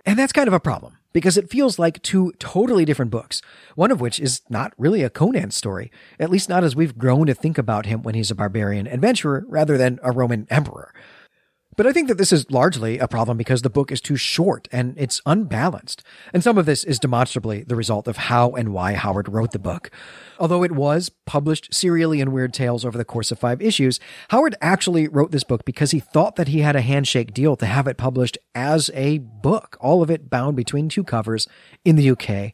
And 0.05 0.17
that's 0.17 0.33
kind 0.33 0.47
of 0.47 0.53
a 0.53 0.59
problem 0.59 0.97
because 1.13 1.37
it 1.37 1.49
feels 1.49 1.77
like 1.77 2.01
two 2.01 2.31
totally 2.39 2.85
different 2.85 3.11
books, 3.11 3.41
one 3.75 3.91
of 3.91 4.01
which 4.01 4.19
is 4.19 4.41
not 4.49 4.73
really 4.77 5.03
a 5.03 5.09
Conan 5.09 5.51
story, 5.51 5.91
at 6.19 6.29
least 6.29 6.49
not 6.49 6.63
as 6.63 6.75
we've 6.75 6.97
grown 6.97 7.27
to 7.27 7.33
think 7.33 7.57
about 7.57 7.85
him 7.85 8.01
when 8.01 8.15
he's 8.15 8.31
a 8.31 8.35
barbarian 8.35 8.87
adventurer 8.87 9.45
rather 9.47 9.77
than 9.77 9.99
a 10.03 10.11
Roman 10.11 10.47
emperor. 10.49 10.93
But 11.81 11.87
I 11.87 11.93
think 11.93 12.09
that 12.09 12.19
this 12.19 12.31
is 12.31 12.51
largely 12.51 12.99
a 12.99 13.07
problem 13.07 13.37
because 13.37 13.63
the 13.63 13.69
book 13.71 13.91
is 13.91 14.01
too 14.01 14.15
short 14.15 14.67
and 14.71 14.93
it's 14.99 15.19
unbalanced. 15.25 16.03
And 16.31 16.43
some 16.43 16.59
of 16.59 16.67
this 16.67 16.83
is 16.83 16.99
demonstrably 16.99 17.63
the 17.63 17.75
result 17.75 18.07
of 18.07 18.17
how 18.17 18.51
and 18.51 18.71
why 18.71 18.93
Howard 18.93 19.27
wrote 19.27 19.49
the 19.49 19.57
book. 19.57 19.89
Although 20.39 20.63
it 20.63 20.73
was 20.73 21.09
published 21.25 21.73
serially 21.73 22.21
in 22.21 22.31
Weird 22.31 22.53
Tales 22.53 22.85
over 22.85 22.99
the 22.99 23.05
course 23.05 23.31
of 23.31 23.39
five 23.39 23.63
issues, 23.63 23.99
Howard 24.29 24.55
actually 24.61 25.07
wrote 25.07 25.31
this 25.31 25.43
book 25.43 25.65
because 25.65 25.89
he 25.89 25.99
thought 25.99 26.35
that 26.35 26.49
he 26.49 26.59
had 26.59 26.75
a 26.75 26.81
handshake 26.81 27.33
deal 27.33 27.55
to 27.55 27.65
have 27.65 27.87
it 27.87 27.97
published 27.97 28.37
as 28.53 28.91
a 28.93 29.17
book, 29.17 29.75
all 29.79 30.03
of 30.03 30.11
it 30.11 30.29
bound 30.29 30.55
between 30.55 30.87
two 30.87 31.03
covers 31.03 31.47
in 31.83 31.95
the 31.95 32.11
UK. 32.11 32.53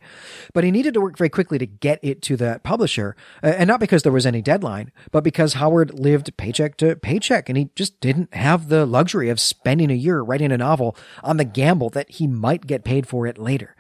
But 0.54 0.64
he 0.64 0.72
needed 0.72 0.94
to 0.94 1.02
work 1.02 1.18
very 1.18 1.30
quickly 1.30 1.58
to 1.58 1.66
get 1.66 2.00
it 2.02 2.22
to 2.24 2.38
that 2.38 2.64
publisher, 2.64 3.16
uh, 3.44 3.48
and 3.48 3.68
not 3.68 3.82
because 3.82 4.04
there 4.04 4.12
was 4.12 4.26
any 4.26 4.42
deadline, 4.42 4.92
but 5.12 5.24
because 5.24 5.54
Howard 5.54 6.00
lived 6.00 6.36
paycheck 6.38 6.78
to 6.78 6.96
paycheck 6.96 7.50
and 7.50 7.58
he 7.58 7.70
just 7.76 8.00
didn't 8.00 8.34
have 8.34 8.70
the 8.70 8.86
luxury 8.86 9.17
of 9.24 9.40
spending 9.40 9.92
a 9.92 9.96
year 9.96 10.22
writing 10.22 10.52
a 10.52 10.58
novel 10.58 10.96
on 11.24 11.38
the 11.38 11.46
gamble 11.46 11.90
that 11.92 12.12
he 12.12 12.28
might 12.28 12.68
get 12.68 12.84
paid 12.84 13.08
for 13.08 13.26
it 13.28 13.38
later. 13.38 13.76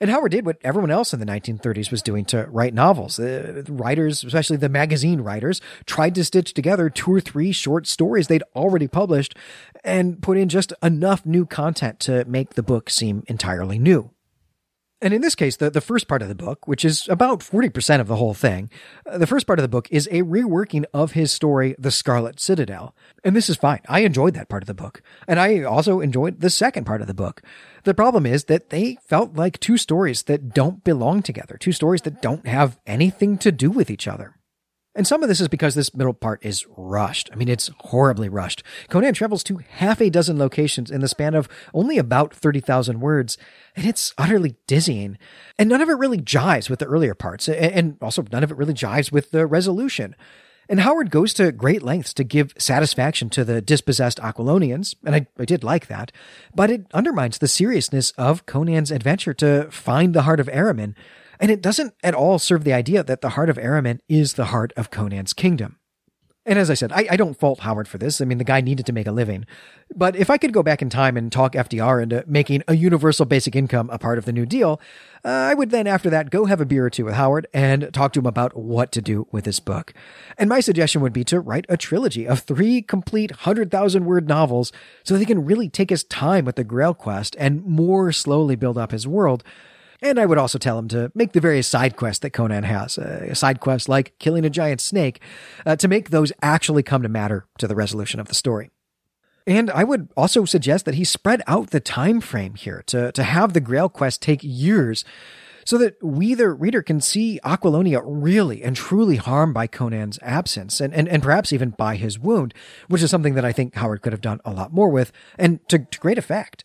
And 0.00 0.10
Howard 0.10 0.30
did 0.32 0.46
what 0.46 0.58
everyone 0.62 0.90
else 0.90 1.12
in 1.12 1.18
the 1.20 1.26
1930s 1.26 1.90
was 1.90 2.02
doing 2.02 2.24
to 2.26 2.46
write 2.50 2.74
novels. 2.74 3.16
The 3.16 3.64
writers, 3.68 4.22
especially 4.22 4.56
the 4.56 4.68
magazine 4.68 5.20
writers, 5.20 5.60
tried 5.84 6.14
to 6.14 6.24
stitch 6.24 6.54
together 6.54 6.88
two 6.88 7.12
or 7.12 7.20
three 7.20 7.52
short 7.52 7.86
stories 7.86 8.28
they'd 8.28 8.44
already 8.54 8.86
published 8.86 9.36
and 9.82 10.22
put 10.22 10.38
in 10.38 10.48
just 10.48 10.72
enough 10.82 11.26
new 11.26 11.44
content 11.44 11.98
to 12.00 12.24
make 12.26 12.54
the 12.54 12.62
book 12.62 12.88
seem 12.88 13.24
entirely 13.26 13.78
new. 13.78 14.10
And 15.02 15.14
in 15.14 15.22
this 15.22 15.34
case, 15.34 15.56
the, 15.56 15.70
the 15.70 15.80
first 15.80 16.08
part 16.08 16.20
of 16.20 16.28
the 16.28 16.34
book, 16.34 16.68
which 16.68 16.84
is 16.84 17.08
about 17.08 17.40
40% 17.40 18.00
of 18.00 18.06
the 18.06 18.16
whole 18.16 18.34
thing, 18.34 18.70
uh, 19.06 19.16
the 19.16 19.26
first 19.26 19.46
part 19.46 19.58
of 19.58 19.62
the 19.62 19.68
book 19.68 19.88
is 19.90 20.06
a 20.08 20.22
reworking 20.22 20.84
of 20.92 21.12
his 21.12 21.32
story, 21.32 21.74
The 21.78 21.90
Scarlet 21.90 22.38
Citadel. 22.38 22.94
And 23.24 23.34
this 23.34 23.48
is 23.48 23.56
fine. 23.56 23.80
I 23.88 24.00
enjoyed 24.00 24.34
that 24.34 24.50
part 24.50 24.62
of 24.62 24.66
the 24.66 24.74
book. 24.74 25.02
And 25.26 25.40
I 25.40 25.62
also 25.62 26.00
enjoyed 26.00 26.40
the 26.40 26.50
second 26.50 26.84
part 26.84 27.00
of 27.00 27.06
the 27.06 27.14
book. 27.14 27.42
The 27.84 27.94
problem 27.94 28.26
is 28.26 28.44
that 28.44 28.68
they 28.68 28.98
felt 29.06 29.36
like 29.36 29.58
two 29.58 29.78
stories 29.78 30.24
that 30.24 30.52
don't 30.52 30.84
belong 30.84 31.22
together, 31.22 31.56
two 31.56 31.72
stories 31.72 32.02
that 32.02 32.20
don't 32.20 32.46
have 32.46 32.78
anything 32.86 33.38
to 33.38 33.50
do 33.50 33.70
with 33.70 33.90
each 33.90 34.06
other. 34.06 34.36
And 34.96 35.06
some 35.06 35.22
of 35.22 35.28
this 35.28 35.40
is 35.40 35.46
because 35.46 35.76
this 35.76 35.94
middle 35.94 36.12
part 36.12 36.44
is 36.44 36.66
rushed. 36.76 37.30
I 37.32 37.36
mean, 37.36 37.48
it's 37.48 37.70
horribly 37.78 38.28
rushed. 38.28 38.64
Conan 38.88 39.14
travels 39.14 39.44
to 39.44 39.60
half 39.68 40.00
a 40.00 40.10
dozen 40.10 40.36
locations 40.36 40.90
in 40.90 41.00
the 41.00 41.06
span 41.06 41.34
of 41.34 41.48
only 41.72 41.96
about 41.96 42.34
30,000 42.34 42.98
words, 42.98 43.38
and 43.76 43.86
it's 43.86 44.12
utterly 44.18 44.56
dizzying. 44.66 45.16
And 45.58 45.68
none 45.68 45.80
of 45.80 45.88
it 45.88 45.94
really 45.94 46.18
jives 46.18 46.68
with 46.68 46.80
the 46.80 46.86
earlier 46.86 47.14
parts, 47.14 47.48
and 47.48 47.98
also 48.02 48.24
none 48.32 48.42
of 48.42 48.50
it 48.50 48.56
really 48.56 48.74
jives 48.74 49.12
with 49.12 49.30
the 49.30 49.46
resolution. 49.46 50.16
And 50.68 50.80
Howard 50.80 51.10
goes 51.10 51.34
to 51.34 51.52
great 51.52 51.82
lengths 51.82 52.12
to 52.14 52.24
give 52.24 52.54
satisfaction 52.58 53.30
to 53.30 53.44
the 53.44 53.60
dispossessed 53.60 54.18
Aquilonians, 54.18 54.96
and 55.04 55.14
I, 55.14 55.26
I 55.38 55.44
did 55.44 55.62
like 55.62 55.86
that, 55.86 56.10
but 56.54 56.70
it 56.70 56.86
undermines 56.92 57.38
the 57.38 57.48
seriousness 57.48 58.10
of 58.12 58.46
Conan's 58.46 58.90
adventure 58.90 59.34
to 59.34 59.68
find 59.70 60.14
the 60.14 60.22
heart 60.22 60.40
of 60.40 60.48
Ahriman 60.48 60.94
and 61.40 61.50
it 61.50 61.62
doesn't 61.62 61.94
at 62.04 62.14
all 62.14 62.38
serve 62.38 62.64
the 62.64 62.72
idea 62.72 63.02
that 63.02 63.22
the 63.22 63.30
heart 63.30 63.50
of 63.50 63.56
Ahriman 63.56 64.00
is 64.08 64.34
the 64.34 64.46
heart 64.46 64.72
of 64.76 64.90
Conan's 64.90 65.32
kingdom. 65.32 65.80
And 66.46 66.58
as 66.58 66.70
I 66.70 66.74
said, 66.74 66.90
I, 66.92 67.06
I, 67.10 67.16
don't 67.16 67.38
fault 67.38 67.60
Howard 67.60 67.86
for 67.86 67.98
this. 67.98 68.18
I 68.18 68.24
mean, 68.24 68.38
the 68.38 68.44
guy 68.44 68.62
needed 68.62 68.86
to 68.86 68.94
make 68.94 69.06
a 69.06 69.12
living. 69.12 69.44
But 69.94 70.16
if 70.16 70.30
I 70.30 70.38
could 70.38 70.54
go 70.54 70.62
back 70.62 70.80
in 70.80 70.88
time 70.88 71.18
and 71.18 71.30
talk 71.30 71.52
FDR 71.52 72.02
into 72.02 72.24
making 72.26 72.62
a 72.66 72.74
universal 72.74 73.26
basic 73.26 73.54
income 73.54 73.90
a 73.92 73.98
part 73.98 74.16
of 74.16 74.24
the 74.24 74.32
New 74.32 74.46
Deal, 74.46 74.80
uh, 75.22 75.28
I 75.28 75.52
would 75.52 75.70
then, 75.70 75.86
after 75.86 76.08
that, 76.08 76.30
go 76.30 76.46
have 76.46 76.60
a 76.60 76.64
beer 76.64 76.86
or 76.86 76.90
two 76.90 77.04
with 77.04 77.14
Howard 77.14 77.46
and 77.52 77.92
talk 77.92 78.14
to 78.14 78.20
him 78.20 78.26
about 78.26 78.56
what 78.56 78.90
to 78.92 79.02
do 79.02 79.28
with 79.30 79.44
this 79.44 79.60
book. 79.60 79.92
And 80.38 80.48
my 80.48 80.60
suggestion 80.60 81.02
would 81.02 81.12
be 81.12 81.24
to 81.24 81.40
write 81.40 81.66
a 81.68 81.76
trilogy 81.76 82.26
of 82.26 82.40
three 82.40 82.80
complete 82.80 83.32
100,000 83.32 84.06
word 84.06 84.26
novels 84.26 84.72
so 85.04 85.14
that 85.14 85.20
he 85.20 85.26
can 85.26 85.44
really 85.44 85.68
take 85.68 85.90
his 85.90 86.04
time 86.04 86.46
with 86.46 86.56
the 86.56 86.64
Grail 86.64 86.94
quest 86.94 87.36
and 87.38 87.62
more 87.66 88.12
slowly 88.12 88.56
build 88.56 88.78
up 88.78 88.92
his 88.92 89.06
world 89.06 89.44
and 90.02 90.18
I 90.18 90.26
would 90.26 90.38
also 90.38 90.58
tell 90.58 90.78
him 90.78 90.88
to 90.88 91.10
make 91.14 91.32
the 91.32 91.40
various 91.40 91.66
side 91.66 91.96
quests 91.96 92.20
that 92.20 92.30
Conan 92.30 92.64
has, 92.64 92.98
uh, 92.98 93.34
side 93.34 93.60
quests 93.60 93.88
like 93.88 94.18
killing 94.18 94.44
a 94.44 94.50
giant 94.50 94.80
snake, 94.80 95.20
uh, 95.66 95.76
to 95.76 95.88
make 95.88 96.10
those 96.10 96.32
actually 96.42 96.82
come 96.82 97.02
to 97.02 97.08
matter 97.08 97.46
to 97.58 97.66
the 97.66 97.74
resolution 97.74 98.20
of 98.20 98.28
the 98.28 98.34
story. 98.34 98.70
And 99.46 99.70
I 99.70 99.84
would 99.84 100.08
also 100.16 100.44
suggest 100.44 100.84
that 100.84 100.94
he 100.94 101.04
spread 101.04 101.42
out 101.46 101.70
the 101.70 101.80
time 101.80 102.20
frame 102.20 102.54
here 102.54 102.82
to, 102.86 103.10
to 103.12 103.22
have 103.22 103.52
the 103.52 103.60
Grail 103.60 103.88
quest 103.88 104.22
take 104.22 104.40
years 104.42 105.04
so 105.64 105.78
that 105.78 106.02
we, 106.02 106.34
the 106.34 106.50
reader, 106.50 106.82
can 106.82 107.00
see 107.00 107.40
Aquilonia 107.44 108.02
really 108.04 108.62
and 108.62 108.74
truly 108.74 109.16
harmed 109.16 109.54
by 109.54 109.66
Conan's 109.66 110.18
absence 110.22 110.80
and, 110.80 110.92
and, 110.94 111.08
and 111.08 111.22
perhaps 111.22 111.52
even 111.52 111.70
by 111.70 111.96
his 111.96 112.18
wound, 112.18 112.54
which 112.88 113.02
is 113.02 113.10
something 113.10 113.34
that 113.34 113.44
I 113.44 113.52
think 113.52 113.74
Howard 113.74 114.02
could 114.02 114.12
have 114.12 114.20
done 114.20 114.40
a 114.44 114.52
lot 114.52 114.72
more 114.72 114.88
with 114.88 115.12
and 115.38 115.66
to, 115.68 115.78
to 115.78 115.98
great 116.00 116.18
effect 116.18 116.64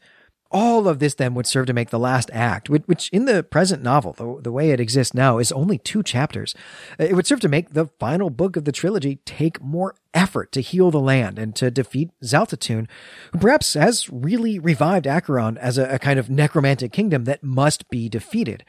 all 0.52 0.88
of 0.88 1.00
this 1.00 1.16
then 1.16 1.34
would 1.34 1.48
serve 1.48 1.66
to 1.68 1.74
make 1.74 1.90
the 1.90 2.00
last 2.00 2.30
act, 2.34 2.70
which 2.70 3.10
in 3.10 3.26
the 3.26 3.44
present 3.44 3.84
novel, 3.84 4.40
the, 4.42 4.52
way 4.52 4.72
it 4.72 4.80
exists 4.80 5.14
now, 5.14 5.38
is 5.38 5.52
only 5.52 5.78
two 5.78 6.04
chapters. 6.04 6.56
Uh, 7.00 7.06
it 7.06 7.14
would 7.14 7.28
serve 7.28 7.40
to 7.42 7.50
make 7.50 7.74
the 7.74 7.88
final 8.00 8.30
book 8.30 8.56
of 8.56 8.66
the 8.66 8.72
trilogy 8.72 9.18
take 9.26 9.62
more 9.62 9.96
effort 10.14 10.52
to 10.54 10.62
heal 10.62 10.92
the 10.92 11.00
land 11.00 11.38
and 11.38 11.56
to 11.56 11.70
defeat 11.70 12.12
Xaltatun, 12.24 12.88
who 13.34 13.40
perhaps 13.40 13.74
has 13.74 14.10
really 14.10 14.60
revived 14.60 15.08
Acheron 15.08 15.58
as 15.58 15.78
a 15.78 16.00
kind 16.00 16.20
of 16.20 16.30
necromantic 16.30 16.94
kingdom 16.94 17.26
that 17.26 17.44
must 17.44 17.90
be 17.90 18.08
defeated. 18.08 18.64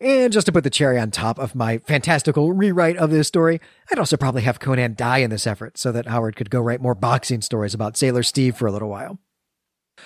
And 0.00 0.32
just 0.32 0.46
to 0.46 0.52
put 0.52 0.64
the 0.64 0.70
cherry 0.70 0.98
on 0.98 1.10
top 1.10 1.38
of 1.38 1.54
my 1.54 1.78
fantastical 1.78 2.52
rewrite 2.52 2.96
of 2.96 3.10
this 3.10 3.28
story, 3.28 3.60
I'd 3.90 3.98
also 3.98 4.16
probably 4.16 4.42
have 4.42 4.60
Conan 4.60 4.94
die 4.94 5.18
in 5.18 5.30
this 5.30 5.46
effort 5.46 5.78
so 5.78 5.92
that 5.92 6.06
Howard 6.06 6.36
could 6.36 6.50
go 6.50 6.60
write 6.60 6.82
more 6.82 6.94
boxing 6.94 7.40
stories 7.40 7.74
about 7.74 7.96
Sailor 7.96 8.22
Steve 8.22 8.56
for 8.56 8.66
a 8.66 8.72
little 8.72 8.88
while. 8.88 9.18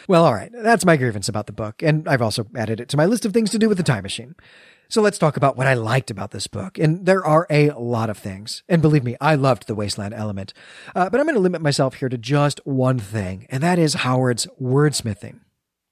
Well, 0.06 0.24
all 0.24 0.34
right. 0.34 0.50
That's 0.52 0.84
my 0.84 0.96
grievance 0.96 1.28
about 1.28 1.46
the 1.46 1.52
book, 1.52 1.82
and 1.82 2.08
I've 2.08 2.22
also 2.22 2.46
added 2.56 2.80
it 2.80 2.88
to 2.90 2.96
my 2.96 3.06
list 3.06 3.24
of 3.24 3.32
things 3.32 3.50
to 3.50 3.58
do 3.58 3.68
with 3.68 3.78
the 3.78 3.84
time 3.84 4.02
machine. 4.02 4.34
So 4.90 5.02
let's 5.02 5.18
talk 5.18 5.36
about 5.36 5.56
what 5.56 5.66
I 5.66 5.74
liked 5.74 6.10
about 6.10 6.30
this 6.30 6.46
book. 6.46 6.78
And 6.78 7.04
there 7.04 7.22
are 7.22 7.46
a 7.50 7.70
lot 7.72 8.08
of 8.08 8.16
things. 8.16 8.62
And 8.70 8.80
believe 8.80 9.04
me, 9.04 9.16
I 9.20 9.34
loved 9.34 9.66
the 9.66 9.74
wasteland 9.74 10.14
element. 10.14 10.54
Uh, 10.96 11.10
but 11.10 11.20
I'm 11.20 11.26
going 11.26 11.34
to 11.34 11.40
limit 11.40 11.60
myself 11.60 11.96
here 11.96 12.08
to 12.08 12.16
just 12.16 12.60
one 12.64 12.98
thing, 12.98 13.46
and 13.50 13.62
that 13.62 13.78
is 13.78 13.94
Howard's 13.94 14.46
wordsmithing. 14.60 15.40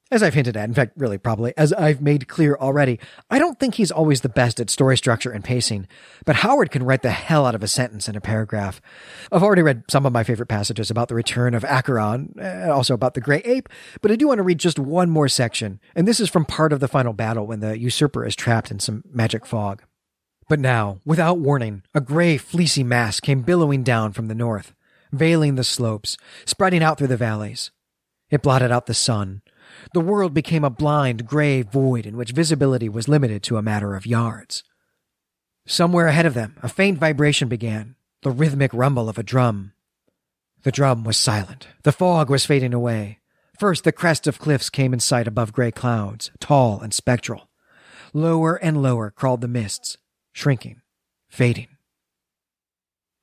As 0.09 0.23
I've 0.23 0.35
hinted 0.35 0.57
at, 0.57 0.69
in 0.69 0.75
fact, 0.75 0.93
really 0.97 1.19
probably, 1.19 1.53
as 1.57 1.73
I've 1.73 2.01
made 2.01 2.29
clear 2.29 2.55
already, 2.55 3.01
I 3.29 3.41
don't 3.41 3.59
think 3.59 3.75
he's 3.75 3.91
always 3.91 4.21
the 4.21 4.29
best 4.29 4.61
at 4.61 4.71
story 4.71 4.97
structure 4.97 5.33
and 5.33 5.43
pacing, 5.43 5.89
but 6.25 6.37
Howard 6.37 6.71
can 6.71 6.85
write 6.85 7.03
the 7.03 7.11
hell 7.11 7.45
out 7.45 7.57
of 7.57 7.63
a 7.65 7.67
sentence 7.67 8.09
in 8.09 8.15
a 8.15 8.21
paragraph. 8.21 8.81
I've 9.33 9.43
already 9.43 9.63
read 9.63 9.83
some 9.91 10.07
of 10.07 10.13
my 10.13 10.23
favorite 10.23 10.47
passages 10.47 10.93
about 10.93 11.09
the 11.09 11.17
return 11.17 11.55
of 11.55 11.65
Acheron, 11.65 12.37
and 12.39 12.71
also 12.71 12.95
about 12.95 13.15
the 13.15 13.21
Grey 13.21 13.43
Ape, 13.45 13.69
but 14.01 14.13
I 14.13 14.17
do 14.17 14.29
want 14.29 14.39
to 14.39 14.45
read 14.45 14.61
just 14.61 14.79
one 14.79 15.11
more 15.11 15.27
section, 15.29 15.81
and 15.97 16.07
this 16.07 16.21
is 16.21 16.31
from 16.31 16.45
part 16.45 16.73
of 16.73 16.79
the 16.79 16.87
final 16.87 17.13
battle 17.13 17.45
when 17.45 17.59
the 17.59 17.77
usurper 17.77 18.25
is 18.25 18.37
trapped 18.37 18.71
in 18.71 18.79
some 18.79 19.03
magic 19.13 19.45
fog. 19.45 19.83
But 20.49 20.61
now, 20.61 21.01
without 21.05 21.41
warning, 21.41 21.83
a 21.97 22.01
gray, 22.01 22.37
fleecy 22.37 22.85
mass 22.85 23.19
came 23.19 23.43
billowing 23.43 23.83
down 23.83 24.13
from 24.13 24.29
the 24.29 24.37
north, 24.37 24.73
veiling 25.11 25.57
the 25.57 25.65
slopes, 25.65 26.17
spreading 26.45 26.85
out 26.85 26.97
through 26.97 27.09
the 27.09 27.17
valleys. 27.17 27.73
It 28.31 28.43
blotted 28.43 28.71
out 28.71 28.87
the 28.87 28.95
sun, 28.95 29.43
the 29.93 30.01
world 30.01 30.35
became 30.35 30.65
a 30.65 30.71
blind, 30.71 31.27
gray 31.27 31.63
void 31.63 32.07
in 32.07 32.17
which 32.17 32.33
visibility 32.33 32.89
was 32.89 33.09
limited 33.09 33.43
to 33.45 33.57
a 33.57 33.63
matter 33.63 33.95
of 33.95 34.07
yards. 34.07 34.63
Somewhere 35.67 36.07
ahead 36.07 36.27
of 36.27 36.35
them, 36.35 36.57
a 36.63 36.69
faint 36.69 36.99
vibration 36.99 37.49
began, 37.49 37.97
the 38.23 38.31
rhythmic 38.31 38.73
rumble 38.73 39.09
of 39.09 39.19
a 39.19 39.23
drum. 39.23 39.73
The 40.63 40.73
drum 40.73 41.05
was 41.05 41.17
silent. 41.17 41.69
The 41.83 41.93
fog 41.93 42.31
was 42.31 42.47
fading 42.47 42.75
away. 42.75 43.21
First, 43.59 43.85
the 43.85 43.93
crest 43.93 44.27
of 44.27 44.39
cliffs 44.39 44.71
came 44.71 44.93
in 44.93 45.01
sight 45.01 45.27
above 45.27 45.53
gray 45.53 45.71
clouds, 45.71 46.31
tall 46.41 46.81
and 46.81 46.93
spectral. 46.93 47.49
Lower 48.13 48.57
and 48.57 48.83
lower 48.83 49.11
crawled 49.11 49.41
the 49.41 49.49
mists, 49.49 49.97
shrinking, 50.33 50.83
fading. 51.29 51.69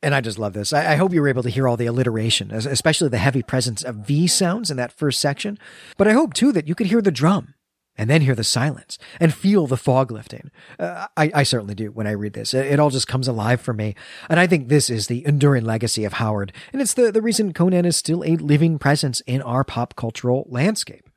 And 0.03 0.13
I 0.13 0.21
just 0.21 0.37
love 0.37 0.53
this. 0.53 0.73
I, 0.73 0.93
I, 0.93 0.95
hope 0.95 1.13
you 1.13 1.21
were 1.21 1.29
able 1.29 1.43
to 1.43 1.49
hear 1.49 1.67
all 1.67 1.77
the 1.77 1.85
alliteration, 1.85 2.51
especially 2.51 3.07
the 3.07 3.17
heavy 3.17 3.41
presence 3.41 3.83
of 3.83 3.95
V 3.95 4.27
sounds 4.27 4.69
in 4.69 4.77
that 4.77 4.91
first 4.91 5.21
section. 5.21 5.57
But 5.97 6.07
I 6.09 6.13
hope 6.13 6.33
too 6.33 6.51
that 6.51 6.67
you 6.67 6.75
could 6.75 6.87
hear 6.87 7.01
the 7.01 7.11
drum 7.11 7.53
and 7.95 8.09
then 8.09 8.21
hear 8.21 8.35
the 8.35 8.43
silence 8.43 8.97
and 9.19 9.33
feel 9.33 9.67
the 9.67 9.77
fog 9.77 10.11
lifting. 10.11 10.51
Uh, 10.79 11.07
I, 11.15 11.31
I, 11.33 11.43
certainly 11.43 11.75
do 11.75 11.91
when 11.91 12.07
I 12.07 12.11
read 12.11 12.33
this. 12.33 12.53
It, 12.53 12.65
it, 12.65 12.79
all 12.79 12.89
just 12.89 13.07
comes 13.07 13.27
alive 13.27 13.61
for 13.61 13.73
me. 13.73 13.95
And 14.29 14.39
I 14.39 14.47
think 14.47 14.67
this 14.67 14.89
is 14.89 15.07
the 15.07 15.25
enduring 15.25 15.63
legacy 15.63 16.03
of 16.03 16.13
Howard. 16.13 16.51
And 16.71 16.81
it's 16.81 16.93
the, 16.93 17.11
the 17.11 17.21
reason 17.21 17.53
Conan 17.53 17.85
is 17.85 17.95
still 17.95 18.23
a 18.23 18.35
living 18.35 18.79
presence 18.79 19.21
in 19.21 19.41
our 19.41 19.63
pop 19.63 19.95
cultural 19.95 20.45
landscape. 20.49 21.07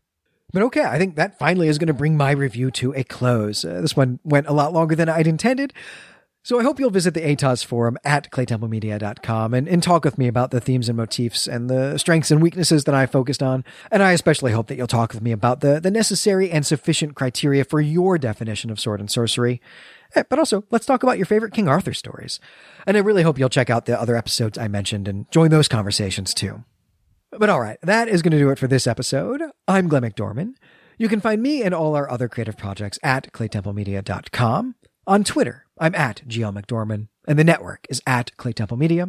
But 0.53 0.63
okay, 0.65 0.85
I 0.85 0.99
think 0.99 1.17
that 1.17 1.39
finally 1.39 1.69
is 1.69 1.79
going 1.79 1.89
to 1.89 1.95
bring 1.95 2.17
my 2.17 2.31
review 2.31 2.71
to 2.73 2.93
a 2.95 3.05
close. 3.05 3.65
Uh, 3.65 3.81
this 3.81 3.97
one 3.97 4.21
went 4.23 4.47
a 4.47 4.53
lot 4.53 4.73
longer 4.73 4.95
than 4.95 5.09
I'd 5.09 5.27
intended. 5.27 5.73
So 6.47 6.61
I 6.61 6.63
hope 6.63 6.79
you'll 6.79 6.91
visit 6.91 7.13
the 7.13 7.23
ATOS 7.23 7.65
forum 7.65 7.99
at 8.05 8.31
claytemplemedia.com 8.31 9.53
and, 9.53 9.69
and 9.69 9.83
talk 9.83 10.05
with 10.05 10.17
me 10.17 10.29
about 10.29 10.53
the 10.53 10.61
themes 10.61 10.89
and 10.89 10.97
motifs 10.97 11.49
and 11.49 11.69
the 11.69 11.99
strengths 11.99 12.31
and 12.31 12.41
weaknesses 12.41 12.85
that 12.85 12.95
I 12.95 13.07
focused 13.07 13.43
on. 13.43 13.65
And 13.91 14.01
I 14.01 14.13
especially 14.13 14.53
hope 14.53 14.69
that 14.69 14.77
you'll 14.77 14.87
talk 14.87 15.13
with 15.13 15.23
me 15.23 15.33
about 15.33 15.61
the, 15.61 15.81
the 15.81 15.91
necessary 15.91 16.49
and 16.53 16.65
sufficient 16.65 17.17
criteria 17.17 17.65
for 17.65 17.81
your 17.81 18.17
definition 18.17 18.71
of 18.71 18.79
sword 18.79 19.01
and 19.01 19.11
sorcery. 19.11 19.61
Eh, 20.15 20.23
but 20.31 20.39
also, 20.39 20.63
let's 20.71 20.87
talk 20.87 21.03
about 21.03 21.17
your 21.19 21.27
favorite 21.27 21.53
King 21.53 21.67
Arthur 21.67 21.93
stories. 21.93 22.39
And 22.87 22.97
I 22.97 23.01
really 23.01 23.25
hope 23.25 23.41
you'll 23.41 23.49
check 23.49 23.69
out 23.69 23.87
the 23.87 24.01
other 24.01 24.15
episodes 24.15 24.57
I 24.57 24.69
mentioned 24.69 25.09
and 25.09 25.29
join 25.33 25.51
those 25.51 25.67
conversations 25.67 26.33
too. 26.33 26.63
But 27.33 27.51
all 27.51 27.61
right, 27.61 27.79
that 27.83 28.07
is 28.07 28.23
going 28.23 28.31
to 28.31 28.39
do 28.39 28.51
it 28.51 28.61
for 28.61 28.69
this 28.69 28.87
episode. 28.87 29.43
I'm 29.67 29.89
Glenn 29.89 30.05
McDorman. 30.05 30.55
You 30.97 31.09
can 31.09 31.21
find 31.21 31.43
me 31.43 31.65
and 31.65 31.75
all 31.75 31.97
our 31.97 32.09
other 32.09 32.29
creative 32.29 32.57
projects 32.57 33.01
at 33.03 33.33
claytemplemedia.com. 33.33 34.77
On 35.09 35.23
Twitter, 35.23 35.67
I'm 35.79 35.95
at 35.95 36.27
GL 36.27 36.53
McDorman, 36.53 37.07
and 37.29 37.39
the 37.39 37.45
network 37.45 37.87
is 37.89 38.03
at 38.09 38.37
Clay 38.37 38.53
Temple 38.53 38.77
Media. 38.77 39.09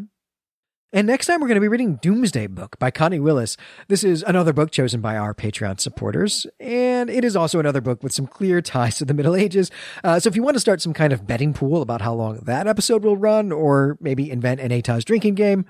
And 0.94 1.08
next 1.08 1.26
time, 1.26 1.42
we're 1.42 1.48
going 1.48 1.56
to 1.56 1.62
be 1.62 1.68
reading 1.68 1.96
Doomsday 1.96 2.46
Book 2.46 2.78
by 2.78 2.92
Connie 2.92 3.20
Willis. 3.20 3.58
This 3.88 4.04
is 4.04 4.22
another 4.22 4.54
book 4.54 4.70
chosen 4.70 5.02
by 5.02 5.18
our 5.18 5.34
Patreon 5.34 5.80
supporters, 5.80 6.46
and 6.60 7.10
it 7.10 7.26
is 7.26 7.36
also 7.36 7.60
another 7.60 7.82
book 7.82 8.04
with 8.04 8.14
some 8.14 8.28
clear 8.28 8.62
ties 8.62 8.98
to 9.00 9.06
the 9.06 9.16
Middle 9.16 9.36
Ages. 9.36 9.72
Uh, 10.04 10.20
so 10.20 10.28
if 10.30 10.36
you 10.36 10.44
want 10.44 10.54
to 10.54 10.60
start 10.60 10.84
some 10.84 10.94
kind 10.94 11.14
of 11.14 11.26
betting 11.26 11.52
pool 11.52 11.82
about 11.82 12.02
how 12.02 12.14
long 12.14 12.42
that 12.44 12.68
episode 12.68 13.04
will 13.04 13.18
run, 13.18 13.52
or 13.52 13.98
maybe 14.00 14.30
invent 14.30 14.62
an 14.62 14.70
ATOS 14.70 15.04
drinking 15.04 15.34
game, 15.34 15.66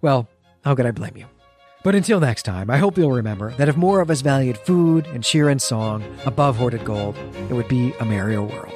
well, 0.00 0.28
how 0.64 0.74
could 0.74 0.86
I 0.86 0.90
blame 0.90 1.16
you? 1.16 1.26
But 1.84 1.94
until 1.94 2.18
next 2.18 2.42
time, 2.42 2.70
I 2.70 2.78
hope 2.78 2.98
you'll 2.98 3.12
remember 3.12 3.52
that 3.52 3.68
if 3.68 3.76
more 3.76 4.00
of 4.00 4.10
us 4.10 4.20
valued 4.20 4.58
food 4.58 5.06
and 5.06 5.22
cheer 5.22 5.48
and 5.48 5.62
song 5.62 6.02
above 6.26 6.56
hoarded 6.56 6.84
gold, 6.84 7.16
it 7.48 7.52
would 7.52 7.68
be 7.68 7.94
a 8.00 8.04
merrier 8.04 8.42
world. 8.42 8.74